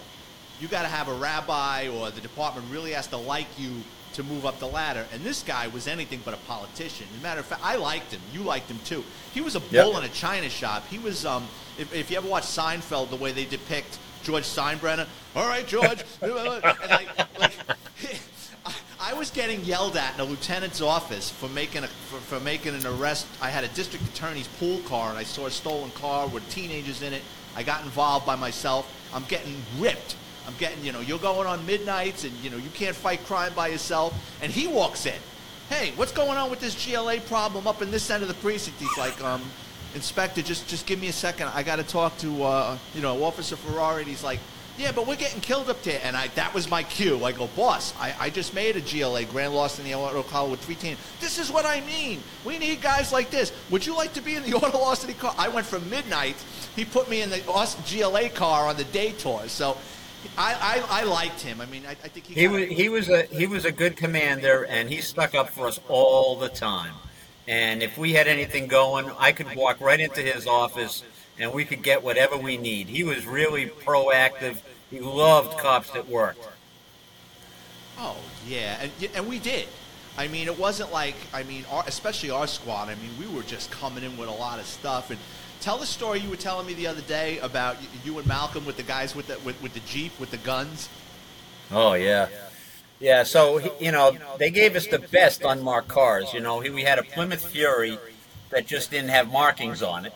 You 0.59 0.67
got 0.67 0.83
to 0.83 0.87
have 0.87 1.07
a 1.07 1.13
rabbi 1.13 1.87
or 1.89 2.09
the 2.11 2.21
department 2.21 2.67
really 2.71 2.91
has 2.91 3.07
to 3.07 3.17
like 3.17 3.47
you 3.57 3.71
to 4.13 4.23
move 4.23 4.45
up 4.45 4.59
the 4.59 4.67
ladder. 4.67 5.05
And 5.11 5.23
this 5.23 5.41
guy 5.43 5.67
was 5.67 5.87
anything 5.87 6.21
but 6.23 6.33
a 6.33 6.37
politician. 6.37 7.07
As 7.15 7.19
a 7.19 7.23
matter 7.23 7.39
of 7.39 7.45
fact, 7.47 7.61
I 7.65 7.75
liked 7.77 8.11
him. 8.13 8.21
You 8.31 8.41
liked 8.41 8.69
him 8.69 8.79
too. 8.85 9.03
He 9.33 9.41
was 9.41 9.55
a 9.55 9.59
Yep. 9.71 9.85
bull 9.85 9.97
in 9.97 10.03
a 10.03 10.09
china 10.09 10.49
shop. 10.49 10.87
He 10.87 10.99
was, 10.99 11.25
um, 11.25 11.47
if, 11.79 11.93
if 11.93 12.11
you 12.11 12.17
ever 12.17 12.27
watch 12.27 12.43
Seinfeld, 12.43 13.09
the 13.09 13.15
way 13.15 13.31
they 13.31 13.45
depict 13.45 13.97
George 14.23 14.43
Steinbrenner. 14.43 15.07
All 15.35 15.47
right, 15.47 15.65
George. 15.67 16.03
and 16.21 16.33
like, 16.35 16.63
I- 18.65 18.73
I 18.99 19.13
was 19.15 19.31
getting 19.31 19.61
yelled 19.65 19.97
at 19.97 20.13
in 20.13 20.21
a 20.21 20.23
lieutenant's 20.23 20.79
office 20.79 21.29
for 21.29 21.49
making 21.49 21.83
a 21.83 21.87
for, 21.87 22.17
for 22.19 22.39
making 22.39 22.73
an 22.75 22.85
arrest. 22.85 23.27
I 23.41 23.49
had 23.49 23.65
a 23.65 23.67
district 23.69 24.05
attorney's 24.07 24.47
pool 24.59 24.79
car, 24.87 25.09
and 25.09 25.17
I 25.17 25.23
saw 25.23 25.45
a 25.47 25.51
stolen 25.51 25.91
car 25.91 26.27
with 26.27 26.47
teenagers 26.49 27.01
in 27.01 27.11
it. 27.11 27.21
I 27.55 27.63
got 27.63 27.83
involved 27.83 28.25
by 28.25 28.35
myself. 28.37 28.89
I'm 29.13 29.25
getting 29.25 29.55
ripped. 29.77 30.15
I'm 30.47 30.55
getting, 30.57 30.83
you 30.83 30.91
know, 30.91 30.99
you're 30.99 31.19
going 31.19 31.47
on 31.47 31.65
midnights, 31.65 32.23
and 32.23 32.33
you 32.43 32.49
know 32.49 32.57
you 32.57 32.69
can't 32.73 32.95
fight 32.95 33.23
crime 33.25 33.53
by 33.53 33.67
yourself. 33.67 34.13
And 34.41 34.51
he 34.51 34.67
walks 34.67 35.05
in. 35.05 35.19
Hey, 35.69 35.93
what's 35.95 36.11
going 36.11 36.37
on 36.37 36.49
with 36.49 36.59
this 36.59 36.85
GLA 36.85 37.19
problem 37.21 37.67
up 37.67 37.81
in 37.81 37.89
this 37.89 38.09
end 38.09 38.21
of 38.21 38.27
the 38.27 38.35
precinct? 38.35 38.79
He's 38.79 38.97
like, 38.97 39.21
um, 39.23 39.41
Inspector, 39.95 40.41
just 40.41 40.67
just 40.67 40.87
give 40.87 40.99
me 40.99 41.07
a 41.07 41.13
second. 41.13 41.49
I 41.53 41.61
got 41.61 41.75
to 41.75 41.83
talk 41.83 42.17
to 42.19 42.43
uh, 42.43 42.77
you 42.95 43.01
know 43.01 43.23
Officer 43.23 43.55
Ferrari. 43.55 44.01
And 44.01 44.09
he's 44.09 44.23
like, 44.23 44.39
yeah, 44.75 44.91
but 44.91 45.05
we're 45.05 45.15
getting 45.15 45.39
killed 45.39 45.69
up 45.69 45.83
there. 45.83 46.01
And 46.03 46.17
I 46.17 46.29
that 46.29 46.51
was 46.51 46.67
my 46.67 46.81
cue. 46.81 47.23
I 47.23 47.31
go, 47.31 47.47
boss, 47.55 47.93
I, 47.99 48.15
I 48.19 48.29
just 48.31 48.55
made 48.55 48.75
a 48.75 48.81
GLA 48.81 49.25
grand 49.25 49.53
loss 49.53 49.77
in 49.77 49.85
the 49.85 49.93
auto 49.93 50.23
collar 50.23 50.49
with 50.49 50.65
teams. 50.79 50.97
This 51.19 51.37
is 51.37 51.51
what 51.51 51.65
I 51.65 51.81
mean. 51.81 52.23
We 52.43 52.57
need 52.57 52.81
guys 52.81 53.13
like 53.13 53.29
this. 53.29 53.53
Would 53.69 53.85
you 53.85 53.95
like 53.95 54.13
to 54.13 54.21
be 54.21 54.35
in 54.35 54.41
the 54.43 54.53
auto 54.55 54.71
velocity 54.71 55.13
car? 55.13 55.35
I 55.37 55.47
went 55.47 55.67
from 55.67 55.87
midnight. 55.91 56.43
He 56.75 56.85
put 56.85 57.07
me 57.07 57.21
in 57.21 57.29
the 57.29 57.39
GLA 57.87 58.29
car 58.29 58.67
on 58.67 58.77
the 58.77 58.85
day 58.85 59.11
tour. 59.11 59.43
So. 59.47 59.77
I, 60.37 60.83
I, 60.89 61.01
I 61.01 61.03
liked 61.03 61.41
him. 61.41 61.61
I 61.61 61.65
mean, 61.65 61.83
I, 61.85 61.91
I 61.91 61.93
think 61.95 62.27
he, 62.27 62.33
he 62.33 62.47
was 62.47 62.67
he 62.69 62.89
was 62.89 63.09
a 63.09 63.23
he 63.23 63.47
was 63.47 63.65
a 63.65 63.71
good 63.71 63.97
commander, 63.97 64.65
and 64.65 64.89
he 64.89 65.01
stuck 65.01 65.35
up 65.35 65.49
for 65.49 65.67
us 65.67 65.79
all 65.87 66.35
the 66.35 66.49
time. 66.49 66.93
And 67.47 67.83
if 67.83 67.97
we 67.97 68.13
had 68.13 68.27
anything 68.27 68.67
going, 68.67 69.11
I 69.19 69.31
could 69.31 69.55
walk 69.55 69.81
right 69.81 69.99
into 69.99 70.21
his 70.21 70.47
office, 70.47 71.03
and 71.37 71.53
we 71.53 71.65
could 71.65 71.83
get 71.83 72.03
whatever 72.03 72.37
we 72.37 72.57
need. 72.57 72.87
He 72.87 73.03
was 73.03 73.25
really 73.25 73.67
proactive. 73.67 74.57
He 74.89 74.99
loved 74.99 75.57
cops 75.57 75.89
that 75.91 76.07
worked. 76.07 76.47
Oh 77.97 78.17
yeah, 78.47 78.79
and 78.81 78.91
and 79.15 79.27
we 79.27 79.39
did. 79.39 79.67
I 80.17 80.27
mean, 80.27 80.47
it 80.47 80.59
wasn't 80.59 80.91
like 80.91 81.15
I 81.33 81.43
mean, 81.43 81.65
our, 81.71 81.83
especially 81.87 82.29
our 82.29 82.47
squad. 82.47 82.89
I 82.89 82.95
mean, 82.95 83.11
we 83.19 83.27
were 83.27 83.43
just 83.43 83.71
coming 83.71 84.03
in 84.03 84.17
with 84.17 84.29
a 84.29 84.33
lot 84.33 84.59
of 84.59 84.65
stuff. 84.65 85.09
And 85.09 85.19
tell 85.63 85.77
the 85.77 85.85
story 85.85 86.19
you 86.19 86.29
were 86.29 86.35
telling 86.35 86.67
me 86.67 86.73
the 86.73 86.87
other 86.87 87.01
day 87.01 87.39
about 87.39 87.77
you 88.03 88.17
and 88.17 88.27
Malcolm 88.27 88.65
with 88.65 88.75
the 88.75 88.83
guys 88.83 89.15
with 89.15 89.27
the 89.27 89.39
with, 89.45 89.59
with 89.61 89.73
the 89.73 89.79
jeep 89.81 90.19
with 90.19 90.29
the 90.29 90.37
guns. 90.37 90.89
Oh 91.71 91.93
yeah, 91.93 92.27
yeah. 92.99 93.23
So 93.23 93.61
you 93.79 93.91
know, 93.91 94.17
they 94.37 94.51
gave 94.51 94.75
us 94.75 94.87
the 94.87 94.99
best 94.99 95.41
unmarked 95.43 95.87
cars. 95.87 96.33
You 96.33 96.41
know, 96.41 96.59
we 96.59 96.83
had 96.83 96.99
a 96.99 97.03
Plymouth 97.03 97.45
Fury 97.47 97.97
that 98.49 98.67
just 98.67 98.91
didn't 98.91 99.09
have 99.09 99.31
markings 99.31 99.81
on 99.81 100.05
it, 100.05 100.13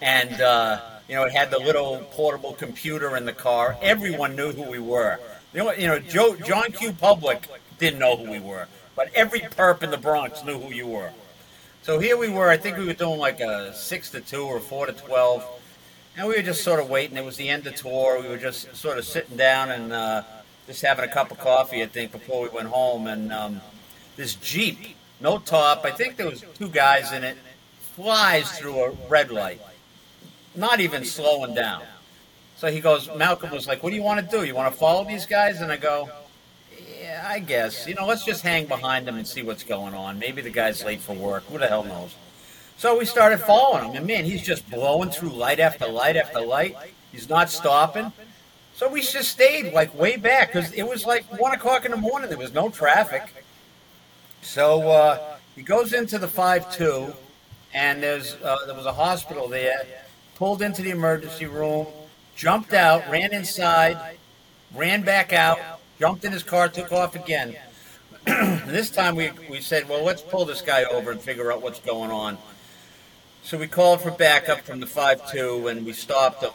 and 0.00 0.40
uh, 0.40 0.80
you 1.08 1.14
know, 1.14 1.24
it 1.24 1.32
had 1.32 1.52
the 1.52 1.60
little 1.60 1.98
portable 2.10 2.54
computer 2.54 3.16
in 3.16 3.24
the 3.24 3.32
car. 3.32 3.76
Everyone 3.80 4.34
knew 4.34 4.52
who 4.52 4.68
we 4.68 4.80
were. 4.80 5.18
You 5.54 5.64
know, 5.64 5.72
you 5.72 5.86
know, 5.86 5.98
Joe, 6.00 6.34
John 6.34 6.72
Q. 6.72 6.92
Public 6.92 7.46
didn't 7.78 8.00
know 8.00 8.16
who 8.16 8.28
we 8.28 8.40
were, 8.40 8.66
but 8.96 9.10
every 9.14 9.40
perp 9.40 9.84
in 9.84 9.90
the 9.90 9.98
Bronx 9.98 10.44
knew 10.44 10.58
who 10.58 10.72
you 10.74 10.88
were. 10.88 11.12
So 11.82 11.98
here 11.98 12.18
we 12.18 12.28
were. 12.28 12.50
I 12.50 12.58
think 12.58 12.76
we 12.76 12.84
were 12.84 12.92
doing 12.92 13.18
like 13.18 13.40
a 13.40 13.74
six 13.74 14.10
to 14.10 14.20
two 14.20 14.42
or 14.42 14.60
four 14.60 14.84
to 14.84 14.92
twelve, 14.92 15.46
and 16.14 16.28
we 16.28 16.34
were 16.36 16.42
just 16.42 16.62
sort 16.62 16.78
of 16.78 16.90
waiting. 16.90 17.16
It 17.16 17.24
was 17.24 17.38
the 17.38 17.48
end 17.48 17.66
of 17.66 17.74
tour. 17.74 18.20
We 18.20 18.28
were 18.28 18.36
just 18.36 18.76
sort 18.76 18.98
of 18.98 19.04
sitting 19.06 19.38
down 19.38 19.70
and 19.70 19.90
uh, 19.90 20.22
just 20.66 20.82
having 20.82 21.06
a 21.06 21.08
cup 21.08 21.30
of 21.30 21.38
coffee. 21.38 21.82
I 21.82 21.86
think 21.86 22.12
before 22.12 22.42
we 22.42 22.50
went 22.50 22.68
home, 22.68 23.06
and 23.06 23.32
um, 23.32 23.62
this 24.16 24.34
Jeep, 24.34 24.94
no 25.20 25.38
top. 25.38 25.86
I 25.86 25.90
think 25.90 26.16
there 26.16 26.28
was 26.28 26.44
two 26.54 26.68
guys 26.68 27.12
in 27.12 27.24
it. 27.24 27.38
Flies 27.94 28.58
through 28.58 28.78
a 28.84 28.90
red 29.08 29.30
light, 29.30 29.60
not 30.54 30.80
even 30.80 31.04
slowing 31.04 31.54
down. 31.54 31.82
So 32.56 32.70
he 32.70 32.80
goes. 32.80 33.08
Malcolm 33.16 33.52
was 33.52 33.66
like, 33.66 33.82
"What 33.82 33.88
do 33.88 33.96
you 33.96 34.02
want 34.02 34.20
to 34.20 34.36
do? 34.36 34.44
You 34.44 34.54
want 34.54 34.70
to 34.70 34.78
follow 34.78 35.04
these 35.04 35.24
guys?" 35.24 35.62
And 35.62 35.72
I 35.72 35.78
go, 35.78 36.10
I 37.30 37.38
guess. 37.38 37.86
You 37.86 37.94
know, 37.94 38.06
let's 38.06 38.24
just 38.24 38.42
hang 38.42 38.66
behind 38.66 39.06
him 39.08 39.16
and 39.16 39.24
see 39.24 39.44
what's 39.44 39.62
going 39.62 39.94
on. 39.94 40.18
Maybe 40.18 40.42
the 40.42 40.50
guy's 40.50 40.84
late 40.84 41.00
for 41.00 41.14
work. 41.14 41.44
Who 41.44 41.58
the 41.58 41.68
hell 41.68 41.84
knows? 41.84 42.16
So 42.76 42.98
we 42.98 43.04
started 43.04 43.38
following 43.38 43.84
him, 43.84 43.96
and 43.96 44.06
man, 44.06 44.24
he's 44.24 44.42
just 44.42 44.68
blowing 44.68 45.10
through 45.10 45.28
light 45.28 45.60
after 45.60 45.86
light 45.86 46.16
after 46.16 46.40
light. 46.40 46.74
He's 47.12 47.28
not 47.28 47.48
stopping. 47.48 48.12
So 48.74 48.88
we 48.88 49.02
just 49.02 49.30
stayed 49.30 49.72
like 49.72 49.96
way 49.96 50.16
back 50.16 50.52
because 50.52 50.72
it 50.72 50.82
was 50.82 51.06
like 51.06 51.24
one 51.40 51.52
o'clock 51.52 51.84
in 51.84 51.92
the 51.92 51.96
morning. 51.96 52.30
There 52.30 52.38
was 52.38 52.52
no 52.52 52.68
traffic. 52.68 53.22
So 54.42 54.88
uh, 54.88 55.36
he 55.54 55.62
goes 55.62 55.92
into 55.92 56.18
the 56.18 56.26
five-two, 56.26 57.14
and 57.72 58.02
there's 58.02 58.34
uh, 58.42 58.56
there 58.66 58.74
was 58.74 58.86
a 58.86 58.92
hospital 58.92 59.46
there. 59.46 59.82
Pulled 60.34 60.62
into 60.62 60.82
the 60.82 60.90
emergency 60.90 61.46
room, 61.46 61.86
jumped 62.34 62.72
out, 62.72 63.08
ran 63.08 63.32
inside, 63.32 64.16
ran 64.74 65.02
back 65.02 65.32
out, 65.32 65.79
jumped 66.00 66.24
in 66.24 66.32
his 66.32 66.42
car, 66.42 66.66
took 66.66 66.90
off 66.92 67.14
again. 67.14 67.54
this 68.24 68.90
time 68.90 69.16
we, 69.16 69.30
we 69.50 69.60
said, 69.60 69.86
well, 69.86 70.02
let's 70.02 70.22
pull 70.22 70.46
this 70.46 70.62
guy 70.62 70.84
over 70.84 71.10
and 71.10 71.20
figure 71.20 71.52
out 71.52 71.60
what's 71.60 71.80
going 71.80 72.10
on. 72.10 72.38
So 73.42 73.58
we 73.58 73.66
called 73.66 74.00
for 74.00 74.10
backup 74.10 74.60
from 74.60 74.80
the 74.80 74.86
5-2 74.86 75.70
and 75.70 75.84
we 75.84 75.92
stopped 75.92 76.42
him. 76.42 76.52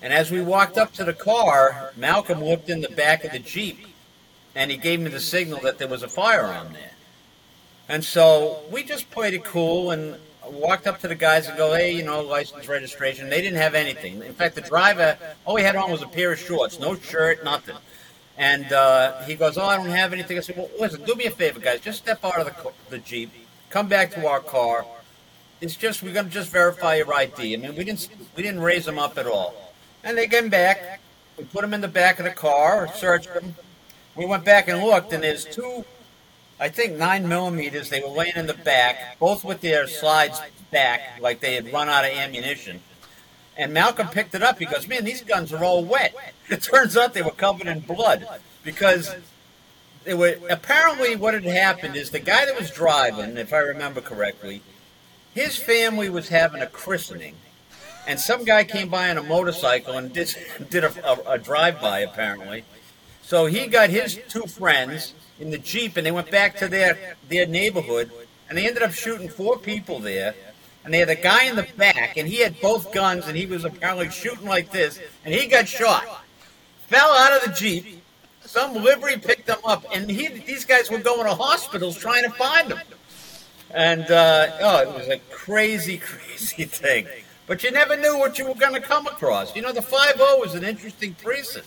And 0.00 0.12
as 0.12 0.30
we 0.30 0.40
walked 0.40 0.78
up 0.78 0.92
to 0.94 1.04
the 1.04 1.12
car, 1.12 1.92
Malcolm 1.96 2.42
looked 2.42 2.70
in 2.70 2.82
the 2.82 2.88
back 2.88 3.24
of 3.24 3.32
the 3.32 3.40
Jeep 3.40 3.86
and 4.54 4.70
he 4.70 4.76
gave 4.76 5.00
me 5.00 5.10
the 5.10 5.20
signal 5.20 5.60
that 5.62 5.78
there 5.78 5.88
was 5.88 6.04
a 6.04 6.08
firearm 6.08 6.72
there. 6.72 6.92
And 7.88 8.04
so 8.04 8.62
we 8.70 8.84
just 8.84 9.10
played 9.10 9.34
it 9.34 9.44
cool 9.44 9.90
and 9.90 10.16
walked 10.50 10.86
up 10.86 11.00
to 11.00 11.08
the 11.08 11.14
guys 11.14 11.48
and 11.48 11.56
go, 11.56 11.74
hey, 11.74 11.92
you 11.92 12.02
know, 12.02 12.20
license 12.20 12.68
registration. 12.68 13.28
They 13.28 13.40
didn't 13.40 13.58
have 13.58 13.74
anything. 13.74 14.22
In 14.22 14.34
fact, 14.34 14.54
the 14.54 14.60
driver, 14.60 15.16
all 15.44 15.56
he 15.56 15.64
had 15.64 15.76
on 15.76 15.90
was 15.90 16.02
a 16.02 16.08
pair 16.08 16.32
of 16.32 16.38
shorts, 16.38 16.78
no 16.78 16.96
shirt, 16.96 17.44
nothing. 17.44 17.76
And 18.38 18.72
uh, 18.72 19.22
he 19.22 19.34
goes, 19.34 19.58
oh, 19.58 19.64
I 19.64 19.76
don't 19.76 19.86
have 19.86 20.12
anything. 20.12 20.38
I 20.38 20.40
said, 20.40 20.56
well, 20.56 20.70
listen, 20.80 21.04
do 21.04 21.14
me 21.14 21.26
a 21.26 21.30
favor, 21.30 21.60
guys. 21.60 21.80
Just 21.80 21.98
step 21.98 22.24
out 22.24 22.38
of 22.38 22.46
the, 22.46 22.72
the 22.90 22.98
Jeep, 22.98 23.30
come 23.70 23.88
back 23.88 24.10
to 24.12 24.26
our 24.26 24.40
car. 24.40 24.84
It's 25.60 25.76
just, 25.76 26.02
we're 26.02 26.12
going 26.12 26.26
to 26.26 26.32
just 26.32 26.50
verify 26.50 26.96
your 26.96 27.14
ID. 27.14 27.54
I 27.54 27.56
mean, 27.56 27.76
we 27.76 27.84
didn't, 27.84 28.08
we 28.36 28.42
didn't 28.42 28.60
raise 28.60 28.84
them 28.84 28.98
up 28.98 29.16
at 29.18 29.26
all. 29.26 29.72
And 30.02 30.18
they 30.18 30.26
came 30.26 30.48
back. 30.48 31.00
We 31.38 31.44
put 31.44 31.62
them 31.62 31.72
in 31.72 31.80
the 31.80 31.88
back 31.88 32.18
of 32.18 32.24
the 32.24 32.32
car, 32.32 32.92
searched 32.94 33.32
them. 33.32 33.54
We 34.16 34.26
went 34.26 34.44
back 34.44 34.68
and 34.68 34.82
looked, 34.82 35.12
and 35.12 35.22
there's 35.22 35.44
two 35.44 35.84
I 36.62 36.68
think 36.68 36.96
nine 36.96 37.26
millimeters. 37.26 37.90
They 37.90 38.00
were 38.00 38.06
laying 38.06 38.36
in 38.36 38.46
the 38.46 38.54
back, 38.54 39.18
both 39.18 39.44
with 39.44 39.60
their 39.62 39.88
slides 39.88 40.40
back, 40.70 41.20
like 41.20 41.40
they 41.40 41.54
had 41.54 41.72
run 41.72 41.88
out 41.88 42.04
of 42.04 42.12
ammunition. 42.12 42.80
And 43.56 43.74
Malcolm 43.74 44.06
picked 44.06 44.32
it 44.36 44.44
up. 44.44 44.60
He 44.60 44.66
goes, 44.66 44.86
"Man, 44.86 45.04
these 45.04 45.22
guns 45.22 45.52
are 45.52 45.64
all 45.64 45.84
wet." 45.84 46.14
It 46.48 46.62
turns 46.62 46.98
out 46.98 47.14
they 47.14 47.22
were 47.22 47.30
covered 47.30 47.66
in 47.66 47.80
blood 47.80 48.26
because 48.62 49.14
they 50.04 50.12
were. 50.12 50.36
Apparently, 50.50 51.16
what 51.16 51.34
had 51.34 51.44
happened 51.44 51.96
is 51.96 52.10
the 52.10 52.18
guy 52.18 52.44
that 52.44 52.58
was 52.58 52.70
driving, 52.70 53.38
if 53.38 53.54
I 53.54 53.58
remember 53.58 54.02
correctly, 54.02 54.60
his 55.34 55.56
family 55.56 56.10
was 56.10 56.28
having 56.28 56.60
a 56.60 56.66
christening, 56.66 57.36
and 58.06 58.20
some 58.20 58.44
guy 58.44 58.64
came 58.64 58.88
by 58.88 59.08
on 59.08 59.16
a 59.16 59.22
motorcycle 59.22 59.96
and 59.96 60.12
did 60.12 60.36
did 60.70 60.84
a, 60.84 61.10
a, 61.10 61.32
a 61.32 61.38
drive-by 61.38 62.00
apparently. 62.00 62.64
So 63.22 63.46
he 63.46 63.66
got 63.66 63.88
his 63.88 64.20
two 64.28 64.42
friends 64.42 65.14
in 65.42 65.50
the 65.50 65.58
Jeep 65.58 65.96
and 65.96 66.06
they 66.06 66.12
went 66.12 66.30
back 66.30 66.56
to 66.58 66.68
their, 66.68 67.16
their 67.28 67.46
neighborhood 67.46 68.10
and 68.48 68.56
they 68.56 68.66
ended 68.66 68.82
up 68.82 68.92
shooting 68.92 69.28
four 69.28 69.58
people 69.58 69.98
there. 69.98 70.34
And 70.84 70.94
they 70.94 70.98
had 70.98 71.10
a 71.10 71.16
guy 71.16 71.44
in 71.44 71.56
the 71.56 71.66
back 71.76 72.16
and 72.16 72.26
he 72.26 72.40
had 72.40 72.60
both 72.60 72.92
guns 72.92 73.26
and 73.26 73.36
he 73.36 73.46
was 73.46 73.64
apparently 73.64 74.08
shooting 74.10 74.46
like 74.46 74.70
this 74.70 75.00
and 75.24 75.34
he 75.34 75.46
got 75.46 75.68
shot. 75.68 76.24
Fell 76.86 77.10
out 77.10 77.32
of 77.36 77.48
the 77.48 77.54
Jeep. 77.54 78.02
Some 78.42 78.74
livery 78.74 79.16
picked 79.16 79.48
him 79.48 79.58
up 79.64 79.84
and 79.92 80.08
he, 80.08 80.28
these 80.28 80.64
guys 80.64 80.90
were 80.90 80.98
going 80.98 81.26
to 81.26 81.34
hospitals 81.34 81.98
trying 81.98 82.22
to 82.22 82.30
find 82.30 82.72
him. 82.72 82.78
And 83.74 84.10
uh, 84.10 84.46
oh, 84.60 84.82
it 84.82 84.94
was 84.94 85.08
a 85.08 85.18
crazy, 85.30 85.98
crazy 86.02 86.64
thing. 86.64 87.06
But 87.48 87.64
you 87.64 87.72
never 87.72 87.96
knew 87.96 88.16
what 88.18 88.38
you 88.38 88.46
were 88.46 88.54
going 88.54 88.74
to 88.74 88.80
come 88.80 89.06
across. 89.08 89.56
You 89.56 89.62
know, 89.62 89.72
the 89.72 89.82
5 89.82 90.16
0 90.16 90.38
was 90.38 90.54
an 90.54 90.62
interesting 90.62 91.14
precinct. 91.14 91.66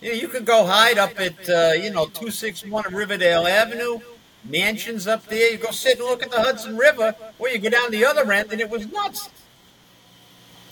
You, 0.00 0.10
know, 0.10 0.14
you 0.14 0.28
could 0.28 0.44
go 0.44 0.64
hide 0.64 0.98
up 0.98 1.18
at, 1.20 1.48
uh, 1.48 1.72
you 1.72 1.90
know, 1.90 2.06
261 2.06 2.94
Riverdale 2.94 3.46
Avenue, 3.46 4.00
mansions 4.44 5.06
up 5.06 5.26
there. 5.26 5.52
You 5.52 5.58
go 5.58 5.70
sit 5.70 5.98
and 5.98 6.06
look 6.06 6.22
at 6.22 6.30
the 6.30 6.40
Hudson 6.40 6.76
River, 6.76 7.14
or 7.38 7.48
you 7.48 7.58
go 7.58 7.68
down 7.68 7.90
the 7.90 8.04
other 8.04 8.30
end, 8.32 8.52
and 8.52 8.60
it 8.60 8.70
was 8.70 8.86
nuts. 8.86 9.28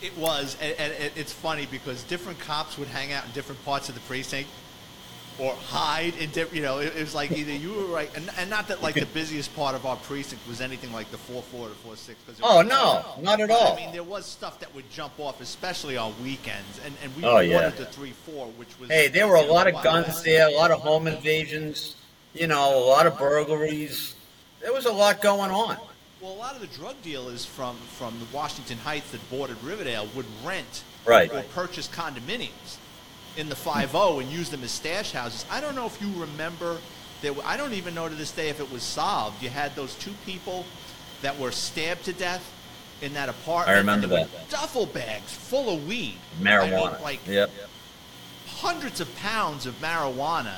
It 0.00 0.16
was, 0.16 0.56
and, 0.60 0.74
and 0.78 0.92
it's 1.16 1.32
funny 1.32 1.66
because 1.70 2.02
different 2.04 2.38
cops 2.38 2.78
would 2.78 2.88
hang 2.88 3.12
out 3.12 3.24
in 3.24 3.32
different 3.32 3.64
parts 3.64 3.88
of 3.88 3.94
the 3.94 4.00
precinct 4.02 4.48
or 5.38 5.52
hide 5.54 6.14
in 6.16 6.30
different. 6.30 6.54
You 6.54 6.62
know, 6.62 6.78
it, 6.78 6.96
it, 6.96 7.00
was 7.00 7.14
like 7.14 7.32
either 7.32 7.52
you 7.52 7.72
were 7.72 7.84
right, 7.84 8.10
and, 8.16 8.30
and 8.38 8.48
not 8.48 8.68
that 8.68 8.82
like 8.82 8.94
the 8.94 9.06
busiest 9.06 9.54
part 9.54 9.74
of 9.74 9.86
our 9.86 9.96
precinct 9.96 10.46
was 10.48 10.60
anything 10.60 10.92
like 10.92 11.10
the 11.10 11.18
four 11.18 11.42
four 11.42 11.68
to 11.68 11.74
four 11.74 11.96
six. 11.96 12.18
Because 12.24 12.40
Oh 12.42 12.62
no, 12.62 13.04
not 13.22 13.40
at 13.40 13.50
all. 13.50 13.74
I 13.74 13.76
mean, 13.76 13.92
there 13.92 14.02
was 14.02 14.26
stuff 14.26 14.58
that 14.60 14.74
would 14.74 14.88
jump 14.90 15.18
off, 15.18 15.40
especially 15.40 15.96
on 15.96 16.14
weekends, 16.22 16.80
and 16.84 16.94
and 17.02 17.14
we 17.16 17.24
oh, 17.24 17.38
yeah. 17.40 17.56
wanted 17.56 17.76
the 17.76 17.86
three 17.86 18.12
four, 18.12 18.46
which 18.56 18.78
was. 18.80 18.90
Hey, 18.90 19.08
there 19.08 19.28
were 19.28 19.36
a 19.36 19.42
lot 19.42 19.66
of 19.66 19.82
guns 19.82 20.22
there, 20.22 20.48
a 20.48 20.52
lot 20.52 20.70
of 20.70 20.80
home 20.80 21.06
invasions. 21.06 21.96
You 22.34 22.46
know, 22.46 22.78
a 22.78 22.84
lot 22.84 23.06
of 23.06 23.18
burglaries. 23.18 24.14
There 24.60 24.72
was 24.72 24.84
a 24.84 24.92
lot 24.92 25.22
going 25.22 25.50
on. 25.50 25.78
Well, 26.20 26.32
a 26.32 26.36
lot 26.36 26.54
of 26.54 26.60
the 26.60 26.66
drug 26.66 27.00
dealers 27.02 27.44
from 27.44 27.76
from 27.76 28.18
the 28.18 28.26
Washington 28.36 28.78
Heights 28.78 29.10
that 29.12 29.30
bordered 29.30 29.62
Riverdale 29.62 30.08
would 30.14 30.26
rent 30.44 30.82
right. 31.06 31.32
or 31.32 31.42
purchase 31.54 31.88
condominiums 31.88 32.78
in 33.36 33.48
the 33.48 33.54
5-0 33.54 34.22
and 34.22 34.30
use 34.30 34.50
them 34.50 34.62
as 34.62 34.70
stash 34.70 35.12
houses. 35.12 35.44
I 35.50 35.60
don't 35.60 35.74
know 35.74 35.86
if 35.86 36.00
you 36.00 36.08
remember 36.20 36.78
that. 37.22 37.34
I 37.44 37.56
don't 37.56 37.74
even 37.74 37.94
know 37.94 38.08
to 38.08 38.14
this 38.14 38.32
day 38.32 38.48
if 38.48 38.60
it 38.60 38.70
was 38.70 38.82
solved. 38.82 39.42
You 39.42 39.50
had 39.50 39.74
those 39.76 39.94
two 39.94 40.14
people 40.24 40.64
that 41.22 41.38
were 41.38 41.50
stabbed 41.50 42.04
to 42.04 42.12
death 42.12 42.52
in 43.02 43.14
that 43.14 43.28
apartment. 43.28 43.76
I 43.76 43.78
remember 43.78 44.06
that. 44.08 44.48
Duffel 44.48 44.86
bags 44.86 45.34
full 45.34 45.74
of 45.74 45.86
weed, 45.86 46.16
marijuana, 46.40 46.88
I 46.88 46.92
mean, 46.92 47.02
like 47.02 47.26
yep. 47.26 47.50
hundreds 48.46 49.00
of 49.00 49.14
pounds 49.16 49.66
of 49.66 49.74
marijuana. 49.80 50.56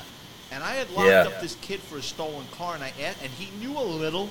And 0.51 0.63
I 0.63 0.75
had 0.75 0.89
locked 0.91 1.07
yeah. 1.07 1.27
up 1.27 1.41
this 1.41 1.55
kid 1.61 1.79
for 1.79 1.97
a 1.97 2.01
stolen 2.01 2.45
car, 2.51 2.73
and 2.73 2.83
I 2.83 2.91
and 2.97 3.31
he 3.33 3.55
knew 3.63 3.77
a 3.77 3.83
little, 3.83 4.29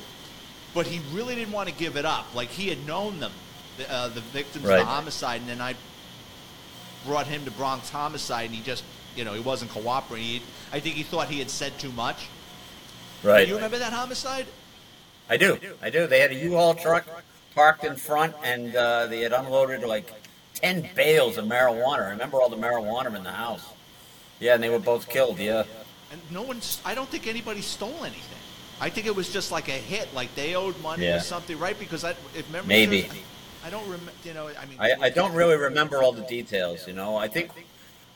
but 0.75 0.87
he 0.87 1.01
really 1.15 1.37
didn't 1.37 1.53
want 1.53 1.69
to 1.69 1.75
give 1.75 1.97
it 1.97 2.05
up. 2.05 2.35
Like 2.35 2.49
he 2.49 2.69
had 2.69 2.85
known 2.87 3.21
them, 3.21 3.33
the, 3.77 3.91
uh, 3.93 4.09
the 4.09 4.21
victims 4.21 4.65
right. 4.65 4.81
of 4.81 4.81
the 4.81 4.87
homicide, 4.87 5.43
and 5.43 5.51
then 5.51 5.61
I 5.61 5.77
brought 7.09 7.27
him 7.27 7.45
to 7.45 7.51
Bronx 7.51 7.91
homicide, 7.91 8.47
and 8.47 8.55
he 8.55 8.63
just, 8.63 8.85
you 9.17 9.25
know, 9.25 9.33
he 9.33 9.41
wasn't 9.41 9.71
cooperating. 9.73 10.27
He, 10.27 10.43
I 10.71 10.79
think 10.79 10.95
he 10.95 11.03
thought 11.03 11.29
he 11.29 11.39
had 11.39 11.51
said 11.51 11.77
too 11.79 11.91
much. 11.91 12.29
Right. 13.25 13.45
Do 13.45 13.49
you 13.49 13.57
remember 13.57 13.79
that 13.79 13.93
homicide? 13.93 14.47
I 15.29 15.37
do. 15.37 15.59
I 15.83 15.91
do. 15.91 16.07
They 16.07 16.21
had 16.21 16.31
a 16.31 16.35
U-Haul 16.35 16.75
truck 16.75 17.05
parked 17.55 17.85
in 17.85 17.97
front, 17.97 18.35
and 18.45 18.77
uh, 18.77 19.07
they 19.07 19.21
had 19.21 19.33
unloaded 19.33 19.83
like 19.83 20.13
ten 20.55 20.89
bales 20.95 21.37
of 21.37 21.47
marijuana. 21.47 22.07
I 22.07 22.11
remember 22.11 22.41
all 22.41 22.49
the 22.49 22.57
marijuana 22.57 23.17
in 23.17 23.25
the 23.25 23.33
house. 23.33 23.67
Yeah, 24.39 24.55
and 24.55 24.63
they 24.63 24.71
were 24.71 24.79
both 24.79 25.09
killed. 25.09 25.39
Yeah. 25.39 25.65
And 26.13 26.21
no 26.31 26.43
one. 26.43 26.61
I 26.85 26.95
don't 26.95 27.09
think 27.09 27.27
anybody 27.27 27.61
stole 27.61 28.05
anything. 28.05 28.39
I 28.81 28.91
think 28.91 29.07
it 29.07 29.17
was 29.17 29.33
just 29.33 29.51
like 29.51 29.69
a 29.69 29.73
hit, 29.73 30.15
like 30.15 30.35
they 30.37 30.55
owed 30.55 30.81
money 30.83 31.07
yeah. 31.07 31.17
or 31.17 31.21
something, 31.21 31.59
right? 31.59 31.79
Because 31.79 32.05
I, 32.05 32.11
if 32.35 32.49
memory 32.53 32.69
maybe. 32.69 33.03
Serves, 33.03 33.19
I 33.65 33.71
don't 33.71 33.85
remember. 33.85 34.13
You 34.25 34.35
know, 34.35 34.49
I 34.49 34.67
mean, 34.67 34.79
I, 34.79 34.95
I 35.07 35.11
don't 35.11 35.35
really 35.35 35.57
remember 35.57 36.03
all 36.03 36.13
the 36.13 36.23
details. 36.23 36.87
You 36.87 36.95
know, 36.95 37.17
I 37.17 37.29
think 37.29 37.51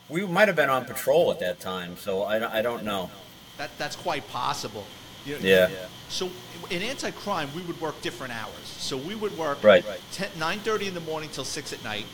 we 0.09 0.25
might 0.25 0.47
have 0.47 0.57
been 0.57 0.69
on 0.69 0.85
patrol 0.85 1.31
at 1.31 1.39
that 1.39 1.59
time, 1.59 1.97
so 1.97 2.23
I, 2.23 2.59
I 2.59 2.61
don't 2.61 2.83
know. 2.83 3.09
That 3.57 3.69
that's 3.77 3.95
quite 3.95 4.27
possible. 4.29 4.85
You 5.25 5.37
yeah. 5.41 5.69
So 6.09 6.29
in 6.69 6.81
anti-crime, 6.81 7.49
we 7.55 7.61
would 7.63 7.79
work 7.81 7.99
different 8.01 8.33
hours. 8.33 8.65
So 8.65 8.97
we 8.97 9.15
would 9.15 9.37
work 9.37 9.63
right. 9.63 9.83
9.30 9.83 10.87
in 10.87 10.93
the 10.93 10.99
morning 11.01 11.29
till 11.31 11.45
6 11.45 11.73
at 11.73 11.83
night, 11.83 12.05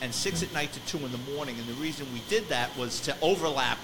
and 0.00 0.12
6 0.12 0.42
at 0.42 0.52
night 0.52 0.72
to 0.72 0.80
2 0.80 1.04
in 1.04 1.12
the 1.12 1.32
morning. 1.34 1.56
And 1.58 1.66
the 1.66 1.74
reason 1.74 2.06
we 2.12 2.20
did 2.28 2.48
that 2.48 2.76
was 2.76 3.00
to 3.02 3.14
overlap 3.20 3.78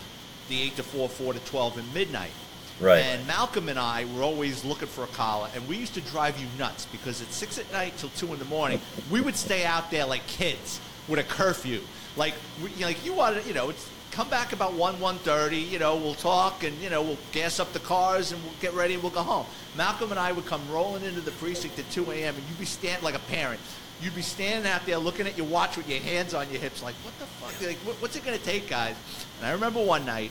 the 0.49 0.61
8 0.63 0.77
to 0.77 0.83
4, 0.83 1.09
4 1.09 1.33
to 1.35 1.39
12, 1.41 1.79
and 1.79 1.95
midnight. 1.95 2.33
Right. 2.81 3.01
And 3.01 3.27
Malcolm 3.27 3.69
and 3.69 3.79
I 3.79 4.07
were 4.17 4.23
always 4.23 4.65
looking 4.65 4.89
for 4.89 5.05
a 5.05 5.09
collar, 5.09 5.49
and 5.55 5.69
we 5.69 5.77
used 5.77 5.95
to 5.95 6.01
drive 6.01 6.39
you 6.41 6.47
nuts 6.59 6.87
because 6.87 7.21
at 7.21 7.31
six 7.33 7.59
at 7.59 7.71
night 7.73 7.97
till 7.99 8.09
two 8.11 8.33
in 8.33 8.39
the 8.39 8.45
morning, 8.47 8.81
we 9.11 9.21
would 9.21 9.37
stay 9.37 9.65
out 9.65 9.91
there 9.91 10.07
like 10.07 10.27
kids 10.27 10.81
with 11.07 11.19
a 11.19 11.25
curfew. 11.25 11.81
Like, 12.17 12.35
we, 12.63 12.71
like 12.83 13.05
you 13.05 13.13
wanted, 13.13 13.47
you 13.47 13.55
know, 13.55 13.73
come 14.13 14.29
back 14.29 14.53
about 14.53 14.73
one 14.73 14.99
one 14.99 15.19
thirty. 15.19 15.59
You 15.59 15.79
know, 15.79 15.97
we'll 15.97 16.15
talk 16.15 16.65
and 16.65 16.77
you 16.79 16.91
know 16.91 17.03
we'll 17.03 17.19
gas 17.33 17.61
up 17.61 17.73
the 17.73 17.81
cars 17.81 18.33
and 18.33 18.43
we'll 18.43 18.55
get 18.61 18.73
ready 18.75 18.95
and 18.95 19.03
we'll 19.03 19.13
go 19.13 19.23
home. 19.23 19.47
Malcolm 19.77 20.11
and 20.11 20.19
I 20.19 20.33
would 20.33 20.47
come 20.47 20.63
rolling 20.71 21.05
into 21.05 21.21
the 21.21 21.33
precinct 21.33 21.79
at 21.79 21.91
two 21.91 22.11
a.m. 22.11 22.35
and 22.35 22.45
you'd 22.49 22.59
be 22.59 22.65
standing 22.65 23.05
like 23.05 23.15
a 23.15 23.21
parent. 23.31 23.61
You'd 24.03 24.15
be 24.15 24.23
standing 24.23 24.71
out 24.71 24.87
there 24.87 24.97
looking 24.97 25.27
at 25.27 25.37
your 25.37 25.47
watch 25.47 25.77
with 25.77 25.87
your 25.87 26.01
hands 26.01 26.33
on 26.33 26.51
your 26.51 26.59
hips, 26.59 26.83
like, 26.83 26.95
what 27.05 27.13
the 27.19 27.27
fuck? 27.27 27.69
Like, 27.69 27.77
what's 28.01 28.17
it 28.17 28.25
to 28.25 28.39
take, 28.39 28.67
guys? 28.67 28.97
And 29.39 29.47
I 29.47 29.53
remember 29.53 29.85
one 29.85 30.07
night 30.07 30.31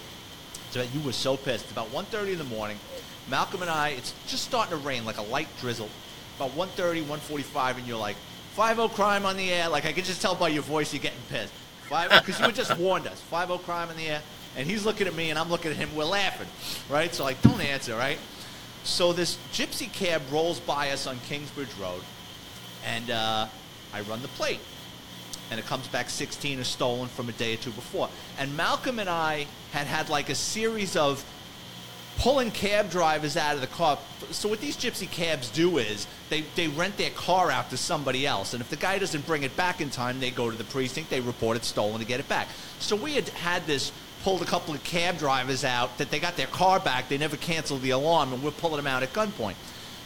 so 0.71 0.81
you 0.81 0.99
were 1.01 1.11
so 1.11 1.37
pissed. 1.37 1.65
It's 1.65 1.71
About 1.71 1.91
1.30 1.91 2.33
in 2.33 2.37
the 2.37 2.43
morning, 2.43 2.77
Malcolm 3.29 3.61
and 3.61 3.69
I, 3.69 3.89
it's 3.89 4.13
just 4.27 4.43
starting 4.43 4.77
to 4.77 4.85
rain, 4.85 5.05
like 5.05 5.17
a 5.17 5.23
light 5.23 5.47
drizzle. 5.59 5.89
About 6.37 6.51
1.30, 6.51 7.03
1.45, 7.03 7.77
and 7.77 7.87
you're 7.87 7.97
like, 7.97 8.15
5-0 8.57 8.91
crime 8.91 9.25
on 9.25 9.37
the 9.37 9.51
air. 9.51 9.69
Like, 9.69 9.85
I 9.85 9.91
can 9.91 10.03
just 10.03 10.21
tell 10.21 10.35
by 10.35 10.49
your 10.49 10.63
voice 10.63 10.93
you're 10.93 11.01
getting 11.01 11.19
pissed. 11.29 11.53
Because 12.09 12.39
you 12.39 12.45
had 12.45 12.55
just 12.55 12.77
warned 12.77 13.07
us. 13.07 13.21
5-0 13.31 13.61
crime 13.63 13.89
in 13.89 13.97
the 13.97 14.07
air. 14.07 14.21
And 14.55 14.67
he's 14.67 14.85
looking 14.85 15.07
at 15.07 15.15
me, 15.15 15.29
and 15.29 15.37
I'm 15.37 15.49
looking 15.49 15.71
at 15.71 15.77
him. 15.77 15.95
We're 15.95 16.05
laughing, 16.05 16.47
right? 16.89 17.13
So, 17.13 17.23
like, 17.23 17.41
don't 17.41 17.61
answer, 17.61 17.95
right? 17.95 18.17
So 18.83 19.13
this 19.13 19.37
gypsy 19.51 19.91
cab 19.91 20.21
rolls 20.31 20.59
by 20.59 20.91
us 20.91 21.05
on 21.05 21.19
Kingsbridge 21.27 21.73
Road, 21.79 22.01
and 22.85 23.11
uh, 23.11 23.47
I 23.93 24.01
run 24.01 24.21
the 24.21 24.27
plate 24.29 24.61
and 25.51 25.59
it 25.59 25.65
comes 25.65 25.87
back 25.87 26.09
16 26.09 26.59
is 26.59 26.67
stolen 26.67 27.07
from 27.07 27.29
a 27.29 27.33
day 27.33 27.53
or 27.53 27.57
two 27.57 27.71
before. 27.71 28.09
And 28.37 28.55
Malcolm 28.55 28.99
and 28.99 29.09
I 29.09 29.47
had 29.71 29.87
had 29.87 30.09
like 30.09 30.29
a 30.29 30.35
series 30.35 30.95
of 30.95 31.25
pulling 32.19 32.51
cab 32.51 32.91
drivers 32.91 33.37
out 33.37 33.55
of 33.55 33.61
the 33.61 33.67
car. 33.67 33.97
So 34.31 34.49
what 34.49 34.59
these 34.59 34.75
gypsy 34.75 35.09
cabs 35.09 35.49
do 35.49 35.77
is 35.77 36.05
they, 36.29 36.41
they 36.55 36.67
rent 36.67 36.97
their 36.97 37.11
car 37.11 37.49
out 37.49 37.69
to 37.69 37.77
somebody 37.77 38.27
else, 38.27 38.53
and 38.53 38.61
if 38.61 38.69
the 38.69 38.75
guy 38.75 38.99
doesn't 38.99 39.25
bring 39.25 39.43
it 39.43 39.55
back 39.55 39.79
in 39.79 39.89
time, 39.89 40.19
they 40.19 40.29
go 40.29 40.51
to 40.51 40.57
the 40.57 40.65
precinct, 40.65 41.09
they 41.09 41.21
report 41.21 41.55
it 41.55 41.63
stolen 41.63 41.99
to 41.99 42.05
get 42.05 42.19
it 42.19 42.27
back. 42.27 42.49
So 42.79 42.95
we 42.95 43.15
had 43.15 43.29
had 43.29 43.65
this 43.65 43.91
pulled 44.23 44.41
a 44.41 44.45
couple 44.45 44.73
of 44.73 44.83
cab 44.83 45.17
drivers 45.17 45.63
out 45.63 45.97
that 45.97 46.11
they 46.11 46.19
got 46.19 46.35
their 46.35 46.47
car 46.47 46.79
back, 46.79 47.07
they 47.07 47.17
never 47.17 47.37
canceled 47.37 47.81
the 47.81 47.91
alarm, 47.91 48.33
and 48.33 48.43
we're 48.43 48.51
pulling 48.51 48.77
them 48.77 48.87
out 48.87 49.01
at 49.01 49.13
gunpoint. 49.13 49.55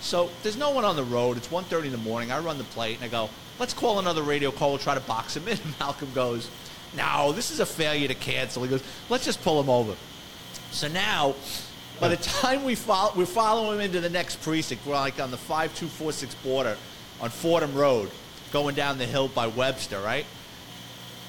So 0.03 0.29
there's 0.43 0.57
no 0.57 0.71
one 0.71 0.83
on 0.83 0.97
the 0.97 1.03
road. 1.03 1.37
It's 1.37 1.47
1.30 1.47 1.85
in 1.85 1.91
the 1.93 1.97
morning. 1.97 2.29
I 2.29 2.39
run 2.39 2.57
the 2.57 2.65
plate 2.65 2.97
and 2.97 3.05
I 3.05 3.07
go, 3.07 3.29
let's 3.57 3.73
call 3.73 3.99
another 3.99 4.21
radio 4.21 4.51
call. 4.51 4.71
We'll 4.71 4.79
try 4.79 4.95
to 4.95 4.99
box 4.99 5.37
him 5.37 5.47
in. 5.47 5.57
Malcolm 5.79 6.11
goes, 6.13 6.49
no, 6.95 7.31
this 7.31 7.51
is 7.51 7.61
a 7.61 7.65
failure 7.65 8.09
to 8.09 8.13
cancel. 8.13 8.63
He 8.63 8.69
goes, 8.69 8.83
let's 9.09 9.23
just 9.23 9.41
pull 9.41 9.61
him 9.61 9.69
over. 9.69 9.95
So 10.71 10.89
now, 10.89 11.35
by 12.01 12.09
the 12.09 12.17
time 12.17 12.65
we 12.65 12.75
follow, 12.75 13.13
we 13.15 13.25
follow 13.25 13.71
him 13.71 13.79
into 13.79 14.01
the 14.01 14.09
next 14.09 14.41
precinct, 14.41 14.85
we're 14.85 14.93
like 14.93 15.21
on 15.21 15.31
the 15.31 15.37
5246 15.37 16.35
border 16.35 16.75
on 17.21 17.29
Fordham 17.29 17.73
Road, 17.73 18.11
going 18.51 18.75
down 18.75 18.97
the 18.97 19.05
hill 19.05 19.29
by 19.29 19.47
Webster, 19.47 20.01
right? 20.01 20.25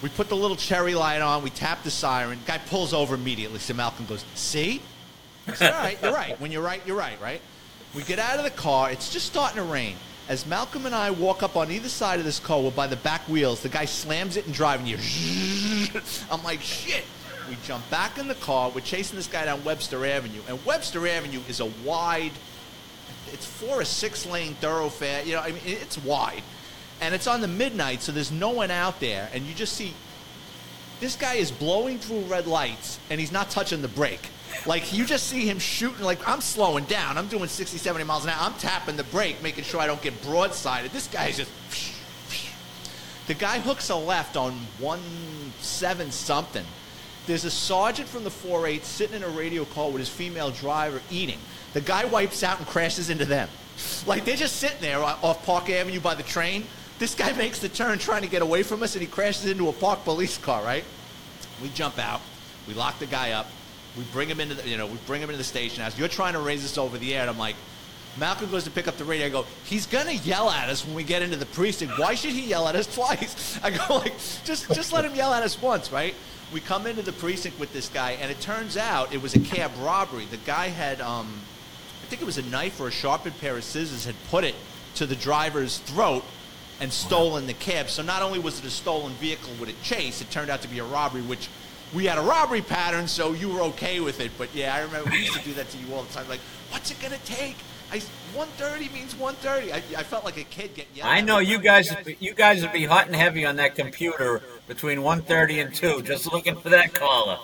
We 0.02 0.08
put 0.08 0.28
the 0.28 0.36
little 0.36 0.56
cherry 0.56 0.94
light 0.94 1.20
on. 1.20 1.44
We 1.44 1.50
tap 1.50 1.84
the 1.84 1.90
siren. 1.90 2.40
Guy 2.44 2.58
pulls 2.58 2.92
over 2.92 3.14
immediately. 3.14 3.60
So 3.60 3.72
Malcolm 3.72 4.04
goes, 4.06 4.24
"See?" 4.34 4.82
I 5.46 5.54
said, 5.54 5.72
"All 5.72 5.80
right, 5.80 5.98
you're 6.02 6.12
right. 6.12 6.40
When 6.40 6.50
you're 6.50 6.62
right, 6.62 6.82
you're 6.84 6.96
right, 6.96 7.18
right?" 7.22 7.40
We 7.94 8.02
get 8.02 8.18
out 8.18 8.38
of 8.38 8.44
the 8.44 8.50
car. 8.50 8.90
It's 8.90 9.12
just 9.12 9.26
starting 9.26 9.58
to 9.58 9.62
rain. 9.62 9.96
As 10.28 10.46
Malcolm 10.46 10.86
and 10.86 10.94
I 10.94 11.10
walk 11.10 11.42
up 11.42 11.54
on 11.54 11.70
either 11.70 11.88
side 11.88 12.18
of 12.18 12.24
this 12.24 12.40
car, 12.40 12.60
we're 12.60 12.70
by 12.70 12.86
the 12.86 12.96
back 12.96 13.28
wheels. 13.28 13.62
The 13.62 13.68
guy 13.68 13.84
slams 13.84 14.36
it 14.36 14.46
and 14.46 14.54
driving 14.54 14.86
you. 14.86 14.96
I'm 16.30 16.42
like, 16.42 16.60
shit. 16.60 17.04
We 17.48 17.56
jump 17.64 17.88
back 17.90 18.18
in 18.18 18.26
the 18.26 18.34
car. 18.34 18.70
We're 18.74 18.80
chasing 18.80 19.16
this 19.16 19.26
guy 19.26 19.44
down 19.44 19.62
Webster 19.64 20.04
Avenue, 20.06 20.40
and 20.48 20.64
Webster 20.64 21.06
Avenue 21.06 21.40
is 21.46 21.60
a 21.60 21.66
wide. 21.84 22.32
It's 23.32 23.44
four 23.44 23.80
or 23.80 23.84
six 23.84 24.24
lane 24.24 24.54
thoroughfare. 24.54 25.22
You 25.24 25.34
know, 25.34 25.40
I 25.40 25.52
mean, 25.52 25.60
it's 25.64 25.98
wide, 25.98 26.42
and 27.02 27.14
it's 27.14 27.26
on 27.26 27.42
the 27.42 27.48
midnight, 27.48 28.00
so 28.00 28.12
there's 28.12 28.32
no 28.32 28.48
one 28.48 28.70
out 28.70 28.98
there, 28.98 29.28
and 29.34 29.44
you 29.44 29.54
just 29.54 29.74
see. 29.74 29.92
This 31.00 31.16
guy 31.16 31.34
is 31.34 31.50
blowing 31.50 31.98
through 31.98 32.20
red 32.20 32.46
lights, 32.46 32.98
and 33.10 33.20
he's 33.20 33.32
not 33.32 33.50
touching 33.50 33.82
the 33.82 33.88
brake. 33.88 34.30
Like 34.66 34.92
you 34.92 35.04
just 35.04 35.26
see 35.26 35.48
him 35.48 35.58
shooting. 35.58 36.04
Like 36.04 36.26
I'm 36.28 36.40
slowing 36.40 36.84
down. 36.84 37.18
I'm 37.18 37.28
doing 37.28 37.48
60, 37.48 37.78
70 37.78 38.04
miles 38.04 38.24
an 38.24 38.30
hour. 38.30 38.38
I'm 38.40 38.54
tapping 38.54 38.96
the 38.96 39.04
brake, 39.04 39.42
making 39.42 39.64
sure 39.64 39.80
I 39.80 39.86
don't 39.86 40.02
get 40.02 40.20
broadsided. 40.22 40.92
This 40.92 41.06
guy's 41.08 41.36
just. 41.36 41.50
The 43.26 43.34
guy 43.34 43.58
hooks 43.58 43.88
a 43.88 43.96
left 43.96 44.36
on 44.36 44.52
one 44.78 45.00
seven 45.60 46.10
something. 46.10 46.64
There's 47.26 47.44
a 47.44 47.50
sergeant 47.50 48.06
from 48.06 48.22
the 48.22 48.30
4-8 48.30 48.82
sitting 48.82 49.16
in 49.16 49.22
a 49.22 49.28
radio 49.28 49.64
call 49.64 49.90
with 49.90 50.00
his 50.00 50.10
female 50.10 50.50
driver 50.50 51.00
eating. 51.10 51.38
The 51.72 51.80
guy 51.80 52.04
wipes 52.04 52.42
out 52.42 52.58
and 52.58 52.66
crashes 52.68 53.08
into 53.08 53.24
them. 53.24 53.48
Like 54.06 54.26
they're 54.26 54.36
just 54.36 54.56
sitting 54.56 54.80
there 54.80 55.02
off 55.02 55.44
Park 55.46 55.70
Avenue 55.70 56.00
by 56.00 56.14
the 56.14 56.22
train. 56.22 56.64
This 56.98 57.14
guy 57.14 57.32
makes 57.38 57.60
the 57.60 57.70
turn 57.70 57.98
trying 57.98 58.22
to 58.22 58.28
get 58.28 58.42
away 58.42 58.62
from 58.62 58.82
us 58.82 58.94
and 58.94 59.02
he 59.02 59.08
crashes 59.08 59.46
into 59.46 59.68
a 59.68 59.72
park 59.72 60.04
police 60.04 60.36
car, 60.36 60.62
right? 60.62 60.84
We 61.62 61.70
jump 61.70 61.98
out. 61.98 62.20
We 62.68 62.74
lock 62.74 62.98
the 62.98 63.06
guy 63.06 63.32
up. 63.32 63.46
We 63.96 64.04
bring 64.12 64.28
him 64.28 64.40
into 64.40 64.54
the, 64.54 64.68
you 64.68 64.76
know, 64.76 64.86
we 64.86 64.98
bring 65.06 65.22
him 65.22 65.30
into 65.30 65.38
the 65.38 65.44
station 65.44 65.82
house. 65.82 65.98
You're 65.98 66.08
trying 66.08 66.32
to 66.32 66.40
raise 66.40 66.62
this 66.62 66.78
over 66.78 66.98
the 66.98 67.14
air, 67.14 67.22
and 67.22 67.30
I'm 67.30 67.38
like, 67.38 67.56
Malcolm 68.16 68.50
goes 68.50 68.64
to 68.64 68.70
pick 68.70 68.86
up 68.86 68.96
the 68.96 69.04
radio. 69.04 69.26
I 69.26 69.30
go, 69.30 69.46
he's 69.64 69.86
gonna 69.86 70.12
yell 70.12 70.50
at 70.50 70.68
us 70.68 70.84
when 70.84 70.94
we 70.94 71.02
get 71.02 71.22
into 71.22 71.36
the 71.36 71.46
precinct. 71.46 71.98
Why 71.98 72.14
should 72.14 72.30
he 72.30 72.42
yell 72.42 72.68
at 72.68 72.76
us 72.76 72.92
twice? 72.92 73.58
I 73.64 73.70
go 73.70 73.96
like, 73.96 74.16
just 74.44 74.72
just 74.72 74.92
let 74.92 75.04
him 75.04 75.14
yell 75.14 75.32
at 75.32 75.42
us 75.42 75.60
once, 75.60 75.90
right? 75.90 76.14
We 76.52 76.60
come 76.60 76.86
into 76.86 77.02
the 77.02 77.12
precinct 77.12 77.58
with 77.58 77.72
this 77.72 77.88
guy, 77.88 78.12
and 78.12 78.30
it 78.30 78.40
turns 78.40 78.76
out 78.76 79.12
it 79.12 79.22
was 79.22 79.34
a 79.34 79.40
cab 79.40 79.72
robbery. 79.80 80.26
The 80.26 80.36
guy 80.38 80.68
had, 80.68 81.00
um, 81.00 81.40
I 82.02 82.06
think 82.06 82.22
it 82.22 82.24
was 82.24 82.38
a 82.38 82.42
knife 82.42 82.80
or 82.80 82.88
a 82.88 82.92
sharpened 82.92 83.38
pair 83.40 83.56
of 83.56 83.64
scissors, 83.64 84.04
had 84.04 84.14
put 84.30 84.44
it 84.44 84.54
to 84.96 85.06
the 85.06 85.16
driver's 85.16 85.78
throat 85.78 86.24
and 86.80 86.92
stolen 86.92 87.46
the 87.46 87.54
cab. 87.54 87.88
So 87.88 88.02
not 88.02 88.22
only 88.22 88.38
was 88.38 88.58
it 88.58 88.64
a 88.64 88.70
stolen 88.70 89.12
vehicle 89.14 89.52
with 89.58 89.68
a 89.68 89.84
chase, 89.84 90.20
it 90.20 90.30
turned 90.30 90.50
out 90.50 90.62
to 90.62 90.68
be 90.68 90.78
a 90.78 90.84
robbery, 90.84 91.22
which 91.22 91.48
we 91.94 92.06
had 92.06 92.18
a 92.18 92.22
robbery 92.22 92.62
pattern, 92.62 93.06
so 93.06 93.32
you 93.32 93.48
were 93.48 93.62
okay 93.62 94.00
with 94.00 94.20
it. 94.20 94.32
But 94.36 94.54
yeah, 94.54 94.74
I 94.74 94.80
remember 94.80 95.10
we 95.10 95.18
used 95.18 95.34
to 95.34 95.44
do 95.44 95.54
that 95.54 95.70
to 95.70 95.78
you 95.78 95.94
all 95.94 96.02
the 96.02 96.12
time. 96.12 96.28
Like, 96.28 96.40
what's 96.70 96.90
it 96.90 97.00
gonna 97.00 97.18
take? 97.24 97.56
I 97.92 97.98
130 98.34 98.88
means 98.92 99.14
130. 99.14 99.72
I, 99.72 99.76
I 99.76 100.02
felt 100.02 100.24
like 100.24 100.36
a 100.36 100.44
kid 100.44 100.74
getting 100.74 100.96
yelled. 100.96 101.08
I 101.08 101.20
know 101.20 101.38
you 101.38 101.58
guys. 101.58 101.94
You 102.18 102.34
guys 102.34 102.62
would 102.62 102.72
be 102.72 102.84
hot 102.84 103.06
and 103.06 103.14
heavy 103.14 103.46
on 103.46 103.56
that 103.56 103.76
computer 103.76 104.42
between 104.66 105.02
130 105.02 105.60
and 105.60 105.74
two, 105.74 106.02
just 106.02 106.32
looking 106.32 106.56
for 106.56 106.70
that 106.70 106.94
caller. 106.94 107.38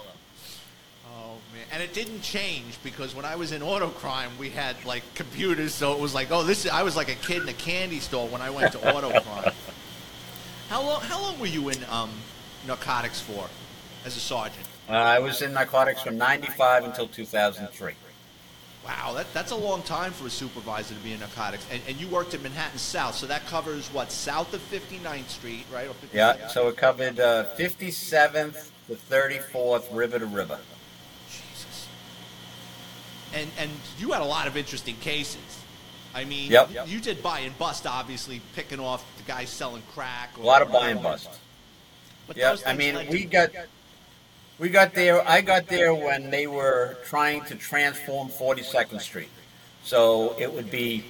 Oh 1.07 1.35
man, 1.53 1.65
and 1.73 1.83
it 1.83 1.95
didn't 1.95 2.23
change 2.23 2.79
because 2.83 3.15
when 3.15 3.25
I 3.25 3.37
was 3.37 3.53
in 3.53 3.63
auto 3.63 3.89
crime, 3.89 4.31
we 4.39 4.51
had 4.51 4.83
like 4.85 5.05
computers, 5.15 5.75
so 5.75 5.93
it 5.93 6.01
was 6.01 6.15
like, 6.15 6.33
oh, 6.33 6.43
this. 6.43 6.65
Is, 6.65 6.73
I 6.73 6.83
was 6.83 6.97
like 6.97 7.09
a 7.09 7.15
kid 7.15 7.43
in 7.43 7.49
a 7.49 7.55
candy 7.55 8.01
store 8.01 8.27
when 8.27 8.43
I 8.43 8.51
went 8.51 8.73
to 8.73 8.95
auto 8.95 9.11
crime. 9.21 9.53
How 10.69 10.83
long? 10.83 11.01
How 11.03 11.21
long 11.21 11.39
were 11.39 11.47
you 11.47 11.69
in 11.69 11.79
um, 11.91 12.11
narcotics 12.67 13.21
for? 13.21 13.49
As 14.05 14.17
a 14.17 14.21
sergeant? 14.21 14.67
Uh, 14.89 14.93
I 14.93 15.19
was 15.19 15.43
in 15.43 15.53
narcotics 15.53 16.03
from 16.03 16.19
95 16.19 16.85
until 16.85 17.07
2003. 17.07 17.95
Wow, 18.85 19.13
that, 19.13 19.33
that's 19.35 19.53
a 19.53 19.57
long 19.57 19.83
time 19.83 20.11
for 20.11 20.27
a 20.27 20.31
supervisor 20.31 20.95
to 20.95 21.01
be 21.01 21.13
in 21.13 21.21
narcotics. 21.21 21.67
And, 21.71 21.83
and 21.87 22.01
you 22.01 22.09
worked 22.09 22.33
in 22.35 22.43
Manhattan 22.43 22.79
South, 22.79 23.15
so 23.15 23.27
that 23.27 23.47
covers 23.47 23.89
what, 23.89 24.11
south 24.11 24.55
of 24.55 24.61
59th 24.71 25.29
Street, 25.29 25.67
right? 25.73 25.89
Yeah, 26.13 26.49
so 26.49 26.69
it 26.69 26.77
covered 26.77 27.21
uh, 27.21 27.45
57th 27.57 28.71
to 28.89 28.95
34th, 28.95 29.95
river 29.95 30.19
to 30.19 30.27
river. 30.27 30.59
Jesus. 31.29 31.89
And, 33.35 33.51
and 33.59 33.71
you 33.99 34.13
had 34.13 34.23
a 34.23 34.27
lot 34.27 34.47
of 34.47 34.57
interesting 34.57 34.97
cases. 34.97 35.61
I 36.15 36.25
mean, 36.25 36.51
yep. 36.51 36.71
you 36.87 37.01
did 37.01 37.23
buy 37.23 37.41
and 37.41 37.57
bust, 37.59 37.87
obviously, 37.87 38.41
picking 38.57 38.81
off 38.81 39.05
the 39.19 39.23
guys 39.25 39.51
selling 39.51 39.83
crack. 39.95 40.37
a 40.37 40.41
lot 40.41 40.63
of 40.63 40.73
buy 40.73 40.89
and 40.89 41.03
bust. 41.03 41.29
Yeah, 42.35 42.57
I 42.67 42.75
mean, 42.75 42.97
we 43.11 43.25
got 43.25 43.51
we 44.61 44.69
got 44.69 44.93
there. 44.93 45.27
I 45.27 45.41
got 45.41 45.67
there 45.67 45.95
when 45.95 46.31
they 46.31 46.47
were 46.47 46.99
trying 47.07 47.43
to 47.47 47.55
transform 47.55 48.29
42nd 48.29 49.01
Street. 49.01 49.31
So 49.83 50.37
it 50.39 50.53
would 50.53 50.71
be 50.71 51.03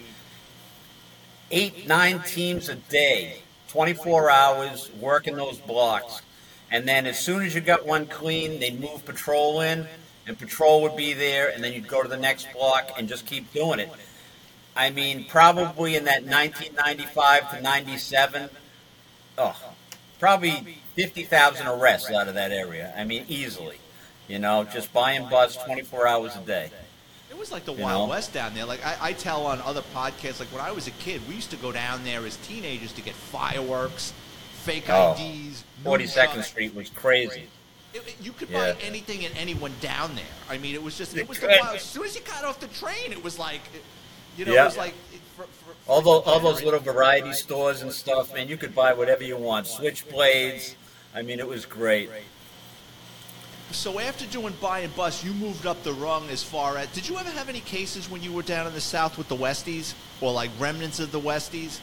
eight, 1.50 1.88
nine 1.88 2.22
teams 2.22 2.68
a 2.68 2.76
day, 2.76 3.42
24 3.68 4.30
hours 4.30 4.90
working 5.00 5.34
those 5.34 5.58
blocks. 5.58 6.22
And 6.70 6.86
then 6.86 7.06
as 7.06 7.18
soon 7.18 7.42
as 7.42 7.52
you 7.52 7.60
got 7.60 7.84
one 7.84 8.06
clean, 8.06 8.60
they'd 8.60 8.80
move 8.80 9.04
patrol 9.04 9.60
in, 9.60 9.84
and 10.28 10.38
patrol 10.38 10.82
would 10.82 10.96
be 10.96 11.12
there, 11.12 11.50
and 11.50 11.64
then 11.64 11.72
you'd 11.72 11.88
go 11.88 12.04
to 12.04 12.08
the 12.08 12.16
next 12.16 12.46
block 12.52 12.92
and 12.96 13.08
just 13.08 13.26
keep 13.26 13.52
doing 13.52 13.80
it. 13.80 13.90
I 14.76 14.90
mean, 14.90 15.24
probably 15.28 15.96
in 15.96 16.04
that 16.04 16.22
1995 16.22 17.56
to 17.56 17.60
97, 17.60 18.48
oh, 19.38 19.56
probably 20.20 20.78
50,000 21.02 21.66
arrests 21.66 22.10
out 22.10 22.28
of 22.28 22.34
that 22.34 22.52
area. 22.52 22.92
I 22.96 23.04
mean, 23.04 23.24
easily. 23.28 23.78
You 24.28 24.38
know, 24.38 24.64
just 24.64 24.92
buy 24.92 25.12
and 25.12 25.28
bust 25.28 25.64
24 25.64 26.06
hours 26.06 26.36
a 26.36 26.40
day. 26.40 26.70
It 27.30 27.38
was 27.38 27.50
like 27.50 27.64
the 27.64 27.72
you 27.72 27.82
Wild 27.82 28.08
know? 28.08 28.14
West 28.14 28.32
down 28.32 28.54
there. 28.54 28.64
Like 28.64 28.84
I, 28.84 28.96
I, 29.00 29.12
tell 29.12 29.46
on 29.46 29.60
other 29.62 29.82
podcasts, 29.94 30.40
like 30.40 30.48
when 30.48 30.60
I 30.60 30.72
was 30.72 30.86
a 30.86 30.92
kid, 30.92 31.20
we 31.28 31.34
used 31.34 31.50
to 31.50 31.56
go 31.56 31.72
down 31.72 32.04
there 32.04 32.24
as 32.26 32.36
teenagers 32.38 32.92
to 32.92 33.02
get 33.02 33.14
fireworks, 33.14 34.12
fake 34.52 34.84
oh, 34.88 35.16
IDs. 35.18 35.64
42nd 35.84 36.42
Street 36.44 36.74
was 36.74 36.90
crazy. 36.90 37.48
It, 37.92 38.06
it, 38.06 38.16
you 38.20 38.32
could 38.32 38.50
yeah. 38.50 38.72
buy 38.72 38.80
anything 38.82 39.24
and 39.24 39.36
anyone 39.36 39.72
down 39.80 40.14
there. 40.14 40.24
I 40.48 40.58
mean, 40.58 40.74
it 40.74 40.82
was 40.82 40.96
just 40.98 41.16
it 41.16 41.28
was 41.28 41.40
the 41.40 41.48
wild. 41.48 41.76
As 41.76 41.82
soon 41.82 42.04
as 42.04 42.14
you 42.14 42.20
got 42.22 42.44
off 42.44 42.60
the 42.60 42.68
train, 42.68 43.10
it 43.10 43.24
was 43.24 43.38
like, 43.38 43.62
you 44.36 44.44
know, 44.44 44.52
yeah. 44.52 44.62
it 44.62 44.66
was 44.66 44.76
like 44.76 44.94
for, 45.36 45.44
for, 45.44 45.74
all 45.88 46.02
those 46.02 46.22
all 46.24 46.38
those 46.38 46.62
little 46.62 46.78
variety 46.78 47.32
stores 47.32 47.82
and 47.82 47.92
stuff. 47.92 48.32
Man, 48.32 48.48
you 48.48 48.56
could 48.56 48.74
buy 48.74 48.92
whatever 48.92 49.24
you 49.24 49.36
want. 49.36 49.66
Switchblades 49.66 50.74
I 51.14 51.22
mean, 51.22 51.40
it 51.40 51.48
was 51.48 51.66
great. 51.66 52.10
So 53.72 54.00
after 54.00 54.26
doing 54.26 54.54
buy 54.60 54.80
and 54.80 54.94
bust, 54.96 55.24
you 55.24 55.32
moved 55.32 55.64
up 55.64 55.82
the 55.82 55.92
rung 55.92 56.28
as 56.28 56.42
far 56.42 56.76
as. 56.76 56.88
Did 56.88 57.08
you 57.08 57.16
ever 57.18 57.30
have 57.30 57.48
any 57.48 57.60
cases 57.60 58.10
when 58.10 58.22
you 58.22 58.32
were 58.32 58.42
down 58.42 58.66
in 58.66 58.74
the 58.74 58.80
south 58.80 59.16
with 59.16 59.28
the 59.28 59.36
Westies, 59.36 59.94
or 60.20 60.32
like 60.32 60.50
remnants 60.58 60.98
of 60.98 61.12
the 61.12 61.20
Westies? 61.20 61.80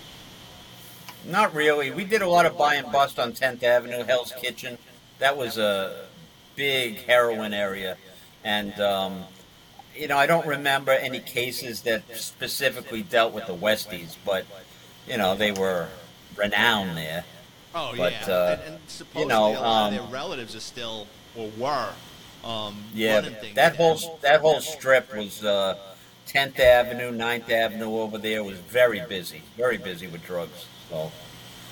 Not 1.25 1.53
really. 1.53 1.91
We 1.91 2.03
did 2.03 2.21
a 2.21 2.27
lot 2.27 2.45
of 2.45 2.57
buy 2.57 2.75
and 2.75 2.91
bust 2.91 3.19
on 3.19 3.33
10th 3.33 3.63
Avenue, 3.63 4.03
Hell's 4.03 4.33
Kitchen. 4.41 4.77
That 5.19 5.37
was 5.37 5.57
a 5.57 6.05
big 6.55 6.97
heroin 6.97 7.53
area, 7.53 7.97
and 8.43 8.77
um, 8.79 9.23
you 9.95 10.07
know 10.07 10.17
I 10.17 10.27
don't 10.27 10.45
remember 10.45 10.91
any 10.91 11.19
cases 11.19 11.81
that 11.83 12.03
specifically 12.15 13.01
dealt 13.03 13.33
with 13.33 13.47
the 13.47 13.55
Westies, 13.55 14.15
but 14.25 14.45
you 15.07 15.17
know 15.17 15.35
they 15.35 15.51
were 15.51 15.87
renowned 16.35 16.97
there. 16.97 17.23
Oh 17.75 17.93
but, 17.95 18.11
yeah, 18.11 18.33
uh, 18.33 18.59
and, 18.63 18.73
and, 18.73 18.83
supposedly 18.87 19.21
you 19.21 19.27
know, 19.27 19.47
a 19.47 19.59
lot 19.59 19.87
um, 19.87 19.93
of 19.93 19.99
their 19.99 20.13
relatives 20.13 20.55
are 20.55 20.61
still 20.61 21.07
or 21.35 21.49
were. 21.57 21.89
Um, 22.43 22.75
yeah, 22.93 23.21
that 23.55 23.75
whole 23.75 24.19
that 24.21 24.41
whole 24.41 24.61
strip 24.61 25.13
was 25.15 25.43
uh, 25.43 25.77
10th 26.27 26.59
Avenue, 26.59 27.11
9th 27.11 27.49
Avenue 27.49 27.97
over 27.99 28.17
there 28.17 28.43
was 28.43 28.57
very 28.57 29.01
busy, 29.07 29.41
very 29.55 29.77
busy 29.77 30.07
with 30.07 30.25
drugs. 30.25 30.65
So. 30.89 31.11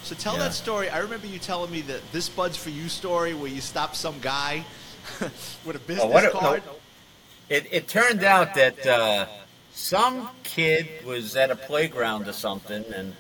So 0.04 0.14
tell 0.16 0.34
yeah. 0.34 0.44
that 0.44 0.54
story. 0.54 0.90
I 0.90 1.00
remember 1.00 1.26
you 1.26 1.40
telling 1.40 1.72
me 1.72 1.82
that 1.82 2.00
this 2.12 2.30
Bud's 2.30 2.58
for 2.58 2.70
You 2.70 2.90
story 2.90 3.34
where 3.34 3.50
you 3.50 3.60
stopped 3.60 3.96
some 3.96 4.20
guy 4.22 4.64
with 5.66 5.76
a 5.76 5.80
business 5.80 6.06
oh, 6.06 6.30
card. 6.30 6.64
No. 6.64 6.74
It, 7.50 7.68
it 7.72 7.88
turned 7.88 8.24
out 8.24 8.54
that 8.54 8.86
uh, 8.86 9.26
some 9.72 10.30
kid 10.44 10.88
was 11.06 11.36
at 11.36 11.50
a 11.50 11.56
playground 11.56 12.28
or 12.28 12.34
something, 12.34 12.86
and 12.94 13.16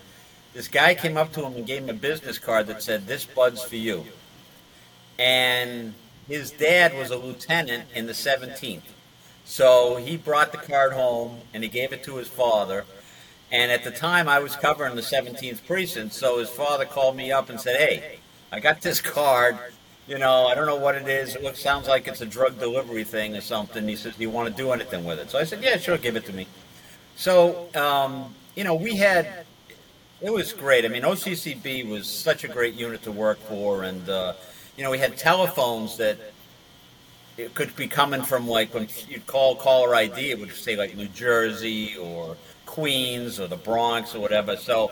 this 0.55 0.67
guy 0.67 0.95
came 0.95 1.17
up 1.17 1.31
to 1.33 1.45
him 1.45 1.53
and 1.53 1.67
gave 1.67 1.83
him 1.83 1.89
a 1.89 1.93
business 1.93 2.39
card 2.39 2.65
that 2.67 2.81
said, 2.81 3.05
"This 3.05 3.25
bud's 3.25 3.61
for 3.61 3.75
you." 3.75 4.07
And 5.19 5.93
his 6.27 6.49
dad 6.49 6.97
was 6.97 7.11
a 7.11 7.17
lieutenant 7.17 7.83
in 7.93 8.07
the 8.07 8.13
17th, 8.13 8.89
so 9.43 9.97
he 9.97 10.17
brought 10.17 10.51
the 10.51 10.57
card 10.57 10.93
home 10.93 11.41
and 11.53 11.61
he 11.61 11.69
gave 11.69 11.93
it 11.93 12.03
to 12.05 12.15
his 12.15 12.27
father. 12.27 12.85
And 13.51 13.71
at 13.71 13.83
the 13.83 13.91
time, 13.91 14.27
I 14.27 14.39
was 14.39 14.55
covering 14.55 14.95
the 14.95 15.03
17th 15.03 15.67
precinct, 15.67 16.13
so 16.13 16.39
his 16.39 16.49
father 16.49 16.85
called 16.85 17.15
me 17.15 17.31
up 17.31 17.49
and 17.49 17.59
said, 17.59 17.77
"Hey, 17.77 18.19
I 18.51 18.59
got 18.59 18.81
this 18.81 19.01
card." 19.01 19.59
you 20.07 20.19
know, 20.19 20.45
I 20.45 20.53
don't 20.53 20.67
know 20.67 20.75
what 20.75 20.95
it 20.95 21.07
is. 21.07 21.35
It 21.35 21.43
looks, 21.43 21.59
sounds 21.59 21.87
like 21.87 22.07
it's 22.07 22.21
a 22.21 22.25
drug 22.25 22.59
delivery 22.59 23.03
thing 23.03 23.35
or 23.35 23.41
something. 23.41 23.87
He 23.87 23.95
says, 23.95 24.15
do 24.15 24.21
you 24.21 24.29
want 24.29 24.49
to 24.49 24.55
do 24.55 24.71
anything 24.71 25.03
with 25.03 25.19
it? 25.19 25.31
So 25.31 25.39
I 25.39 25.43
said, 25.43 25.63
yeah, 25.63 25.77
sure, 25.77 25.97
give 25.97 26.15
it 26.15 26.25
to 26.25 26.33
me. 26.33 26.47
So, 27.15 27.69
um, 27.75 28.35
you 28.55 28.63
know, 28.63 28.75
we 28.75 28.95
had, 28.95 29.45
it 30.25 30.33
was 30.33 30.53
great. 30.53 30.85
I 30.85 30.87
mean, 30.87 31.03
OCCB 31.03 31.87
was 31.87 32.07
such 32.07 32.43
a 32.43 32.47
great 32.47 32.73
unit 32.73 33.03
to 33.03 33.11
work 33.11 33.37
for. 33.39 33.83
And, 33.83 34.09
uh, 34.09 34.33
you 34.75 34.83
know, 34.83 34.89
we 34.89 34.97
had 34.97 35.17
telephones 35.17 35.97
that 35.97 36.17
it 37.37 37.53
could 37.53 37.75
be 37.75 37.87
coming 37.87 38.23
from 38.23 38.47
like 38.47 38.73
when 38.73 38.87
you'd 39.07 39.27
call 39.27 39.55
caller 39.55 39.93
ID, 39.93 40.31
it 40.31 40.39
would 40.39 40.51
say 40.53 40.75
like 40.75 40.95
New 40.95 41.09
Jersey 41.09 41.95
or 41.97 42.35
Queens 42.65 43.39
or 43.39 43.47
the 43.47 43.57
Bronx 43.57 44.15
or 44.15 44.19
whatever. 44.19 44.57
So 44.57 44.91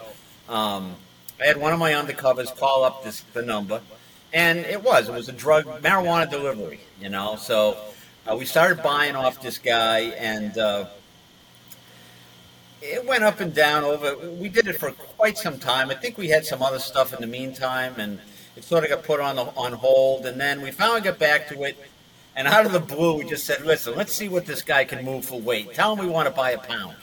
um, 0.50 0.96
I 1.42 1.48
had 1.48 1.58
one 1.58 1.74
of 1.74 1.80
my 1.80 1.94
undercovers 1.94 2.56
call 2.56 2.84
up 2.84 3.04
this 3.04 3.22
the 3.34 3.42
number 3.42 3.82
and 4.34 4.60
it 4.60 4.84
was. 4.84 5.08
It 5.08 5.14
was 5.14 5.30
a 5.30 5.34
drug 5.34 5.66
marijuana 5.82 6.30
delivery, 6.30 6.80
you 7.00 7.10
know. 7.10 7.36
So 7.38 7.78
uh, 8.30 8.36
we 8.36 8.46
started 8.46 8.84
buying 8.84 9.16
off 9.16 9.42
this 9.42 9.60
guy, 9.60 10.00
and 10.00 10.58
uh, 10.58 10.88
it 12.84 13.06
went 13.06 13.24
up 13.24 13.40
and 13.40 13.54
down. 13.54 13.84
Over, 13.84 14.18
we 14.30 14.50
did 14.50 14.68
it 14.68 14.78
for 14.78 14.92
quite 14.92 15.38
some 15.38 15.58
time. 15.58 15.90
I 15.90 15.96
think 15.96 16.18
we 16.18 16.30
had 16.30 16.46
some 16.46 16.62
other 16.62 16.80
stuff 16.80 17.14
in 17.14 17.22
the 17.22 17.28
meantime, 17.28 17.96
and 17.98 18.20
it 18.56 18.64
sort 18.64 18.84
of 18.84 18.90
got 18.90 19.04
put 19.04 19.20
on 19.20 19.38
the, 19.38 19.44
on 19.56 19.74
hold. 19.74 20.26
And 20.26 20.40
then 20.40 20.62
we 20.62 20.72
finally 20.72 21.02
got 21.02 21.18
back 21.18 21.48
to 21.50 21.64
it. 21.64 21.78
And 22.36 22.48
out 22.48 22.66
of 22.66 22.72
the 22.72 22.80
blue, 22.80 23.18
we 23.18 23.30
just 23.30 23.46
said, 23.46 23.64
"Listen, 23.64 23.96
let's 23.96 24.14
see 24.14 24.28
what 24.28 24.46
this 24.46 24.62
guy 24.62 24.86
can 24.86 25.06
move 25.06 25.24
for 25.24 25.40
weight. 25.40 25.74
Tell 25.74 25.96
him 25.96 26.06
we 26.06 26.12
want 26.12 26.28
to 26.28 26.34
buy 26.34 26.52
a 26.52 26.58
pound." 26.58 26.98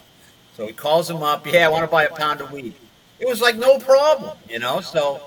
So 0.56 0.66
he 0.66 0.72
calls 0.72 1.08
him 1.08 1.22
up. 1.22 1.46
Yeah, 1.46 1.66
I 1.66 1.68
want 1.70 1.84
to 1.84 1.90
buy 1.90 2.04
a 2.04 2.14
pound 2.14 2.40
of 2.40 2.52
weed. 2.52 2.74
It 3.18 3.28
was 3.28 3.40
like 3.40 3.56
no 3.56 3.78
problem, 3.78 4.36
you 4.48 4.58
know. 4.58 4.80
So 4.80 5.22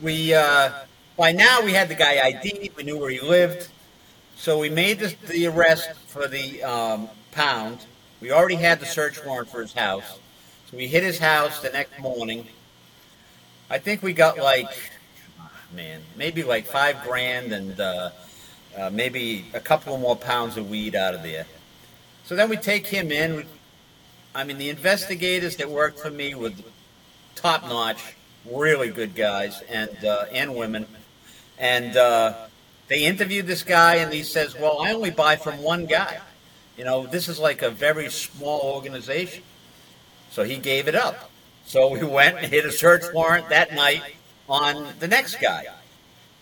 we. 0.00 0.34
Uh, 0.34 0.70
by 1.16 1.32
now, 1.32 1.60
we 1.62 1.74
had 1.74 1.88
the 1.90 1.94
guy 1.94 2.18
ID. 2.18 2.70
We 2.74 2.82
knew 2.82 2.96
where 2.96 3.10
he 3.10 3.20
lived. 3.20 3.68
So 4.36 4.58
we 4.58 4.70
made 4.70 5.00
the, 5.00 5.14
the 5.28 5.48
arrest 5.48 5.92
for 6.06 6.26
the 6.26 6.62
um, 6.62 7.10
pound. 7.30 7.84
We 8.20 8.32
already 8.32 8.56
had 8.56 8.80
the 8.80 8.86
search 8.86 9.24
warrant 9.24 9.48
for 9.48 9.62
his 9.62 9.72
house. 9.72 10.18
So 10.70 10.76
we 10.76 10.86
hit 10.86 11.02
his 11.02 11.18
house 11.18 11.62
the 11.62 11.70
next 11.70 11.98
morning. 11.98 12.46
I 13.70 13.78
think 13.78 14.02
we 14.02 14.12
got 14.12 14.36
like, 14.36 14.68
man, 15.74 16.02
maybe 16.16 16.42
like 16.42 16.66
five 16.66 17.02
grand 17.02 17.52
and 17.52 17.80
uh, 17.80 18.10
uh, 18.76 18.90
maybe 18.90 19.46
a 19.54 19.60
couple 19.60 19.96
more 19.96 20.16
pounds 20.16 20.58
of 20.58 20.68
weed 20.68 20.94
out 20.94 21.14
of 21.14 21.22
there. 21.22 21.46
So 22.24 22.36
then 22.36 22.50
we 22.50 22.56
take 22.56 22.86
him 22.86 23.10
in. 23.10 23.46
I 24.34 24.44
mean, 24.44 24.58
the 24.58 24.68
investigators 24.68 25.56
that 25.56 25.70
worked 25.70 25.98
for 25.98 26.10
me 26.10 26.34
were 26.34 26.52
top 27.34 27.62
notch, 27.62 28.16
really 28.44 28.90
good 28.90 29.14
guys 29.14 29.62
and 29.68 30.04
uh, 30.04 30.26
and 30.30 30.54
women. 30.54 30.86
And 31.58 31.96
uh, 31.96 32.46
they 32.88 33.04
interviewed 33.04 33.46
this 33.46 33.62
guy, 33.62 33.96
and 33.96 34.12
he 34.12 34.22
says, 34.22 34.54
Well, 34.54 34.80
I 34.80 34.92
only 34.92 35.10
buy 35.10 35.36
from 35.36 35.62
one 35.62 35.86
guy. 35.86 36.20
You 36.80 36.86
know, 36.86 37.06
this 37.06 37.28
is 37.28 37.38
like 37.38 37.60
a 37.60 37.68
very 37.68 38.08
small 38.08 38.62
organization. 38.62 39.42
So 40.30 40.44
he 40.44 40.56
gave 40.56 40.88
it 40.88 40.94
up. 40.94 41.30
So 41.66 41.90
we 41.90 42.02
went 42.18 42.38
and 42.38 42.46
hit 42.46 42.64
a 42.64 42.72
search 42.72 43.02
warrant 43.12 43.50
that 43.50 43.74
night 43.74 44.02
on 44.48 44.86
the 44.98 45.06
next 45.06 45.42
guy. 45.42 45.66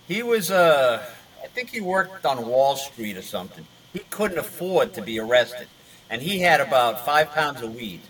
He 0.07 0.23
was, 0.23 0.53
uh, 0.53 1.05
I 1.43 1.49
think 1.49 1.71
he 1.71 1.81
worked 1.81 2.25
on 2.25 2.47
Wall 2.47 2.77
Street 2.77 3.17
or 3.17 3.23
something. 3.23 3.67
He 3.93 3.99
couldn't 4.11 4.39
afford 4.39 4.95
to 4.95 5.03
be 5.03 5.19
arrested. 5.19 5.67
And 6.09 6.23
he 6.23 6.39
had 6.39 6.61
about 6.61 7.05
five 7.05 7.33
pounds 7.33 7.61
of 7.61 7.75
weed 7.75 8.03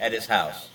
at 0.00 0.10
his 0.10 0.26
house. 0.26 0.68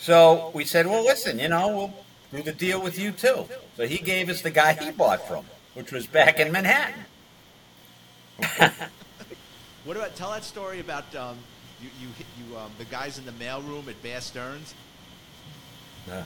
So 0.00 0.50
we 0.54 0.64
said, 0.64 0.88
well, 0.88 1.04
listen, 1.04 1.38
you 1.38 1.50
know, 1.50 1.68
we'll 1.68 1.94
do 2.32 2.42
the 2.42 2.52
deal 2.52 2.82
with 2.82 2.98
you 2.98 3.12
too. 3.12 3.46
So 3.76 3.86
he 3.86 3.98
gave 3.98 4.28
us 4.28 4.42
the 4.42 4.50
guy 4.50 4.72
he 4.72 4.90
bought 4.90 5.28
from, 5.28 5.44
which 5.74 5.92
was 5.92 6.08
back 6.08 6.40
in 6.40 6.50
Manhattan. 6.50 7.04
what 9.86 9.96
about 9.96 10.16
tell 10.16 10.32
that 10.32 10.44
story 10.44 10.80
about 10.80 11.14
um, 11.14 11.38
you 11.80 11.88
you 12.00 12.08
you 12.50 12.58
um, 12.58 12.70
the 12.76 12.84
guys 12.86 13.18
in 13.18 13.24
the 13.24 13.32
mailroom 13.32 13.86
at 13.88 14.02
Bear 14.02 14.20
Stearns? 14.20 14.74
Yeah. 16.08 16.24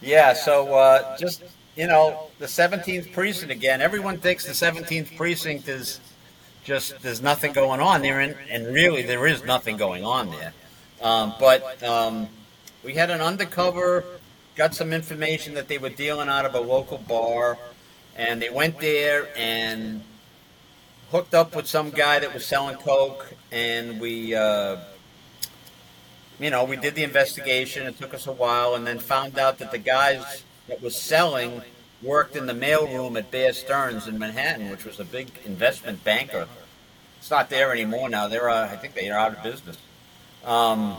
Yeah. 0.00 0.32
So 0.32 0.74
uh, 0.74 1.18
just 1.18 1.42
you 1.76 1.88
know 1.88 2.28
the 2.38 2.46
17th 2.46 3.12
precinct 3.12 3.50
again. 3.50 3.82
Everyone 3.82 4.16
thinks 4.18 4.46
the 4.46 4.52
17th 4.52 5.16
precinct 5.16 5.68
is 5.68 6.00
just 6.62 7.00
there's 7.02 7.20
nothing 7.20 7.52
going 7.52 7.80
on 7.80 8.00
there, 8.00 8.20
and, 8.20 8.36
and 8.48 8.72
really 8.72 9.02
there 9.02 9.26
is 9.26 9.44
nothing 9.44 9.76
going 9.76 10.04
on 10.04 10.30
there. 10.30 10.52
Um, 11.02 11.34
but 11.40 11.82
um, 11.82 12.28
we 12.84 12.94
had 12.94 13.10
an 13.10 13.20
undercover 13.20 14.04
got 14.54 14.74
some 14.74 14.92
information 14.92 15.54
that 15.54 15.68
they 15.68 15.78
were 15.78 15.88
dealing 15.88 16.28
out 16.28 16.44
of 16.44 16.54
a 16.54 16.60
local 16.60 16.98
bar, 16.98 17.58
and 18.16 18.40
they 18.40 18.50
went 18.50 18.78
there 18.78 19.28
and 19.36 20.02
hooked 21.10 21.34
up 21.34 21.56
with 21.56 21.66
some 21.66 21.90
guy 21.90 22.18
that 22.18 22.34
was 22.34 22.44
selling 22.44 22.76
coke, 22.76 23.32
and 23.50 24.00
we, 24.00 24.34
uh, 24.34 24.76
you 26.38 26.50
know, 26.50 26.64
we 26.64 26.76
did 26.76 26.94
the 26.94 27.02
investigation. 27.02 27.86
It 27.86 27.98
took 27.98 28.14
us 28.14 28.26
a 28.26 28.32
while, 28.32 28.74
and 28.74 28.86
then 28.86 28.98
found 28.98 29.38
out 29.38 29.58
that 29.58 29.70
the 29.70 29.78
guys 29.78 30.44
that 30.68 30.82
was 30.82 30.96
selling 30.96 31.62
worked 32.02 32.36
in 32.36 32.46
the 32.46 32.52
mailroom 32.52 33.18
at 33.18 33.30
Bear 33.30 33.52
Stearns 33.52 34.06
in 34.06 34.18
Manhattan, 34.18 34.70
which 34.70 34.84
was 34.84 35.00
a 35.00 35.04
big 35.04 35.28
investment 35.44 36.04
banker. 36.04 36.46
It's 37.18 37.30
not 37.30 37.50
there 37.50 37.72
anymore 37.72 38.08
now. 38.08 38.28
They're, 38.28 38.48
uh, 38.48 38.70
I 38.70 38.76
think 38.76 38.94
they're 38.94 39.18
out 39.18 39.36
of 39.36 39.42
business. 39.42 39.76
Um, 40.44 40.98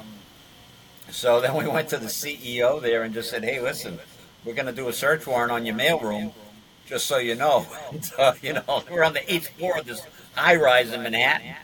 so 1.10 1.39
then 1.39 1.56
we 1.56 1.67
went 1.67 1.89
to 1.89 1.98
the 1.98 2.08
CEO 2.08 2.82
there 2.82 3.04
and 3.04 3.13
just 3.13 3.30
said, 3.30 3.43
"Hey, 3.43 3.62
listen, 3.62 4.00
we're 4.43 4.54
going 4.54 4.65
to 4.65 4.74
do 4.74 4.88
a 4.89 4.93
search 4.93 5.26
warrant 5.26 5.52
on 5.52 5.65
your 5.65 5.76
mailroom, 5.76 6.34
just 6.89 7.06
so 7.06 7.17
you 7.17 7.36
know." 7.36 7.65
uh, 8.17 8.34
you 8.41 8.54
know, 8.54 8.84
we're 8.91 9.04
on 9.04 9.13
the 9.13 9.34
eighth 9.34 9.49
floor 9.49 9.78
of 9.78 9.86
this 9.86 10.06
high 10.36 10.56
rise 10.56 10.91
in 10.91 11.04
Manhattan. 11.04 11.56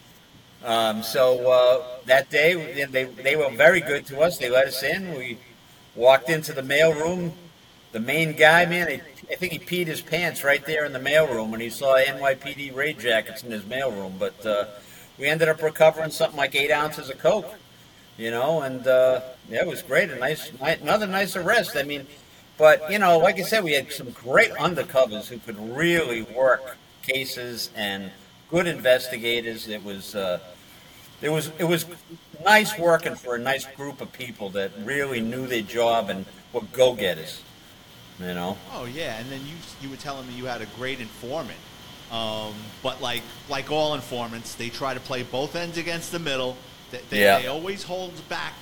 Um, 0.64 1.04
so 1.04 1.50
uh, 1.50 1.84
that 2.06 2.30
day, 2.30 2.86
they 2.86 3.04
they 3.04 3.36
were 3.36 3.50
very 3.50 3.82
good 3.82 4.06
to 4.08 4.22
us. 4.22 4.38
They 4.38 4.50
let 4.50 4.68
us 4.68 4.82
in. 4.84 5.14
We 5.16 5.38
walked 5.96 6.30
into 6.30 6.54
the 6.54 6.62
mailroom. 6.62 7.34
The 7.92 8.00
main 8.00 8.34
guy, 8.34 8.66
man, 8.66 8.88
I, 8.88 9.02
I 9.32 9.36
think 9.36 9.54
he 9.54 9.60
peed 9.60 9.88
his 9.88 10.02
pants 10.02 10.44
right 10.44 10.66
there 10.66 10.86
in 10.86 10.94
the 10.94 11.00
mailroom 11.00 11.50
when 11.50 11.62
he 11.62 11.70
saw 11.70 11.98
NYPD 11.98 12.76
raid 12.76 13.00
jackets 13.00 13.44
in 13.44 13.52
his 13.52 13.64
mailroom. 13.64 14.20
But 14.20 14.46
uh, 14.46 14.66
we 15.18 15.28
ended 15.28 15.50
up 15.50 15.62
recovering 15.62 16.12
something 16.12 16.38
like 16.38 16.56
eight 16.56 16.72
ounces 16.72 17.10
of 17.10 17.20
coke 17.20 17.54
you 18.18 18.32
know, 18.32 18.62
and 18.62 18.88
uh, 18.88 19.22
yeah, 19.50 19.62
it 19.62 19.68
was 19.68 19.82
great. 19.82 20.10
A 20.10 20.16
nice, 20.16 20.52
another 20.62 21.08
nice 21.08 21.36
arrest. 21.36 21.76
I 21.76 21.84
mean, 21.84 22.08
but 22.58 22.92
you 22.92 23.00
know, 23.00 23.20
like 23.20 23.40
I 23.40 23.44
said, 23.44 23.64
we 23.64 23.74
had 23.74 23.92
some 23.92 24.12
great 24.12 24.52
undercovers 24.52 25.28
who 25.28 25.38
could 25.40 25.58
really 25.76 26.24
work 26.24 26.78
cases 27.02 27.70
and 27.76 28.12
good 28.50 28.68
investigators. 28.68 29.68
It 29.68 29.84
was, 29.84 30.16
uh, 30.16 30.40
it 31.22 31.30
was, 31.30 31.52
it 31.60 31.66
was 31.66 31.86
nice 32.44 32.78
working 32.78 33.16
for 33.16 33.36
a 33.36 33.40
nice 33.40 33.66
group 33.66 34.02
of 34.02 34.12
people 34.14 34.50
that 34.52 34.72
really 34.84 35.22
knew 35.22 35.48
their 35.48 35.62
job 35.62 36.10
and 36.10 36.26
were 36.54 36.62
go-getters. 36.72 37.42
You 38.20 38.34
know. 38.34 38.58
Oh 38.72 38.86
yeah, 38.86 39.20
and 39.20 39.30
then 39.30 39.42
you 39.42 39.56
you 39.82 39.90
were 39.90 39.98
telling 39.98 40.26
me 40.26 40.36
you 40.36 40.46
had 40.46 40.62
a 40.62 40.68
great 40.78 41.02
informant. 41.02 41.60
Um, 42.12 42.54
but 42.82 43.02
like 43.02 43.24
like 43.50 43.70
all 43.70 43.94
informants, 43.94 44.56
they 44.56 44.70
try 44.70 44.94
to 44.94 45.02
play 45.02 45.24
both 45.24 45.54
ends 45.58 45.78
against 45.78 46.14
the 46.14 46.20
middle 46.20 46.56
they, 46.92 47.02
they, 47.10 47.22
yeah. 47.22 47.40
they 47.40 47.48
always 47.48 47.84
hold 47.84 48.14
back 48.30 48.54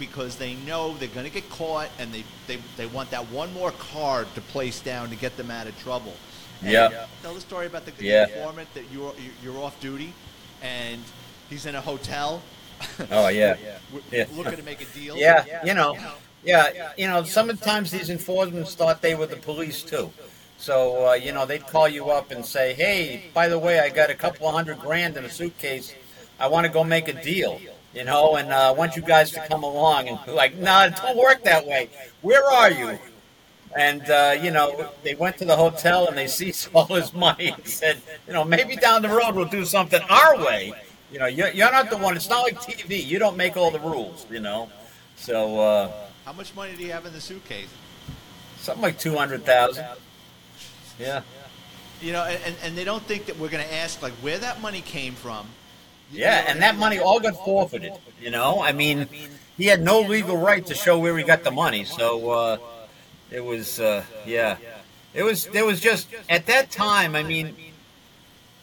because 0.00 0.34
they 0.34 0.54
know 0.54 0.96
they're 0.96 1.08
going 1.08 1.26
to 1.26 1.32
get 1.32 1.48
caught 1.50 1.88
and 2.00 2.12
they, 2.12 2.24
they, 2.48 2.58
they 2.76 2.86
want 2.86 3.10
that 3.12 3.30
one 3.30 3.52
more 3.52 3.70
card 3.72 4.26
to 4.34 4.40
place 4.40 4.80
down 4.80 5.10
to 5.10 5.14
get 5.14 5.36
them 5.36 5.52
out 5.52 5.68
of 5.68 5.78
trouble. 5.78 6.14
And 6.62 6.72
yeah. 6.72 7.06
Tell 7.22 7.34
the 7.34 7.40
story 7.40 7.66
about 7.66 7.86
the, 7.86 7.92
yeah. 8.04 8.26
informant 8.26 8.72
that 8.74 8.84
you're, 8.92 9.14
you're 9.44 9.56
off 9.58 9.78
duty 9.80 10.12
and 10.62 11.00
he's 11.48 11.66
in 11.66 11.76
a 11.76 11.80
hotel. 11.80 12.42
Oh, 13.12 13.28
yeah. 13.28 13.56
yeah. 14.10 14.26
Looking 14.34 14.56
to 14.56 14.62
make 14.64 14.80
a 14.80 14.86
deal. 14.86 15.16
Yeah, 15.16 15.44
yeah. 15.46 15.64
you 15.64 15.74
know. 15.74 15.96
Yeah, 16.42 16.92
you 16.96 17.06
know, 17.06 17.22
sometimes 17.22 17.90
these 17.90 18.08
informants 18.08 18.74
thought 18.74 19.02
they 19.02 19.14
were 19.14 19.26
the 19.26 19.36
police 19.36 19.82
too. 19.82 20.10
So, 20.56 21.10
uh, 21.10 21.12
you 21.12 21.32
know, 21.32 21.44
they'd 21.44 21.66
call 21.66 21.86
you 21.86 22.08
up 22.08 22.30
and 22.30 22.44
say, 22.46 22.72
hey, 22.72 23.24
by 23.34 23.48
the 23.48 23.58
way, 23.58 23.78
I 23.78 23.90
got 23.90 24.08
a 24.08 24.14
couple 24.14 24.48
of 24.48 24.54
hundred 24.54 24.78
grand 24.78 25.18
in 25.18 25.24
a 25.26 25.28
suitcase 25.28 25.94
I 26.40 26.48
want 26.48 26.66
to 26.66 26.72
go 26.72 26.82
make 26.82 27.06
a 27.08 27.22
deal, 27.22 27.60
you 27.94 28.04
know, 28.04 28.36
and 28.36 28.52
uh, 28.52 28.68
I 28.68 28.70
want 28.70 28.96
you 28.96 29.02
guys 29.02 29.32
to 29.32 29.46
come 29.46 29.62
along. 29.62 30.08
And 30.08 30.18
like, 30.28 30.54
no, 30.56 30.64
nah, 30.64 30.84
it 30.84 30.96
don't 30.96 31.16
work 31.16 31.42
that 31.44 31.66
way. 31.66 31.90
Where 32.22 32.44
are 32.44 32.70
you? 32.70 32.98
And 33.76 34.08
uh, 34.10 34.36
you 34.40 34.50
know, 34.50 34.90
they 35.02 35.14
went 35.14 35.38
to 35.38 35.44
the 35.44 35.56
hotel 35.56 36.08
and 36.08 36.16
they 36.16 36.26
seized 36.26 36.68
all 36.74 36.86
his 36.86 37.12
money 37.12 37.48
and 37.48 37.66
said, 37.66 38.00
you 38.26 38.32
know, 38.32 38.44
maybe 38.44 38.76
down 38.76 39.02
the 39.02 39.08
road 39.08 39.34
we'll 39.34 39.44
do 39.46 39.64
something 39.64 40.00
our 40.08 40.36
way. 40.38 40.72
You 41.12 41.18
know, 41.18 41.26
you're, 41.26 41.50
you're 41.50 41.72
not 41.72 41.90
the 41.90 41.96
one. 41.96 42.14
It's 42.16 42.28
not 42.28 42.42
like 42.42 42.60
TV. 42.60 43.04
You 43.04 43.18
don't 43.18 43.36
make 43.36 43.56
all 43.56 43.70
the 43.70 43.80
rules. 43.80 44.26
You 44.30 44.40
know, 44.40 44.70
so. 45.16 45.60
Uh, 45.60 45.92
How 46.24 46.32
much 46.32 46.54
money 46.54 46.76
do 46.76 46.84
you 46.84 46.92
have 46.92 47.06
in 47.06 47.12
the 47.12 47.20
suitcase? 47.20 47.68
Something 48.58 48.82
like 48.82 48.98
two 48.98 49.16
hundred 49.16 49.44
thousand. 49.44 49.86
Yeah. 50.98 51.22
You 52.00 52.12
know, 52.12 52.24
and, 52.24 52.54
and 52.62 52.78
they 52.78 52.84
don't 52.84 53.02
think 53.02 53.26
that 53.26 53.38
we're 53.38 53.48
going 53.48 53.64
to 53.64 53.74
ask 53.74 54.02
like 54.02 54.12
where 54.14 54.38
that 54.38 54.60
money 54.60 54.80
came 54.80 55.14
from. 55.14 55.46
Yeah, 56.12 56.44
and 56.48 56.60
that 56.62 56.76
money 56.76 56.98
all 56.98 57.20
got 57.20 57.36
forfeited. 57.44 57.92
You 58.20 58.30
know, 58.30 58.60
I 58.62 58.72
mean, 58.72 59.08
he 59.56 59.66
had 59.66 59.82
no 59.82 60.00
legal 60.00 60.36
right 60.36 60.64
to 60.66 60.74
show 60.74 60.98
where 60.98 61.16
he 61.16 61.24
got 61.24 61.44
the 61.44 61.50
money. 61.50 61.84
So 61.84 62.30
uh, 62.30 62.58
it 63.30 63.44
was, 63.44 63.78
uh, 63.80 64.04
yeah, 64.26 64.56
it 65.14 65.22
was. 65.22 65.46
There 65.46 65.64
was 65.64 65.80
just 65.80 66.08
at 66.28 66.46
that 66.46 66.70
time. 66.70 67.14
I 67.14 67.22
mean, 67.22 67.54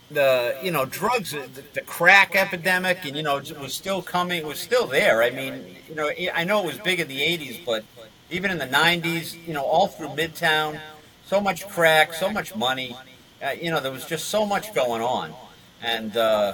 the 0.10 0.58
you 0.64 0.72
know 0.72 0.86
drugs, 0.86 1.32
the, 1.32 1.64
the 1.74 1.82
crack 1.82 2.36
epidemic, 2.36 3.06
and 3.06 3.16
you 3.16 3.24
know 3.24 3.38
it 3.38 3.60
was 3.60 3.74
still 3.74 4.02
coming. 4.02 4.40
It 4.40 4.46
was 4.46 4.60
still 4.60 4.88
there. 4.88 5.24
I 5.24 5.30
mean, 5.30 5.78
you 5.88 5.96
know, 5.96 6.10
I 6.34 6.44
know 6.44 6.64
it 6.64 6.66
was 6.66 6.78
big 6.80 7.00
in 7.00 7.08
the 7.08 7.20
'80s, 7.20 7.66
but 7.66 7.84
even 8.30 8.52
in 8.52 8.58
the 8.58 8.68
'90s, 8.68 9.48
you 9.48 9.54
know, 9.54 9.64
all 9.64 9.88
through 9.88 10.10
Midtown, 10.10 10.80
so 11.26 11.42
much 11.42 11.68
crack, 11.68 12.14
so 12.14 12.30
much 12.30 12.56
money. 12.56 12.96
Uh, 13.44 13.52
you 13.52 13.70
know, 13.70 13.80
there 13.80 13.92
was 13.92 14.06
just 14.06 14.30
so 14.30 14.46
much 14.46 14.74
going 14.74 15.02
on, 15.02 15.34
and 15.82 16.16
uh, 16.18 16.54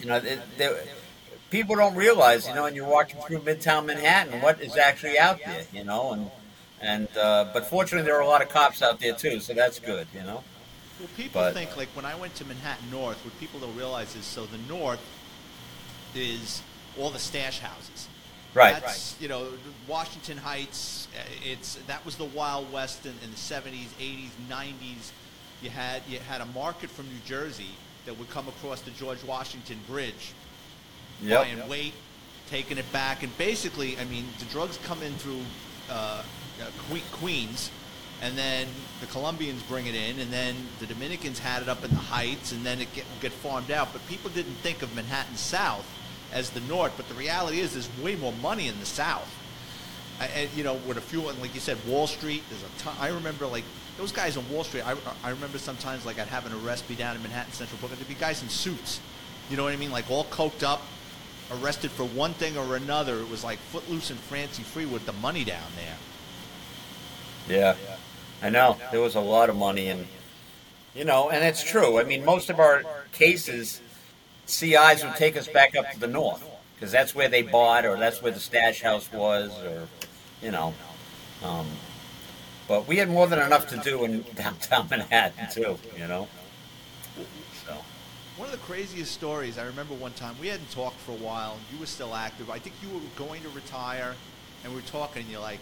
you 0.00 0.06
know, 0.06 0.16
it, 0.16 0.40
there, 0.56 0.76
people 1.50 1.76
don't 1.76 1.94
realize, 1.94 2.46
you 2.46 2.54
know, 2.54 2.64
when 2.64 2.74
you're 2.74 2.88
walking 2.88 3.20
through 3.22 3.40
Midtown 3.40 3.86
Manhattan, 3.86 4.40
what 4.40 4.60
is 4.60 4.76
actually 4.76 5.18
out 5.18 5.38
there, 5.44 5.64
you 5.72 5.84
know, 5.84 6.12
and 6.12 6.30
and 6.80 7.08
uh, 7.16 7.50
but 7.52 7.66
fortunately, 7.66 8.06
there 8.06 8.16
are 8.16 8.22
a 8.22 8.26
lot 8.26 8.42
of 8.42 8.48
cops 8.48 8.82
out 8.82 9.00
there 9.00 9.14
too, 9.14 9.40
so 9.40 9.54
that's 9.54 9.78
good, 9.78 10.06
you 10.14 10.20
know. 10.20 10.44
Well, 11.00 11.08
people 11.16 11.40
but, 11.40 11.54
think 11.54 11.76
like 11.76 11.88
when 11.88 12.04
I 12.04 12.14
went 12.16 12.34
to 12.36 12.44
Manhattan 12.44 12.90
North, 12.90 13.24
what 13.24 13.38
people 13.40 13.60
don't 13.60 13.76
realize 13.76 14.14
is 14.16 14.24
so 14.24 14.46
the 14.46 14.58
North 14.68 15.00
is 16.14 16.62
all 16.98 17.10
the 17.10 17.18
stash 17.18 17.60
houses. 17.60 18.08
Right. 18.54 18.74
That's, 18.74 19.14
right. 19.14 19.22
You 19.22 19.28
know, 19.28 19.48
Washington 19.86 20.38
Heights. 20.38 21.08
Uh, 21.14 21.22
it's 21.44 21.76
that 21.86 22.04
was 22.04 22.16
the 22.16 22.24
Wild 22.24 22.72
West 22.72 23.06
in, 23.06 23.12
in 23.22 23.30
the 23.30 23.36
'70s, 23.36 23.88
'80s, 24.00 24.30
'90s. 24.48 25.12
You 25.62 25.70
had 25.70 26.02
you 26.08 26.18
had 26.18 26.40
a 26.40 26.46
market 26.46 26.90
from 26.90 27.06
New 27.06 27.20
Jersey 27.24 27.70
that 28.08 28.18
would 28.18 28.30
come 28.30 28.48
across 28.48 28.80
the 28.80 28.90
George 28.92 29.22
Washington 29.22 29.78
Bridge, 29.86 30.32
yep. 31.22 31.42
buying 31.42 31.58
yep. 31.58 31.68
weight, 31.68 31.92
taking 32.48 32.78
it 32.78 32.90
back, 32.90 33.22
and 33.22 33.36
basically, 33.36 33.98
I 33.98 34.04
mean, 34.06 34.24
the 34.38 34.46
drugs 34.46 34.78
come 34.84 35.02
in 35.02 35.12
through 35.14 35.42
uh, 35.90 36.22
uh, 36.60 36.98
Queens 37.12 37.70
and 38.20 38.36
then 38.36 38.66
the 39.00 39.06
Colombians 39.06 39.62
bring 39.62 39.86
it 39.86 39.94
in, 39.94 40.18
and 40.18 40.32
then 40.32 40.56
the 40.80 40.86
Dominicans 40.86 41.38
had 41.38 41.62
it 41.62 41.68
up 41.68 41.84
in 41.84 41.90
the 41.90 41.96
Heights, 41.96 42.50
and 42.50 42.66
then 42.66 42.80
it 42.80 42.92
get, 42.92 43.04
get 43.20 43.30
farmed 43.30 43.70
out. 43.70 43.92
But 43.92 44.04
people 44.08 44.30
didn't 44.30 44.54
think 44.54 44.82
of 44.82 44.94
Manhattan 44.96 45.36
South 45.36 45.86
as 46.32 46.50
the 46.50 46.60
North, 46.62 46.94
but 46.96 47.08
the 47.08 47.14
reality 47.14 47.60
is 47.60 47.74
there's 47.74 47.88
way 48.02 48.16
more 48.16 48.32
money 48.42 48.66
in 48.66 48.78
the 48.80 48.86
South. 48.86 49.32
And, 50.20 50.50
you 50.56 50.64
know, 50.64 50.74
with 50.88 50.96
a 50.96 51.00
few, 51.00 51.20
like 51.20 51.54
you 51.54 51.60
said, 51.60 51.78
Wall 51.86 52.08
Street. 52.08 52.42
There's 52.50 52.64
a 52.64 52.78
ton. 52.80 52.96
I 52.98 53.10
remember 53.10 53.46
like 53.46 53.62
those 53.98 54.12
guys 54.12 54.36
on 54.36 54.48
Wall 54.48 54.64
Street. 54.64 54.86
I, 54.86 54.96
I 55.22 55.30
remember 55.30 55.58
sometimes 55.58 56.06
like 56.06 56.18
I'd 56.18 56.28
have 56.28 56.46
an 56.46 56.52
arrest 56.64 56.88
be 56.88 56.94
down 56.94 57.16
in 57.16 57.22
Manhattan 57.22 57.52
Central 57.52 57.78
Park. 57.78 57.92
There'd 57.92 58.08
be 58.08 58.14
guys 58.14 58.42
in 58.42 58.48
suits. 58.48 59.00
You 59.50 59.56
know 59.56 59.64
what 59.64 59.72
I 59.72 59.76
mean? 59.76 59.90
Like 59.90 60.10
all 60.10 60.24
coked 60.26 60.62
up, 60.62 60.82
arrested 61.50 61.90
for 61.90 62.04
one 62.04 62.32
thing 62.32 62.56
or 62.56 62.76
another. 62.76 63.18
It 63.18 63.28
was 63.28 63.44
like 63.44 63.58
footloose 63.58 64.10
and 64.10 64.18
fancy 64.18 64.62
free 64.62 64.86
with 64.86 65.04
the 65.04 65.12
money 65.14 65.44
down 65.44 65.66
there. 65.76 65.96
Yeah. 67.48 67.76
I 68.40 68.50
know 68.50 68.76
there 68.92 69.00
was 69.00 69.16
a 69.16 69.20
lot 69.20 69.50
of 69.50 69.56
money, 69.56 69.88
and 69.88 70.06
you 70.94 71.04
know, 71.04 71.30
and 71.30 71.44
it's 71.44 71.62
true. 71.62 71.98
I 71.98 72.04
mean, 72.04 72.24
most 72.24 72.50
of 72.50 72.60
our 72.60 72.84
cases, 73.10 73.80
CIs 74.46 75.02
would 75.02 75.16
take 75.16 75.36
us 75.36 75.48
back 75.48 75.74
up 75.74 75.90
to 75.92 75.98
the 75.98 76.06
north 76.06 76.44
because 76.74 76.92
that's 76.92 77.16
where 77.16 77.28
they 77.28 77.42
bought, 77.42 77.84
or 77.84 77.98
that's 77.98 78.22
where 78.22 78.30
the 78.30 78.38
stash 78.38 78.80
house 78.80 79.12
was, 79.12 79.50
or 79.64 79.88
you 80.40 80.52
know. 80.52 80.72
Um, 81.42 81.66
but 82.68 82.86
we 82.86 82.96
had 82.96 83.08
more 83.08 83.26
than 83.26 83.38
enough 83.38 83.68
to 83.68 83.76
do 83.78 84.04
in 84.04 84.22
downtown 84.34 84.86
Manhattan 84.88 85.48
too, 85.50 85.78
you 85.98 86.06
know. 86.06 86.28
So. 87.66 87.76
One 88.36 88.46
of 88.46 88.52
the 88.52 88.58
craziest 88.58 89.12
stories 89.12 89.58
I 89.58 89.64
remember 89.64 89.94
one 89.94 90.12
time 90.12 90.36
we 90.40 90.46
hadn't 90.48 90.70
talked 90.70 90.98
for 91.00 91.12
a 91.12 91.16
while. 91.16 91.58
You 91.72 91.80
were 91.80 91.86
still 91.86 92.14
active. 92.14 92.50
I 92.50 92.58
think 92.58 92.76
you 92.82 92.88
were 92.90 93.00
going 93.16 93.42
to 93.42 93.48
retire, 93.48 94.14
and 94.62 94.72
we 94.72 94.80
were 94.80 94.86
talking. 94.86 95.22
and 95.22 95.30
You're 95.30 95.40
like, 95.40 95.60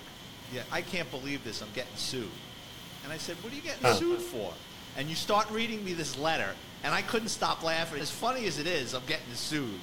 "Yeah, 0.53 0.63
I 0.71 0.83
can't 0.83 1.11
believe 1.11 1.45
this. 1.45 1.63
I'm 1.63 1.73
getting 1.75 1.97
sued." 1.97 2.29
And 3.07 3.13
I 3.13 3.19
said, 3.19 3.37
What 3.37 3.53
are 3.53 3.57
you 3.57 3.63
getting 3.63 3.83
huh. 3.83 3.95
sued 3.95 4.21
for? 4.21 4.53
And 4.97 5.09
you 5.09 5.15
start 5.15 5.49
reading 5.53 5.85
me 5.85 5.93
this 5.93 6.19
letter, 6.19 6.51
and 6.83 6.93
I 6.93 7.03
couldn't 7.03 7.29
stop 7.29 7.63
laughing. 7.63 8.01
As 8.01 8.11
funny 8.11 8.47
as 8.47 8.59
it 8.59 8.67
is, 8.67 8.95
I'm 8.95 9.07
getting 9.07 9.33
sued. 9.33 9.79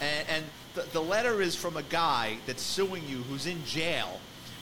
And, 0.00 0.28
and 0.28 0.44
the, 0.74 0.82
the 0.92 1.00
letter 1.00 1.40
is 1.40 1.54
from 1.54 1.76
a 1.76 1.84
guy 1.84 2.38
that's 2.46 2.62
suing 2.62 3.06
you 3.06 3.18
who's 3.18 3.46
in 3.46 3.64
jail, 3.64 4.18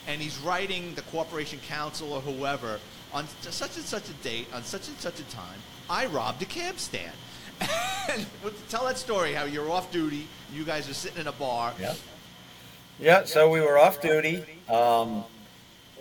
and 0.07 0.21
he's 0.21 0.37
writing 0.39 0.93
the 0.95 1.01
corporation 1.03 1.59
counsel 1.67 2.13
or 2.13 2.21
whoever 2.21 2.79
on 3.13 3.27
such 3.41 3.77
and 3.77 3.85
such 3.85 4.09
a 4.09 4.13
date, 4.23 4.47
on 4.53 4.63
such 4.63 4.87
and 4.87 4.97
such 4.97 5.19
a 5.19 5.23
time, 5.23 5.59
I 5.89 6.07
robbed 6.07 6.41
a 6.41 6.45
cab 6.45 6.79
stand. 6.79 7.13
and 8.09 8.25
tell 8.69 8.85
that 8.85 8.97
story 8.97 9.33
how 9.33 9.43
you're 9.43 9.69
off 9.69 9.91
duty, 9.91 10.27
you 10.51 10.63
guys 10.63 10.89
are 10.89 10.93
sitting 10.93 11.21
in 11.21 11.27
a 11.27 11.31
bar. 11.31 11.73
Yeah. 11.79 11.93
Yeah, 12.99 13.25
so 13.25 13.49
we 13.49 13.61
were 13.61 13.77
off 13.77 14.01
duty. 14.01 14.43
Um, 14.69 15.23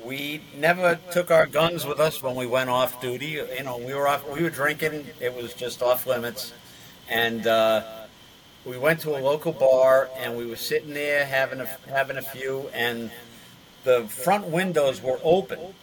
we 0.04 0.42
never 0.56 0.98
took 1.10 1.30
our 1.30 1.46
guns 1.46 1.86
with 1.86 2.00
us 2.00 2.22
when 2.22 2.34
we 2.34 2.46
went 2.46 2.70
off 2.70 3.00
duty. 3.00 3.40
You 3.56 3.62
know, 3.64 3.78
we 3.78 3.94
were 3.94 4.08
off, 4.08 4.28
we 4.28 4.42
were 4.42 4.50
drinking. 4.50 5.06
It 5.20 5.34
was 5.34 5.54
just 5.54 5.82
off 5.82 6.06
limits, 6.06 6.52
and 7.08 7.46
uh, 7.46 7.82
we 8.64 8.78
went 8.78 9.00
to 9.00 9.16
a 9.16 9.20
local 9.20 9.52
bar 9.52 10.08
and 10.18 10.36
we 10.36 10.46
were 10.46 10.56
sitting 10.56 10.94
there 10.94 11.24
having 11.24 11.60
a 11.60 11.66
having 11.88 12.16
a 12.16 12.22
few, 12.22 12.68
and 12.74 13.10
the 13.84 14.06
front 14.08 14.46
windows 14.46 15.02
were 15.02 15.18
open. 15.22 15.74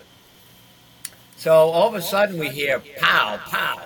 So 1.38 1.54
all 1.54 1.88
of 1.88 1.96
a 1.96 2.02
sudden 2.02 2.38
we 2.38 2.50
hear 2.50 2.82
pow 2.98 3.40
pow, 3.46 3.82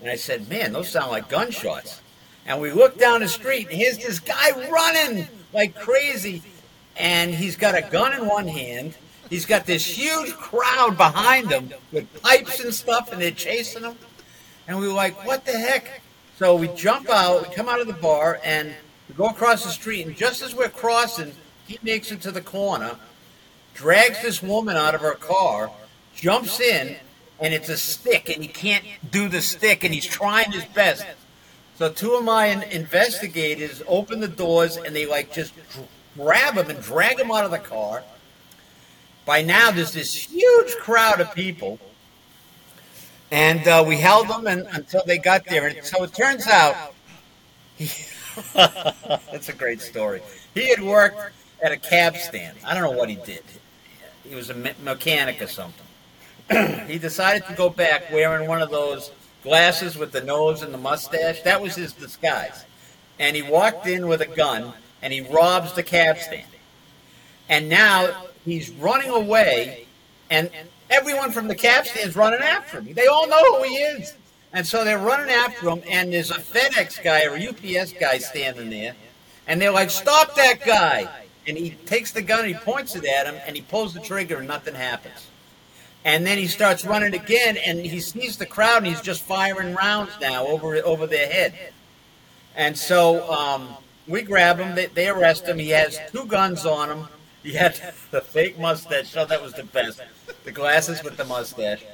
and 0.00 0.10
I 0.10 0.16
said, 0.16 0.48
"Man, 0.48 0.72
those 0.72 0.88
sound 0.88 1.10
like 1.10 1.28
gunshots." 1.28 2.00
And 2.46 2.60
we 2.60 2.70
look 2.70 2.98
down 2.98 3.20
the 3.20 3.28
street, 3.28 3.68
and 3.70 3.76
here's 3.76 3.98
this 3.98 4.20
guy 4.20 4.50
running 4.68 5.28
like 5.52 5.74
crazy, 5.74 6.42
and 6.96 7.34
he's 7.34 7.56
got 7.56 7.76
a 7.76 7.82
gun 7.82 8.12
in 8.12 8.26
one 8.26 8.48
hand 8.48 8.94
He's 9.30 9.46
got 9.46 9.66
this 9.66 9.84
huge 9.84 10.32
crowd 10.34 10.96
behind 10.96 11.50
him 11.50 11.72
with 11.92 12.22
pipes 12.22 12.60
and 12.60 12.72
stuff, 12.72 13.12
and 13.12 13.20
they're 13.20 13.32
chasing 13.32 13.82
him. 13.82 13.96
And 14.68 14.78
we 14.78 14.86
were 14.86 14.94
like, 14.94 15.26
what 15.26 15.44
the 15.44 15.52
heck? 15.52 16.00
So 16.38 16.54
we 16.54 16.68
jump 16.68 17.08
out, 17.08 17.48
we 17.48 17.54
come 17.54 17.68
out 17.68 17.80
of 17.80 17.86
the 17.86 17.92
bar, 17.94 18.38
and 18.44 18.72
we 19.08 19.14
go 19.14 19.26
across 19.26 19.64
the 19.64 19.70
street. 19.70 20.06
And 20.06 20.16
just 20.16 20.42
as 20.42 20.54
we're 20.54 20.68
crossing, 20.68 21.32
he 21.66 21.78
makes 21.82 22.12
it 22.12 22.20
to 22.22 22.30
the 22.30 22.40
corner, 22.40 22.96
drags 23.76 24.22
this 24.22 24.42
woman 24.42 24.76
out 24.76 24.94
of 24.94 25.00
her 25.00 25.14
car, 25.14 25.70
jumps 26.14 26.60
in, 26.60 26.96
and 27.38 27.54
it's 27.54 27.68
a 27.68 27.76
stick, 27.76 28.28
and 28.28 28.42
he 28.42 28.48
can't 28.48 28.84
do 29.10 29.28
the 29.28 29.42
stick, 29.42 29.84
and 29.84 29.94
he's 29.94 30.06
trying 30.06 30.50
his 30.52 30.64
best. 30.64 31.04
So 31.76 31.90
two 31.90 32.14
of 32.14 32.24
my 32.24 32.46
investigators 32.46 33.82
open 33.86 34.20
the 34.20 34.28
doors, 34.28 34.76
and 34.76 34.96
they 34.96 35.06
like 35.06 35.32
just 35.32 35.52
grab 36.16 36.54
him 36.54 36.70
and 36.70 36.82
drag 36.82 37.20
him 37.20 37.30
out 37.30 37.44
of 37.44 37.50
the 37.50 37.58
car 37.58 38.02
by 39.26 39.42
now, 39.42 39.72
there's 39.72 39.92
this 39.92 40.14
huge 40.14 40.76
crowd 40.76 41.20
of 41.20 41.34
people, 41.34 41.80
and 43.32 43.66
uh, 43.66 43.84
we 43.86 43.96
held 43.96 44.28
them 44.28 44.46
and, 44.46 44.68
until 44.72 45.02
they 45.04 45.18
got 45.18 45.44
there. 45.46 45.66
And 45.66 45.84
so 45.84 46.04
it 46.04 46.14
turns 46.14 46.46
out, 46.46 46.94
he, 47.76 47.90
that's 48.54 49.48
a 49.48 49.52
great 49.52 49.80
story. 49.80 50.22
He 50.54 50.68
had 50.70 50.80
worked 50.80 51.32
at 51.60 51.72
a 51.72 51.76
cab 51.76 52.16
stand. 52.16 52.56
I 52.64 52.72
don't 52.72 52.84
know 52.84 52.96
what 52.96 53.08
he 53.08 53.16
did. 53.16 53.42
He 54.28 54.34
was 54.34 54.50
a 54.50 54.54
me- 54.54 54.72
mechanic 54.82 55.40
or 55.40 55.46
something. 55.46 55.86
he 56.86 56.98
decided 56.98 57.46
to 57.46 57.54
go 57.54 57.68
back 57.68 58.10
wearing 58.12 58.48
one 58.48 58.62
of 58.62 58.70
those 58.70 59.10
glasses 59.42 59.96
with 59.96 60.12
the 60.12 60.22
nose 60.22 60.62
and 60.62 60.72
the 60.72 60.78
mustache. 60.78 61.42
That 61.42 61.60
was 61.60 61.74
his 61.74 61.92
disguise. 61.92 62.64
And 63.18 63.34
he 63.34 63.42
walked 63.42 63.86
in 63.86 64.08
with 64.08 64.20
a 64.20 64.26
gun 64.26 64.72
and 65.02 65.12
he 65.12 65.20
robs 65.20 65.72
the 65.72 65.82
cab 65.82 66.18
stand. 66.18 66.46
And 67.48 67.68
now 67.68 68.26
he's 68.44 68.70
running 68.70 69.10
away, 69.10 69.86
and 70.30 70.50
everyone 70.90 71.30
from 71.30 71.46
the 71.46 71.54
cab 71.54 71.86
stand 71.86 72.08
is 72.08 72.16
running 72.16 72.40
after 72.40 72.80
him. 72.80 72.92
They 72.92 73.06
all 73.06 73.28
know 73.28 73.58
who 73.58 73.62
he 73.64 73.76
is. 73.76 74.16
And 74.52 74.66
so 74.66 74.84
they're 74.84 74.98
running 74.98 75.30
after 75.30 75.68
him, 75.70 75.82
and 75.88 76.12
there's 76.12 76.30
a 76.30 76.40
FedEx 76.40 77.02
guy 77.04 77.24
or 77.24 77.36
a 77.36 77.48
UPS 77.48 77.92
guy 77.92 78.18
standing 78.18 78.70
there, 78.70 78.94
and 79.46 79.60
they're 79.60 79.70
like, 79.70 79.90
Stop 79.90 80.34
that 80.36 80.64
guy! 80.64 81.25
And 81.46 81.56
he 81.56 81.70
takes 81.86 82.10
the 82.10 82.22
gun, 82.22 82.40
and 82.40 82.48
he 82.48 82.54
points 82.54 82.96
it 82.96 83.04
at 83.04 83.26
him, 83.26 83.36
and 83.46 83.54
he 83.54 83.62
pulls 83.62 83.94
the 83.94 84.00
trigger, 84.00 84.38
and 84.38 84.48
nothing 84.48 84.74
happens. 84.74 85.28
And 86.04 86.26
then 86.26 86.38
he 86.38 86.46
starts 86.46 86.84
running 86.84 87.14
again, 87.14 87.56
and 87.56 87.80
he 87.80 88.00
sees 88.00 88.36
the 88.36 88.46
crowd, 88.46 88.78
and 88.78 88.86
he's 88.86 89.00
just 89.00 89.22
firing 89.22 89.74
rounds 89.74 90.12
now 90.20 90.46
over 90.46 90.76
over 90.84 91.06
their 91.06 91.30
head. 91.30 91.54
And 92.54 92.76
so 92.76 93.30
um, 93.30 93.76
we 94.06 94.22
grab 94.22 94.58
him, 94.58 94.74
they, 94.74 94.86
they 94.86 95.08
arrest 95.08 95.46
him. 95.46 95.58
He 95.58 95.70
has 95.70 95.98
two 96.12 96.24
guns 96.26 96.64
on 96.64 96.90
him. 96.90 97.08
He 97.42 97.52
had 97.52 97.74
the 98.10 98.20
fake 98.20 98.58
mustache. 98.58 99.10
So 99.10 99.24
that 99.24 99.42
was 99.42 99.52
the 99.52 99.64
best. 99.64 100.00
the 100.44 100.52
glasses 100.52 101.02
with 101.02 101.16
the 101.16 101.24
mustache. 101.24 101.84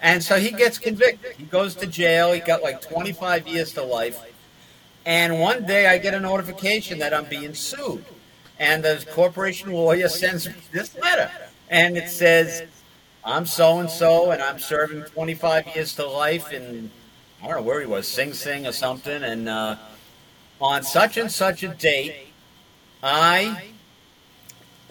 And 0.00 0.22
so 0.22 0.38
he 0.38 0.50
gets 0.50 0.78
convicted. 0.78 1.32
He 1.36 1.44
goes 1.44 1.74
to 1.76 1.86
jail. 1.86 2.32
He 2.32 2.40
got 2.40 2.62
like 2.62 2.80
25 2.82 3.48
years 3.48 3.72
to 3.74 3.82
life. 3.82 4.20
And 5.04 5.40
one 5.40 5.66
day 5.66 5.86
I 5.86 5.98
get 5.98 6.14
a 6.14 6.20
notification 6.20 6.98
that 6.98 7.14
I'm 7.14 7.26
being 7.26 7.54
sued. 7.54 8.04
And 8.58 8.84
the 8.84 9.04
corporation 9.12 9.72
lawyer 9.72 10.08
sends 10.08 10.48
this 10.72 10.96
letter. 10.98 11.30
And 11.68 11.96
it 11.96 12.08
says, 12.08 12.64
I'm 13.24 13.44
so 13.44 13.80
and 13.80 13.90
so, 13.90 14.30
and 14.30 14.40
I'm 14.40 14.58
serving 14.58 15.02
25 15.04 15.74
years 15.74 15.94
to 15.96 16.06
life 16.06 16.52
in, 16.52 16.90
I 17.42 17.48
don't 17.48 17.56
know 17.56 17.62
where 17.62 17.80
he 17.80 17.86
was, 17.86 18.06
Sing 18.06 18.32
Sing 18.32 18.66
or 18.66 18.72
something. 18.72 19.22
And 19.22 19.48
uh, 19.48 19.76
on 20.60 20.82
such 20.84 21.16
and 21.16 21.30
such 21.30 21.62
a 21.62 21.68
date, 21.68 22.14
I 23.02 23.64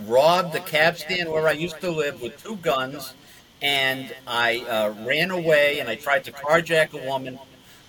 robbed 0.06 0.54
the 0.54 0.60
cab 0.60 0.98
stand 0.98 1.32
where 1.32 1.48
I 1.48 1.54
used 1.54 1.80
to 1.82 1.90
live 1.90 2.22
with 2.22 2.42
two 2.44 2.58
guns, 2.58 3.14
and 3.62 4.14
I 4.28 4.60
uh, 4.60 5.06
ran 5.06 5.32
away 5.32 5.80
and 5.80 5.90
I 5.90 5.96
tried 5.96 6.24
to 6.26 6.32
carjack 6.32 6.94
a 6.94 7.06
woman. 7.08 7.40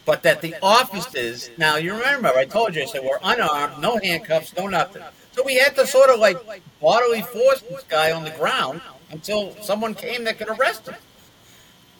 But 0.04 0.22
that 0.22 0.40
the 0.40 0.54
officers, 0.62 1.50
now 1.58 1.76
you 1.76 1.92
remember, 1.92 2.28
I 2.28 2.44
told 2.44 2.76
you, 2.76 2.82
I 2.82 2.84
said 2.84 3.02
we're 3.02 3.18
unarmed, 3.24 3.82
no 3.82 3.98
handcuffs, 3.98 4.56
no 4.56 4.68
nothing. 4.68 5.02
So 5.36 5.42
we 5.44 5.56
had 5.56 5.76
to 5.76 5.86
sort 5.86 6.08
of 6.08 6.18
like 6.18 6.38
bodily 6.80 7.20
force 7.20 7.60
this 7.60 7.84
guy 7.88 8.10
on 8.10 8.24
the 8.24 8.30
ground 8.30 8.80
until 9.10 9.54
someone 9.62 9.94
came 9.94 10.24
that 10.24 10.38
could 10.38 10.48
arrest 10.48 10.88
him. 10.88 10.94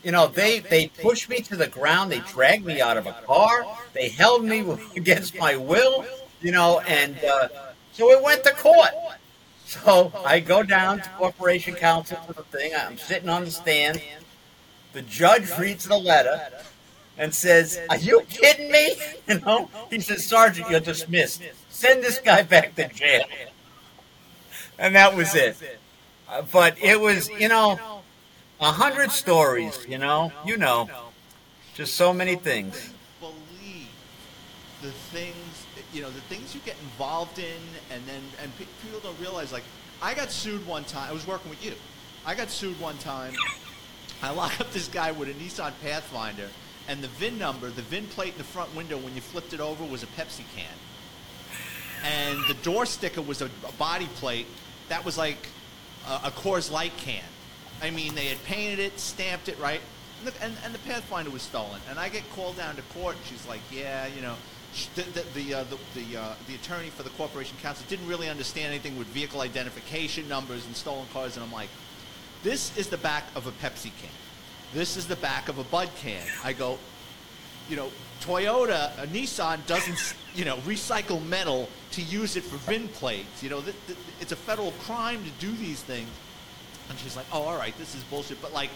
You 0.03 0.13
know, 0.13 0.27
they, 0.27 0.61
they 0.61 0.89
pushed 0.89 1.29
me 1.29 1.41
to 1.43 1.57
the 1.57 1.67
ground, 1.67 2.11
they 2.11 2.21
dragged 2.21 2.65
me 2.65 2.81
out 2.81 2.97
of 2.97 3.07
a 3.07 3.13
car, 3.13 3.67
they 3.93 4.09
held 4.09 4.45
me 4.45 4.65
against 4.97 5.37
my 5.37 5.55
will, 5.55 6.07
you 6.41 6.51
know, 6.51 6.81
and 6.81 7.23
uh, 7.25 7.49
so 7.93 8.11
it 8.11 8.23
went 8.23 8.43
to 8.45 8.53
court. 8.53 8.91
So 9.67 10.13
I 10.25 10.41
go 10.41 10.63
down 10.63 11.03
to 11.03 11.09
Corporation 11.11 11.75
Counsel 11.75 12.17
for 12.19 12.33
the 12.33 12.45
thing. 12.45 12.73
I'm 12.75 12.97
sitting 12.97 13.29
on 13.29 13.45
the 13.45 13.51
stand. 13.51 14.01
The 14.93 15.03
judge 15.03 15.51
reads 15.59 15.87
the 15.87 15.99
letter 15.99 16.41
and 17.19 17.35
says, 17.35 17.81
Are 17.91 17.99
you 17.99 18.23
kidding 18.31 18.71
me? 18.71 18.95
You 19.29 19.41
know, 19.41 19.69
he 19.91 19.99
says, 19.99 20.25
Sergeant, 20.25 20.71
you're 20.71 20.79
dismissed. 20.79 21.43
Send 21.77 22.03
this 22.03 22.19
guy 22.19 22.43
back 22.43 22.75
to 22.77 22.89
jail. 22.89 23.25
And 24.79 24.95
that 24.95 25.15
was 25.15 25.35
it. 25.35 25.59
Uh, 26.27 26.41
but 26.51 26.83
it 26.83 26.99
was, 26.99 27.29
you 27.29 27.49
know, 27.49 28.01
a 28.61 28.73
hundred 28.73 29.11
stories, 29.11 29.87
you 29.87 29.99
know, 29.99 30.33
you 30.47 30.57
know, 30.57 30.89
just 31.75 31.95
so 31.95 32.15
many 32.15 32.35
things. 32.35 32.95
Believe 33.21 33.89
the 34.81 34.91
things 34.91 35.67
you 35.93 36.01
know 36.01 36.09
the 36.09 36.21
things 36.23 36.55
you 36.55 36.63
get 36.65 36.77
involved 36.81 37.39
in, 37.39 37.61
and 37.91 38.03
then 38.07 38.23
and 38.43 38.51
people 38.57 39.01
don't 39.03 39.21
realize. 39.21 39.53
Like 39.53 39.65
I 40.01 40.15
got 40.15 40.31
sued 40.31 40.67
one 40.67 40.85
time. 40.85 41.11
I 41.11 41.13
was 41.13 41.27
working 41.27 41.51
with 41.51 41.63
you. 41.63 41.75
I 42.25 42.35
got 42.35 42.49
sued 42.49 42.81
one 42.81 42.97
time. 42.97 43.35
I 44.23 44.31
lock 44.31 44.59
up 44.63 44.73
this 44.73 44.89
guy 44.89 45.13
with 45.13 45.29
a 45.29 45.35
Nissan 45.35 45.73
Pathfinder, 45.83 46.49
and 46.89 47.05
the 47.05 47.09
VIN 47.09 47.39
number, 47.39 47.69
the 47.69 47.83
VIN 47.83 48.07
plate 48.07 48.33
in 48.33 48.39
the 48.39 48.45
front 48.45 48.75
window 48.75 48.97
when 48.97 49.15
you 49.15 49.21
flipped 49.21 49.53
it 49.53 49.61
over 49.61 49.85
was 49.85 50.03
a 50.03 50.07
Pepsi 50.07 50.45
can, 50.57 50.73
and 52.07 52.39
the 52.49 52.55
door 52.63 52.87
sticker 52.87 53.23
was 53.23 53.43
a, 53.43 53.47
a 53.67 53.73
body 53.79 54.09
plate 54.17 54.47
that 54.89 55.05
was 55.05 55.19
like 55.19 55.49
a, 56.07 56.29
a 56.29 56.31
Coors 56.31 56.71
Light 56.71 56.97
can. 56.99 57.25
I 57.83 57.91
mean, 57.91 58.15
they 58.15 58.27
had 58.27 58.43
painted 58.45 58.79
it, 58.79 58.99
stamped 58.99 59.49
it 59.49 59.59
right, 59.59 59.81
and 60.19 60.29
the, 60.29 60.43
and, 60.43 60.55
and 60.65 60.75
the 60.75 60.79
Pathfinder 60.81 61.31
was 61.31 61.43
stolen. 61.43 61.81
And 61.91 61.99
I 61.99 62.09
get 62.09 62.23
called 62.31 62.57
down 62.57 62.77
to 62.77 62.83
court, 62.83 63.17
and 63.17 63.25
she's 63.27 63.47
like, 63.47 63.61
"Yeah, 63.71 64.07
you 64.07 64.23
know." 64.23 64.35
the 64.95 65.03
the 65.03 65.25
the, 65.35 65.55
uh, 65.55 65.65
the, 65.65 65.79
the, 65.95 66.21
uh, 66.21 66.35
the, 66.49 66.55
attorney 66.55 66.91
for 66.91 67.03
the 67.03 67.09
corporation 67.11 67.57
counsel 67.63 67.87
didn't 67.89 68.07
really 68.07 68.29
understand 68.29 68.75
anything 68.75 68.99
with 68.99 69.07
vehicle 69.07 69.41
identification 69.41 70.29
numbers 70.29 70.67
and 70.67 70.77
stolen 70.77 71.07
cars, 71.15 71.37
and 71.37 71.45
I'm 71.45 71.53
like, 71.53 71.71
this 72.43 72.77
is 72.77 72.89
the 72.89 72.99
back 72.99 73.25
of 73.35 73.47
a 73.47 73.53
Pepsi 73.53 73.91
can. 74.01 74.11
This 74.75 74.99
is 74.99 75.07
the 75.07 75.17
back 75.17 75.49
of 75.49 75.59
a 75.59 75.65
Bud 75.65 75.89
can. 75.97 76.23
I 76.45 76.53
go, 76.53 76.79
you 77.71 77.77
know, 77.77 77.91
Toyota, 78.21 78.97
a 79.03 79.07
Nissan 79.07 79.65
doesn't, 79.67 80.15
you 80.35 80.45
know, 80.45 80.57
recycle 80.59 81.25
metal 81.27 81.69
to 81.93 82.03
use 82.03 82.37
it 82.37 82.43
for 82.45 82.57
VIN 82.71 82.89
plates. 82.89 83.43
You 83.43 83.51
know, 83.51 83.61
th- 83.61 83.77
th- 83.87 83.99
it's 84.21 84.33
a 84.33 84.37
federal 84.37 84.73
crime 84.83 85.23
to 85.25 85.31
do 85.47 85.53
these 85.57 85.83
things. 85.83 86.09
And 86.89 86.99
she's 86.99 87.17
like, 87.17 87.27
oh, 87.33 87.43
all 87.43 87.57
right, 87.57 87.77
this 87.79 87.95
is 87.95 88.03
bullshit. 88.05 88.41
But 88.41 88.53
like, 88.53 88.71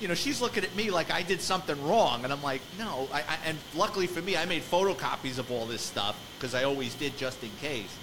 you 0.00 0.08
know, 0.08 0.14
she's 0.14 0.40
looking 0.40 0.64
at 0.64 0.74
me 0.74 0.90
like 0.90 1.12
I 1.12 1.22
did 1.22 1.40
something 1.40 1.80
wrong, 1.86 2.24
and 2.24 2.32
I'm 2.32 2.42
like, 2.42 2.60
no. 2.78 3.08
I, 3.12 3.20
I, 3.20 3.38
and 3.46 3.56
luckily 3.74 4.06
for 4.06 4.20
me, 4.20 4.36
I 4.36 4.46
made 4.46 4.62
photocopies 4.62 5.38
of 5.38 5.50
all 5.50 5.64
this 5.66 5.82
stuff 5.82 6.18
because 6.36 6.54
I 6.54 6.64
always 6.64 6.94
did 6.94 7.16
just 7.16 7.42
in 7.44 7.50
case. 7.60 7.96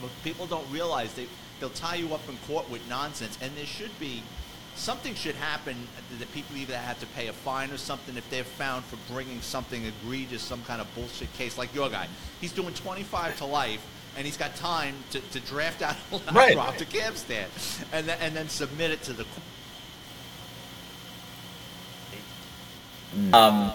But 0.00 0.10
people 0.24 0.46
don't 0.46 0.68
realize 0.70 1.12
they 1.14 1.26
they'll 1.60 1.70
tie 1.70 1.96
you 1.96 2.12
up 2.14 2.26
in 2.28 2.36
court 2.48 2.68
with 2.70 2.80
nonsense, 2.88 3.38
and 3.42 3.54
there 3.56 3.66
should 3.66 3.96
be 4.00 4.22
something 4.74 5.14
should 5.14 5.34
happen 5.34 5.76
that 6.18 6.32
people 6.32 6.56
either 6.56 6.76
have 6.76 6.98
to 7.00 7.06
pay 7.06 7.28
a 7.28 7.32
fine 7.32 7.70
or 7.70 7.76
something 7.76 8.16
if 8.16 8.28
they're 8.30 8.44
found 8.44 8.84
for 8.84 8.96
bringing 9.12 9.40
something 9.40 9.84
egregious, 9.84 10.42
some 10.42 10.62
kind 10.64 10.80
of 10.80 10.94
bullshit 10.94 11.32
case 11.34 11.58
like 11.58 11.74
your 11.74 11.88
guy. 11.88 12.06
He's 12.40 12.52
doing 12.52 12.74
25 12.74 13.38
to 13.38 13.44
life 13.44 13.86
and 14.16 14.26
he's 14.26 14.36
got 14.36 14.54
time 14.56 14.94
to, 15.10 15.20
to 15.20 15.40
draft 15.40 15.82
out 15.82 15.96
a 16.12 16.32
right. 16.32 16.56
rob 16.56 16.76
the 16.76 16.84
cab 16.84 17.16
stand 17.16 17.50
and, 17.92 18.06
then, 18.06 18.18
and 18.20 18.34
then 18.34 18.48
submit 18.48 18.90
it 18.90 19.02
to 19.04 19.12
the 19.12 19.24
Um, 23.32 23.72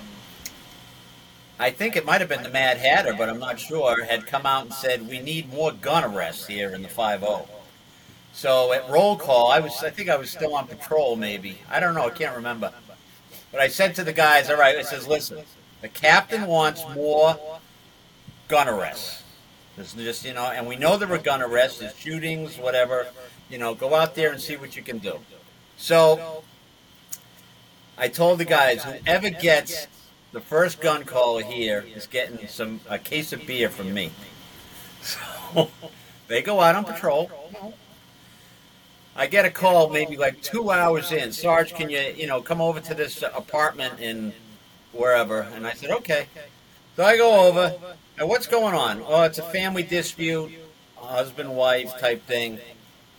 I 1.59 1.69
think 1.69 1.95
it 1.95 2.05
might 2.05 2.21
have 2.21 2.29
been 2.29 2.43
the 2.43 2.49
Mad 2.49 2.77
Hatter, 2.77 3.13
but 3.13 3.29
I'm 3.29 3.39
not 3.39 3.59
sure, 3.59 4.03
had 4.03 4.25
come 4.25 4.45
out 4.45 4.65
and 4.65 4.73
said, 4.73 5.07
we 5.07 5.19
need 5.19 5.51
more 5.53 5.71
gun 5.71 6.03
arrests 6.03 6.47
here 6.47 6.71
in 6.71 6.81
the 6.81 6.87
5-0. 6.87 7.47
So 8.37 8.71
at 8.71 8.87
roll 8.87 9.15
call, 9.15 9.49
I 9.49 9.59
was 9.59 9.83
I 9.83 9.89
think 9.89 10.09
I 10.09 10.15
was 10.15 10.29
still 10.29 10.53
on 10.53 10.67
patrol 10.67 11.15
maybe. 11.15 11.57
I 11.71 11.79
don't 11.79 11.95
know, 11.95 12.05
I 12.05 12.11
can't 12.11 12.35
remember. 12.35 12.71
But 13.51 13.61
I 13.61 13.67
said 13.67 13.95
to 13.95 14.03
the 14.03 14.13
guys, 14.13 14.51
all 14.51 14.57
right, 14.57 14.77
I 14.77 14.83
says, 14.83 15.07
listen, 15.07 15.39
the 15.81 15.87
captain 15.87 16.45
wants 16.45 16.83
more 16.93 17.35
gun 18.47 18.69
arrests. 18.69 19.23
There's 19.75 19.95
just, 19.95 20.23
you 20.23 20.35
know, 20.35 20.51
and 20.51 20.67
we 20.67 20.75
know 20.75 20.97
there 20.97 21.07
were 21.07 21.17
gun 21.17 21.41
arrests, 21.41 21.79
there's 21.79 21.97
shootings, 21.97 22.57
whatever. 22.57 23.07
You 23.49 23.57
know, 23.57 23.73
go 23.73 23.95
out 23.95 24.13
there 24.13 24.31
and 24.31 24.39
see 24.39 24.55
what 24.55 24.75
you 24.75 24.83
can 24.83 24.99
do. 24.99 25.17
So 25.77 26.43
I 27.97 28.07
told 28.07 28.37
the 28.37 28.45
guys, 28.45 28.83
whoever 28.83 29.31
gets 29.31 29.87
the 30.31 30.41
first 30.41 30.79
gun 30.79 31.05
caller 31.05 31.41
here 31.41 31.83
is 31.95 32.05
getting 32.05 32.47
some 32.47 32.81
a 32.87 32.99
case 32.99 33.33
of 33.33 33.47
beer 33.47 33.69
from 33.69 33.95
me. 33.95 34.11
So 35.01 35.69
they 36.27 36.41
go 36.41 36.59
out 36.59 36.75
on 36.75 36.83
patrol. 36.83 37.31
I 39.17 39.27
get 39.27 39.45
a 39.45 39.49
call 39.49 39.89
maybe 39.89 40.15
like 40.15 40.41
two 40.41 40.71
hours 40.71 41.11
in. 41.11 41.31
Sarge, 41.31 41.73
can 41.73 41.89
you 41.89 41.99
you 42.15 42.27
know 42.27 42.41
come 42.41 42.61
over 42.61 42.79
to 42.79 42.93
this 42.93 43.21
apartment 43.21 43.99
in 43.99 44.33
wherever? 44.93 45.41
And 45.41 45.67
I 45.67 45.73
said 45.73 45.89
okay. 45.91 46.27
So 46.95 47.03
I 47.03 47.17
go 47.17 47.47
over. 47.47 47.75
And 48.19 48.29
what's 48.29 48.47
going 48.47 48.73
on? 48.73 49.03
Oh, 49.05 49.23
it's 49.23 49.37
a 49.37 49.43
family 49.43 49.83
dispute, 49.83 50.51
husband 50.95 51.55
wife 51.55 51.91
type 51.99 52.25
thing. 52.25 52.59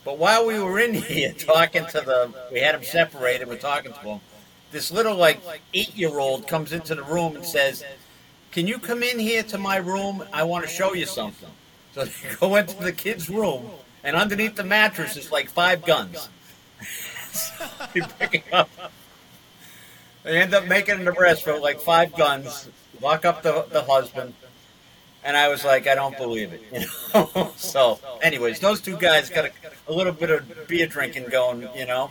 But 0.04 0.18
while 0.18 0.46
we 0.46 0.58
were 0.58 0.78
in 0.78 0.94
here 1.12 1.32
talking 1.32 1.84
to 1.86 2.00
the, 2.00 2.32
we 2.50 2.60
had 2.60 2.74
them 2.74 2.82
separated. 2.82 3.46
We're 3.46 3.58
talking 3.58 3.92
to 3.92 4.04
them 4.04 4.20
this 4.70 4.90
little 4.90 5.16
like 5.16 5.40
eight 5.74 5.96
year 5.96 6.18
old 6.18 6.46
comes 6.46 6.72
into 6.72 6.94
the 6.94 7.02
room 7.02 7.36
and 7.36 7.44
says, 7.44 7.84
Can 8.52 8.66
you 8.66 8.78
come 8.78 9.02
in 9.02 9.18
here 9.18 9.42
to 9.44 9.58
my 9.58 9.76
room? 9.76 10.24
I 10.32 10.44
want 10.44 10.64
to 10.64 10.70
show 10.70 10.94
you 10.94 11.06
something. 11.06 11.48
So 11.94 12.04
they 12.04 12.34
go 12.38 12.56
into 12.56 12.76
the 12.82 12.92
kid's 12.92 13.28
room, 13.28 13.70
and 14.04 14.16
underneath 14.16 14.56
the 14.56 14.64
mattress 14.64 15.16
is 15.16 15.30
like 15.32 15.48
five 15.48 15.84
guns. 15.84 16.28
so 17.30 17.64
you 17.94 18.04
pick 18.18 18.44
up. 18.52 18.70
They 20.22 20.40
end 20.40 20.54
up 20.54 20.66
making 20.66 21.00
an 21.00 21.08
arrest 21.08 21.44
for 21.44 21.58
like 21.58 21.80
five 21.80 22.14
guns, 22.14 22.68
lock 23.00 23.24
up 23.24 23.42
the, 23.42 23.66
the 23.70 23.82
husband, 23.82 24.34
and 25.24 25.36
I 25.36 25.48
was 25.48 25.64
like, 25.64 25.86
I 25.86 25.94
don't 25.94 26.16
believe 26.16 26.52
it. 26.52 26.62
You 27.14 27.26
know? 27.34 27.52
so, 27.56 27.98
anyways, 28.22 28.60
those 28.60 28.80
two 28.80 28.96
guys 28.96 29.30
got 29.30 29.46
a, 29.46 29.50
a 29.88 29.92
little 29.92 30.12
bit 30.12 30.30
of 30.30 30.68
beer 30.68 30.86
drinking 30.86 31.26
going, 31.30 31.66
you 31.74 31.86
know. 31.86 32.10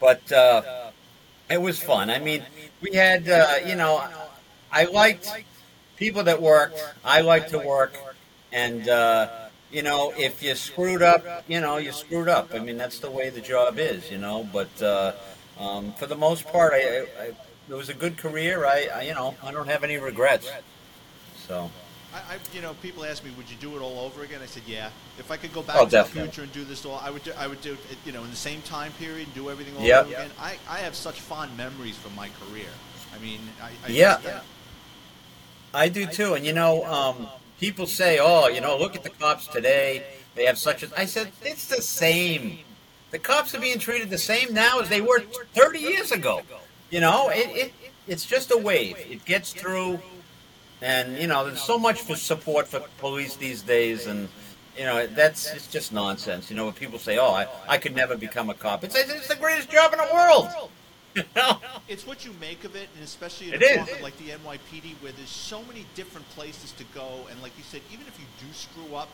But 0.00 0.32
uh, 0.32 0.90
it 1.50 1.60
was 1.60 1.78
fun. 1.78 2.08
I 2.08 2.18
mean, 2.18 2.42
we 2.80 2.94
had, 2.94 3.28
uh, 3.28 3.56
you 3.66 3.74
know, 3.74 4.02
I 4.72 4.84
liked 4.84 5.30
people 5.96 6.24
that 6.24 6.40
worked. 6.40 6.82
I 7.04 7.20
like 7.20 7.48
to 7.48 7.58
work, 7.58 7.94
and 8.52 8.88
uh, 8.88 9.39
you 9.70 9.82
know, 9.82 10.12
if 10.16 10.42
you 10.42 10.54
screwed 10.54 11.02
up, 11.02 11.44
you 11.48 11.60
know, 11.60 11.76
you 11.76 11.92
screwed 11.92 12.28
up. 12.28 12.54
I 12.54 12.58
mean, 12.58 12.76
that's 12.76 12.98
the 12.98 13.10
way 13.10 13.30
the 13.30 13.40
job 13.40 13.78
is, 13.78 14.10
you 14.10 14.18
know. 14.18 14.48
But 14.52 14.82
uh, 14.82 15.12
um, 15.58 15.92
for 15.92 16.06
the 16.06 16.16
most 16.16 16.46
part, 16.46 16.72
I, 16.72 16.76
I, 16.76 17.34
it 17.68 17.74
was 17.74 17.88
a 17.88 17.94
good 17.94 18.16
career. 18.16 18.66
I, 18.66 18.88
I, 18.94 19.02
you 19.02 19.14
know, 19.14 19.34
I 19.42 19.52
don't 19.52 19.68
have 19.68 19.84
any 19.84 19.96
regrets. 19.96 20.50
So. 21.46 21.70
I, 22.12 22.34
I, 22.34 22.38
you 22.52 22.60
know, 22.60 22.74
people 22.82 23.04
ask 23.04 23.24
me, 23.24 23.30
would 23.36 23.48
you 23.48 23.56
do 23.60 23.76
it 23.76 23.80
all 23.80 24.00
over 24.00 24.24
again? 24.24 24.40
I 24.42 24.46
said, 24.46 24.64
yeah. 24.66 24.90
If 25.18 25.30
I 25.30 25.36
could 25.36 25.52
go 25.54 25.62
back 25.62 25.76
oh, 25.78 25.84
to 25.84 25.90
definitely. 25.90 26.22
the 26.22 26.26
future 26.26 26.42
and 26.42 26.52
do 26.52 26.64
this 26.64 26.84
all, 26.84 26.96
I 26.96 27.10
would. 27.10 27.22
Do, 27.22 27.32
I 27.38 27.46
would 27.46 27.60
do 27.60 27.74
it, 27.74 27.98
you 28.04 28.10
know, 28.10 28.24
in 28.24 28.30
the 28.30 28.36
same 28.36 28.62
time 28.62 28.90
period 28.92 29.26
and 29.26 29.34
do 29.34 29.48
everything 29.48 29.76
all 29.76 29.82
yep. 29.84 30.06
over 30.06 30.14
again. 30.14 30.30
I, 30.40 30.56
I 30.68 30.78
have 30.78 30.96
such 30.96 31.20
fond 31.20 31.56
memories 31.56 31.96
from 31.96 32.16
my 32.16 32.28
career. 32.40 32.66
I 33.14 33.22
mean, 33.22 33.40
I, 33.62 33.70
I 33.86 33.90
yeah, 33.90 34.18
yeah. 34.24 34.40
I 35.72 35.88
do 35.88 36.06
too. 36.06 36.34
And 36.34 36.44
you 36.44 36.52
know, 36.52 36.84
um, 36.84 37.28
people 37.60 37.86
say, 37.86 38.18
oh, 38.20 38.48
you 38.48 38.60
know, 38.60 38.76
look 38.76 38.96
at 38.96 39.04
the 39.04 39.10
cops 39.10 39.46
today. 39.46 40.02
They 40.34 40.46
have 40.46 40.58
such 40.58 40.82
a. 40.82 40.88
I 40.96 41.04
said, 41.04 41.30
it's 41.42 41.66
the 41.66 41.82
same. 41.82 42.58
The 43.10 43.18
cops 43.18 43.54
are 43.54 43.60
being 43.60 43.78
treated 43.78 44.08
the 44.10 44.18
same 44.18 44.54
now 44.54 44.80
as 44.80 44.88
they 44.88 45.00
were 45.00 45.20
30 45.54 45.78
years 45.78 46.10
ago. 46.10 46.42
You 46.90 47.00
know, 47.00 47.28
it, 47.28 47.48
it 47.56 47.72
it's 48.08 48.24
just 48.24 48.50
a 48.50 48.56
wave. 48.56 48.96
It 49.08 49.24
gets 49.24 49.52
through, 49.52 50.00
and 50.80 51.16
you 51.18 51.26
know, 51.26 51.44
there's 51.44 51.60
so 51.60 51.78
much 51.78 52.00
for 52.00 52.16
support 52.16 52.66
for 52.66 52.80
police 52.98 53.36
these 53.36 53.62
days, 53.62 54.06
and 54.06 54.28
you 54.76 54.84
know, 54.84 55.06
that's 55.06 55.52
it's 55.52 55.66
just 55.66 55.92
nonsense. 55.92 56.50
You 56.50 56.56
know, 56.56 56.64
when 56.64 56.74
people 56.74 56.98
say, 56.98 57.18
"Oh, 57.18 57.32
I, 57.32 57.46
I 57.68 57.78
could 57.78 57.94
never 57.94 58.16
become 58.16 58.50
a 58.50 58.54
cop," 58.54 58.82
it's 58.82 58.96
it's 58.96 59.28
the 59.28 59.36
greatest 59.36 59.70
job 59.70 59.92
in 59.92 59.98
the 59.98 60.08
world. 60.12 60.48
It's 61.88 62.06
what 62.06 62.24
you 62.24 62.32
make 62.40 62.64
of 62.64 62.76
it, 62.76 62.88
and 62.94 63.02
especially 63.02 63.48
in 63.48 63.54
a 63.54 63.58
department 63.58 64.02
like 64.02 64.16
the 64.18 64.28
NYPD, 64.30 64.94
where 65.02 65.12
there's 65.12 65.28
so 65.28 65.60
many 65.64 65.84
different 65.96 66.28
places 66.30 66.70
to 66.72 66.84
go. 66.94 67.26
And 67.30 67.42
like 67.42 67.56
you 67.58 67.64
said, 67.64 67.82
even 67.92 68.06
if 68.06 68.18
you 68.18 68.26
do 68.38 68.52
screw 68.52 68.94
up, 68.94 69.08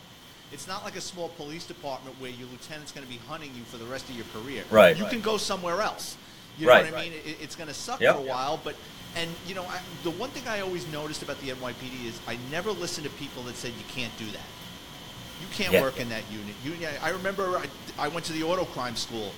it's 0.53 0.67
not 0.67 0.83
like 0.85 0.95
a 0.95 1.01
small 1.01 1.29
police 1.29 1.65
department 1.65 2.15
where 2.21 2.29
your 2.29 2.47
lieutenant's 2.51 2.91
going 2.91 3.05
to 3.05 3.11
be 3.11 3.19
hunting 3.27 3.49
you 3.55 3.63
for 3.63 3.77
the 3.77 3.85
rest 3.85 4.07
of 4.09 4.15
your 4.15 4.25
career. 4.33 4.63
Right. 4.69 4.95
You 4.95 5.03
Right. 5.03 5.11
can 5.11 5.21
go 5.21 5.37
somewhere 5.37 5.81
else. 5.81 6.17
You 6.59 6.65
know 6.67 6.73
Right. 6.73 6.85
what 6.91 6.99
I 6.99 7.03
mean? 7.03 7.13
It, 7.13 7.37
it's 7.41 7.55
going 7.55 7.67
to 7.67 7.73
suck 7.73 7.99
Yep. 7.99 8.15
for 8.15 8.21
a 8.21 8.25
while, 8.25 8.59
but 8.63 8.75
and 9.15 9.29
you 9.47 9.55
know, 9.55 9.63
I, 9.63 9.79
the 10.03 10.11
one 10.11 10.29
thing 10.29 10.47
I 10.47 10.59
always 10.61 10.85
noticed 10.93 11.23
about 11.23 11.41
the 11.41 11.49
NYPD 11.49 12.07
is 12.07 12.19
I 12.27 12.37
never 12.51 12.71
listened 12.71 13.05
to 13.07 13.13
people 13.13 13.41
that 13.43 13.55
said 13.55 13.71
you 13.77 13.85
can't 13.93 14.15
do 14.19 14.25
that. 14.25 14.47
You 15.41 15.47
can't 15.51 15.73
Yeah. 15.73 15.81
work 15.81 15.99
in 15.99 16.09
that 16.09 16.23
unit. 16.31 16.55
You, 16.63 16.87
I 17.01 17.09
remember 17.09 17.57
I, 17.57 17.65
I 17.97 18.07
went 18.07 18.25
to 18.27 18.33
the 18.33 18.43
auto 18.43 18.65
crime 18.65 18.95
school 18.95 19.31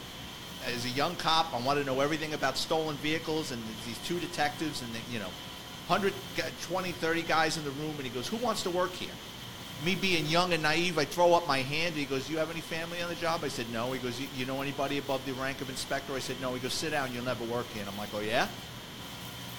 as 0.66 0.86
a 0.86 0.90
young 0.90 1.16
cop. 1.16 1.54
I 1.54 1.60
wanted 1.62 1.82
to 1.82 1.86
know 1.86 2.00
everything 2.02 2.34
about 2.34 2.58
stolen 2.58 2.96
vehicles, 2.98 3.52
and 3.52 3.62
these 3.86 3.98
two 4.00 4.20
detectives, 4.20 4.82
and 4.82 4.94
they, 4.94 5.02
you 5.12 5.20
know, 5.20 5.30
100, 5.88 6.14
20, 6.64 6.92
30 6.92 7.22
guys 7.24 7.58
in 7.58 7.64
the 7.64 7.72
room, 7.72 7.94
and 7.98 8.04
he 8.04 8.10
goes, 8.10 8.28
"Who 8.28 8.38
wants 8.38 8.64
to 8.64 8.70
work 8.70 8.92
here?" 8.94 9.10
Me 9.86 9.96
being 9.96 10.26
young 10.26 10.52
and 10.52 10.62
naive, 10.62 10.98
I 10.98 11.06
throw 11.06 11.34
up 11.34 11.48
my 11.48 11.60
hand. 11.60 11.96
He 11.96 12.04
goes, 12.04 12.28
do 12.28 12.34
"You 12.34 12.40
have 12.40 12.52
any 12.52 12.60
family 12.60 13.02
on 13.02 13.08
the 13.10 13.16
job?" 13.16 13.42
I 13.44 13.48
said, 13.48 13.72
"No." 13.72 13.92
He 13.94 14.00
goes, 14.00 14.20
"You, 14.38 14.46
know 14.46 14.62
anybody 14.62 14.98
above 14.98 15.26
the 15.26 15.32
rank 15.34 15.62
of 15.62 15.70
inspector?" 15.70 16.14
I 16.14 16.20
said, 16.20 16.40
"No." 16.42 16.54
He 16.54 16.60
goes, 16.60 16.74
"Sit 16.74 16.92
down. 16.92 17.14
You'll 17.14 17.24
never 17.24 17.46
work 17.46 17.66
here." 17.74 17.82
And 17.84 17.90
I'm 17.90 17.98
like, 17.98 18.10
"Oh 18.14 18.20
yeah." 18.20 18.48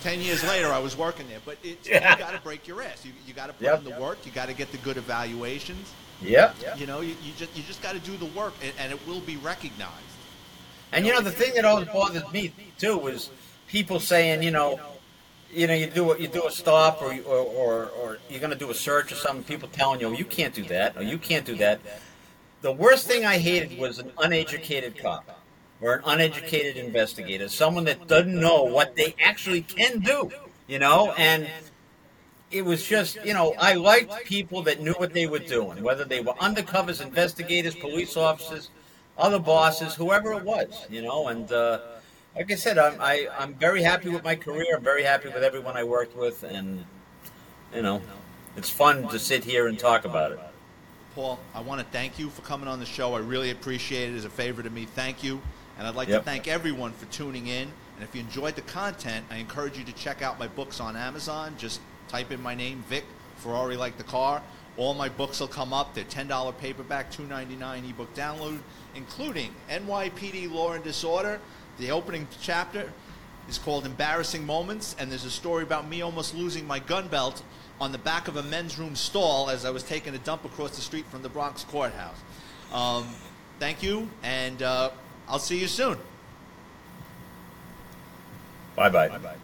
Ten 0.03 0.21
years 0.21 0.43
later, 0.45 0.69
I 0.73 0.79
was 0.79 0.97
working 0.97 1.29
there, 1.29 1.41
but 1.45 1.59
it's, 1.63 1.87
Yeah. 1.89 2.13
you 2.13 2.19
got 2.19 2.33
to 2.33 2.41
break 2.41 2.67
your 2.67 2.81
ass. 2.83 3.05
You, 3.05 3.13
you 3.27 3.35
got 3.35 3.49
to 3.49 3.53
put 3.53 3.65
Yep. 3.65 3.79
in 3.81 3.85
the 3.93 4.01
work. 4.01 4.19
You 4.25 4.33
got 4.33 4.47
to 4.47 4.55
get 4.55 4.73
the 4.73 4.79
good 4.79 4.97
evaluations. 4.97 5.93
Yep. 6.23 6.57
You 6.79 6.87
know, 6.87 7.01
you, 7.01 7.17
you 7.23 7.33
just 7.37 7.55
you 7.57 7.63
just 7.63 7.83
got 7.83 7.93
to 7.93 7.99
do 7.99 8.17
the 8.17 8.27
work, 8.27 8.55
and, 8.63 8.73
and 8.79 8.93
it 8.93 9.07
will 9.07 9.21
be 9.21 9.37
recognized. 9.39 9.95
And 10.93 11.07
you 11.07 11.13
know 11.13 11.21
the 11.21 11.31
thing 11.31 11.55
that 11.55 11.65
always 11.65 11.89
bothered 11.89 12.33
me 12.33 12.53
too 12.79 12.99
was 12.99 13.31
people 13.69 14.01
saying, 14.01 14.43
you 14.43 14.51
know, 14.51 14.81
you 15.53 15.67
know, 15.67 15.75
you 15.75 15.87
do 15.87 16.13
a, 16.13 16.19
you 16.19 16.29
do 16.29 16.47
a 16.47 16.51
stop 16.51 17.03
or, 17.03 17.13
or 17.23 17.39
or 17.39 17.87
or 18.01 18.19
you're 18.29 18.41
going 18.41 18.53
to 18.53 18.59
do 18.59 18.71
a 18.71 18.75
search 18.75 19.13
or 19.13 19.17
something. 19.17 19.45
People 19.45 19.69
telling 19.69 20.01
you, 20.01 20.09
oh, 20.09 20.13
you 20.13 20.25
can't 20.25 20.55
do 20.55 20.65
that 20.65 20.97
or 20.97 21.03
you 21.03 21.19
can't 21.19 21.45
do 21.45 21.57
that. 21.57 21.81
The 22.63 22.73
worst 22.73 23.07
thing 23.07 23.25
I 23.25 23.39
hated 23.39 23.79
was 23.79 23.99
an 23.99 24.13
uneducated 24.19 24.99
cop 24.99 25.41
or 25.81 25.95
an 25.95 26.03
uneducated 26.05 26.77
investigator, 26.77 27.49
someone 27.49 27.85
that 27.85 28.07
doesn't 28.07 28.39
know 28.39 28.65
what 28.65 28.97
they 28.97 29.15
actually 29.23 29.63
can 29.63 30.01
do. 30.01 30.31
You 30.69 30.79
know, 30.79 31.13
and 31.17 31.49
it 32.51 32.65
was 32.65 32.87
just, 32.87 33.17
you 33.25 33.33
know, 33.33 33.55
I 33.59 33.75
liked 33.75 34.25
people 34.25 34.63
that 34.65 34.81
knew 34.81 34.93
what 34.95 35.13
they 35.13 35.27
were 35.27 35.39
doing, 35.39 35.83
whether 35.83 36.05
they 36.05 36.21
were 36.21 36.35
undercovers, 36.35 37.01
investigators, 37.01 37.75
police 37.77 38.17
officers, 38.17 38.71
other 39.21 39.39
bosses, 39.39 39.95
whoever 39.95 40.33
it 40.33 40.43
was, 40.43 40.87
you 40.91 41.03
know. 41.03 41.29
And 41.29 41.51
uh, 41.53 41.79
like 42.35 42.51
I 42.51 42.55
said, 42.55 42.79
I'm 42.79 43.01
I, 43.01 43.29
I'm 43.39 43.55
very 43.55 43.83
happy 43.83 44.09
with 44.09 44.25
my 44.25 44.35
career. 44.35 44.77
I'm 44.77 44.83
very 44.83 45.03
happy 45.05 45.29
with 45.29 45.43
everyone 45.45 45.77
I 45.77 45.85
worked 45.85 46.17
with, 46.17 46.43
and 46.43 46.85
you 47.75 47.83
know, 47.83 48.03
it's 48.57 48.71
fun 48.71 49.09
to 49.09 49.19
sit 49.19 49.45
here 49.45 49.69
and 49.69 49.79
talk 49.79 50.05
about 50.05 50.33
it. 50.33 50.41
Paul, 51.15 51.39
I 51.55 51.61
want 51.61 51.81
to 51.81 51.87
thank 51.89 52.19
you 52.19 52.31
for 52.31 52.43
coming 52.43 52.69
on 52.69 52.79
the 52.81 52.87
show. 52.87 53.15
I 53.15 53.19
really 53.19 53.51
appreciate 53.51 54.13
it 54.13 54.17
as 54.17 54.25
a 54.25 54.31
favor 54.31 54.63
to 54.63 54.71
me. 54.71 54.87
Thank 54.87 55.23
you. 55.25 55.41
And 55.77 55.87
I'd 55.87 55.95
like 55.95 56.09
Yep. 56.09 56.21
to 56.21 56.25
thank 56.25 56.47
everyone 56.47 56.93
for 56.93 57.07
tuning 57.07 57.47
in. 57.49 57.69
And 57.97 58.05
if 58.09 58.15
you 58.15 58.21
enjoyed 58.21 58.55
the 58.55 58.63
content, 58.63 59.27
I 59.31 59.37
encourage 59.37 59.77
you 59.77 59.85
to 59.85 59.93
check 59.93 60.23
out 60.23 60.39
my 60.39 60.47
books 60.47 60.79
on 60.79 60.97
Amazon. 60.97 61.55
Just 61.59 61.81
type 62.09 62.31
in 62.31 62.41
my 62.43 62.55
name, 62.55 62.85
Vic 62.89 63.05
Ferrari 63.37 63.77
like 63.77 63.97
the 63.99 64.05
car. 64.05 64.43
All 64.77 64.95
my 64.95 65.09
books 65.09 65.41
will 65.41 65.49
come 65.49 65.73
up. 65.73 65.95
They're 65.95 66.05
$10 66.05 66.53
paperback, 66.59 67.11
$2.99 67.11 67.91
ebook 67.91 68.15
download, 68.15 68.61
including 69.01 69.55
NYPD 69.71 70.53
Law 70.53 70.73
and 70.73 70.85
Disorder. 70.85 71.41
The 71.79 71.91
opening 71.91 72.29
chapter 72.43 72.93
is 73.49 73.57
called 73.57 73.87
Embarrassing 73.87 74.45
Moments, 74.45 74.95
and 74.99 75.11
there's 75.11 75.25
a 75.25 75.31
story 75.31 75.63
about 75.63 75.89
me 75.89 76.03
almost 76.03 76.35
losing 76.35 76.67
my 76.67 76.79
gun 76.81 77.09
belt 77.09 77.43
on 77.81 77.93
the 77.93 77.99
back 77.99 78.29
of 78.29 78.37
a 78.37 78.43
men's 78.43 78.79
room 78.79 78.95
stall 78.95 79.49
as 79.49 79.65
I 79.65 79.71
was 79.71 79.83
taking 79.83 80.15
a 80.15 80.19
dump 80.19 80.45
across 80.45 80.77
the 80.77 80.83
street 80.83 81.07
from 81.07 81.23
the 81.23 81.31
Bronx 81.31 81.65
courthouse. 81.65 82.21
Um, 82.75 83.07
thank 83.59 83.83
you, 83.83 84.09
and 84.23 84.63
uh, 84.63 84.91
I'll 85.27 85.39
see 85.39 85.59
you 85.59 85.67
soon. 85.67 85.97
Bye 88.77 88.91
bye. 89.19 89.37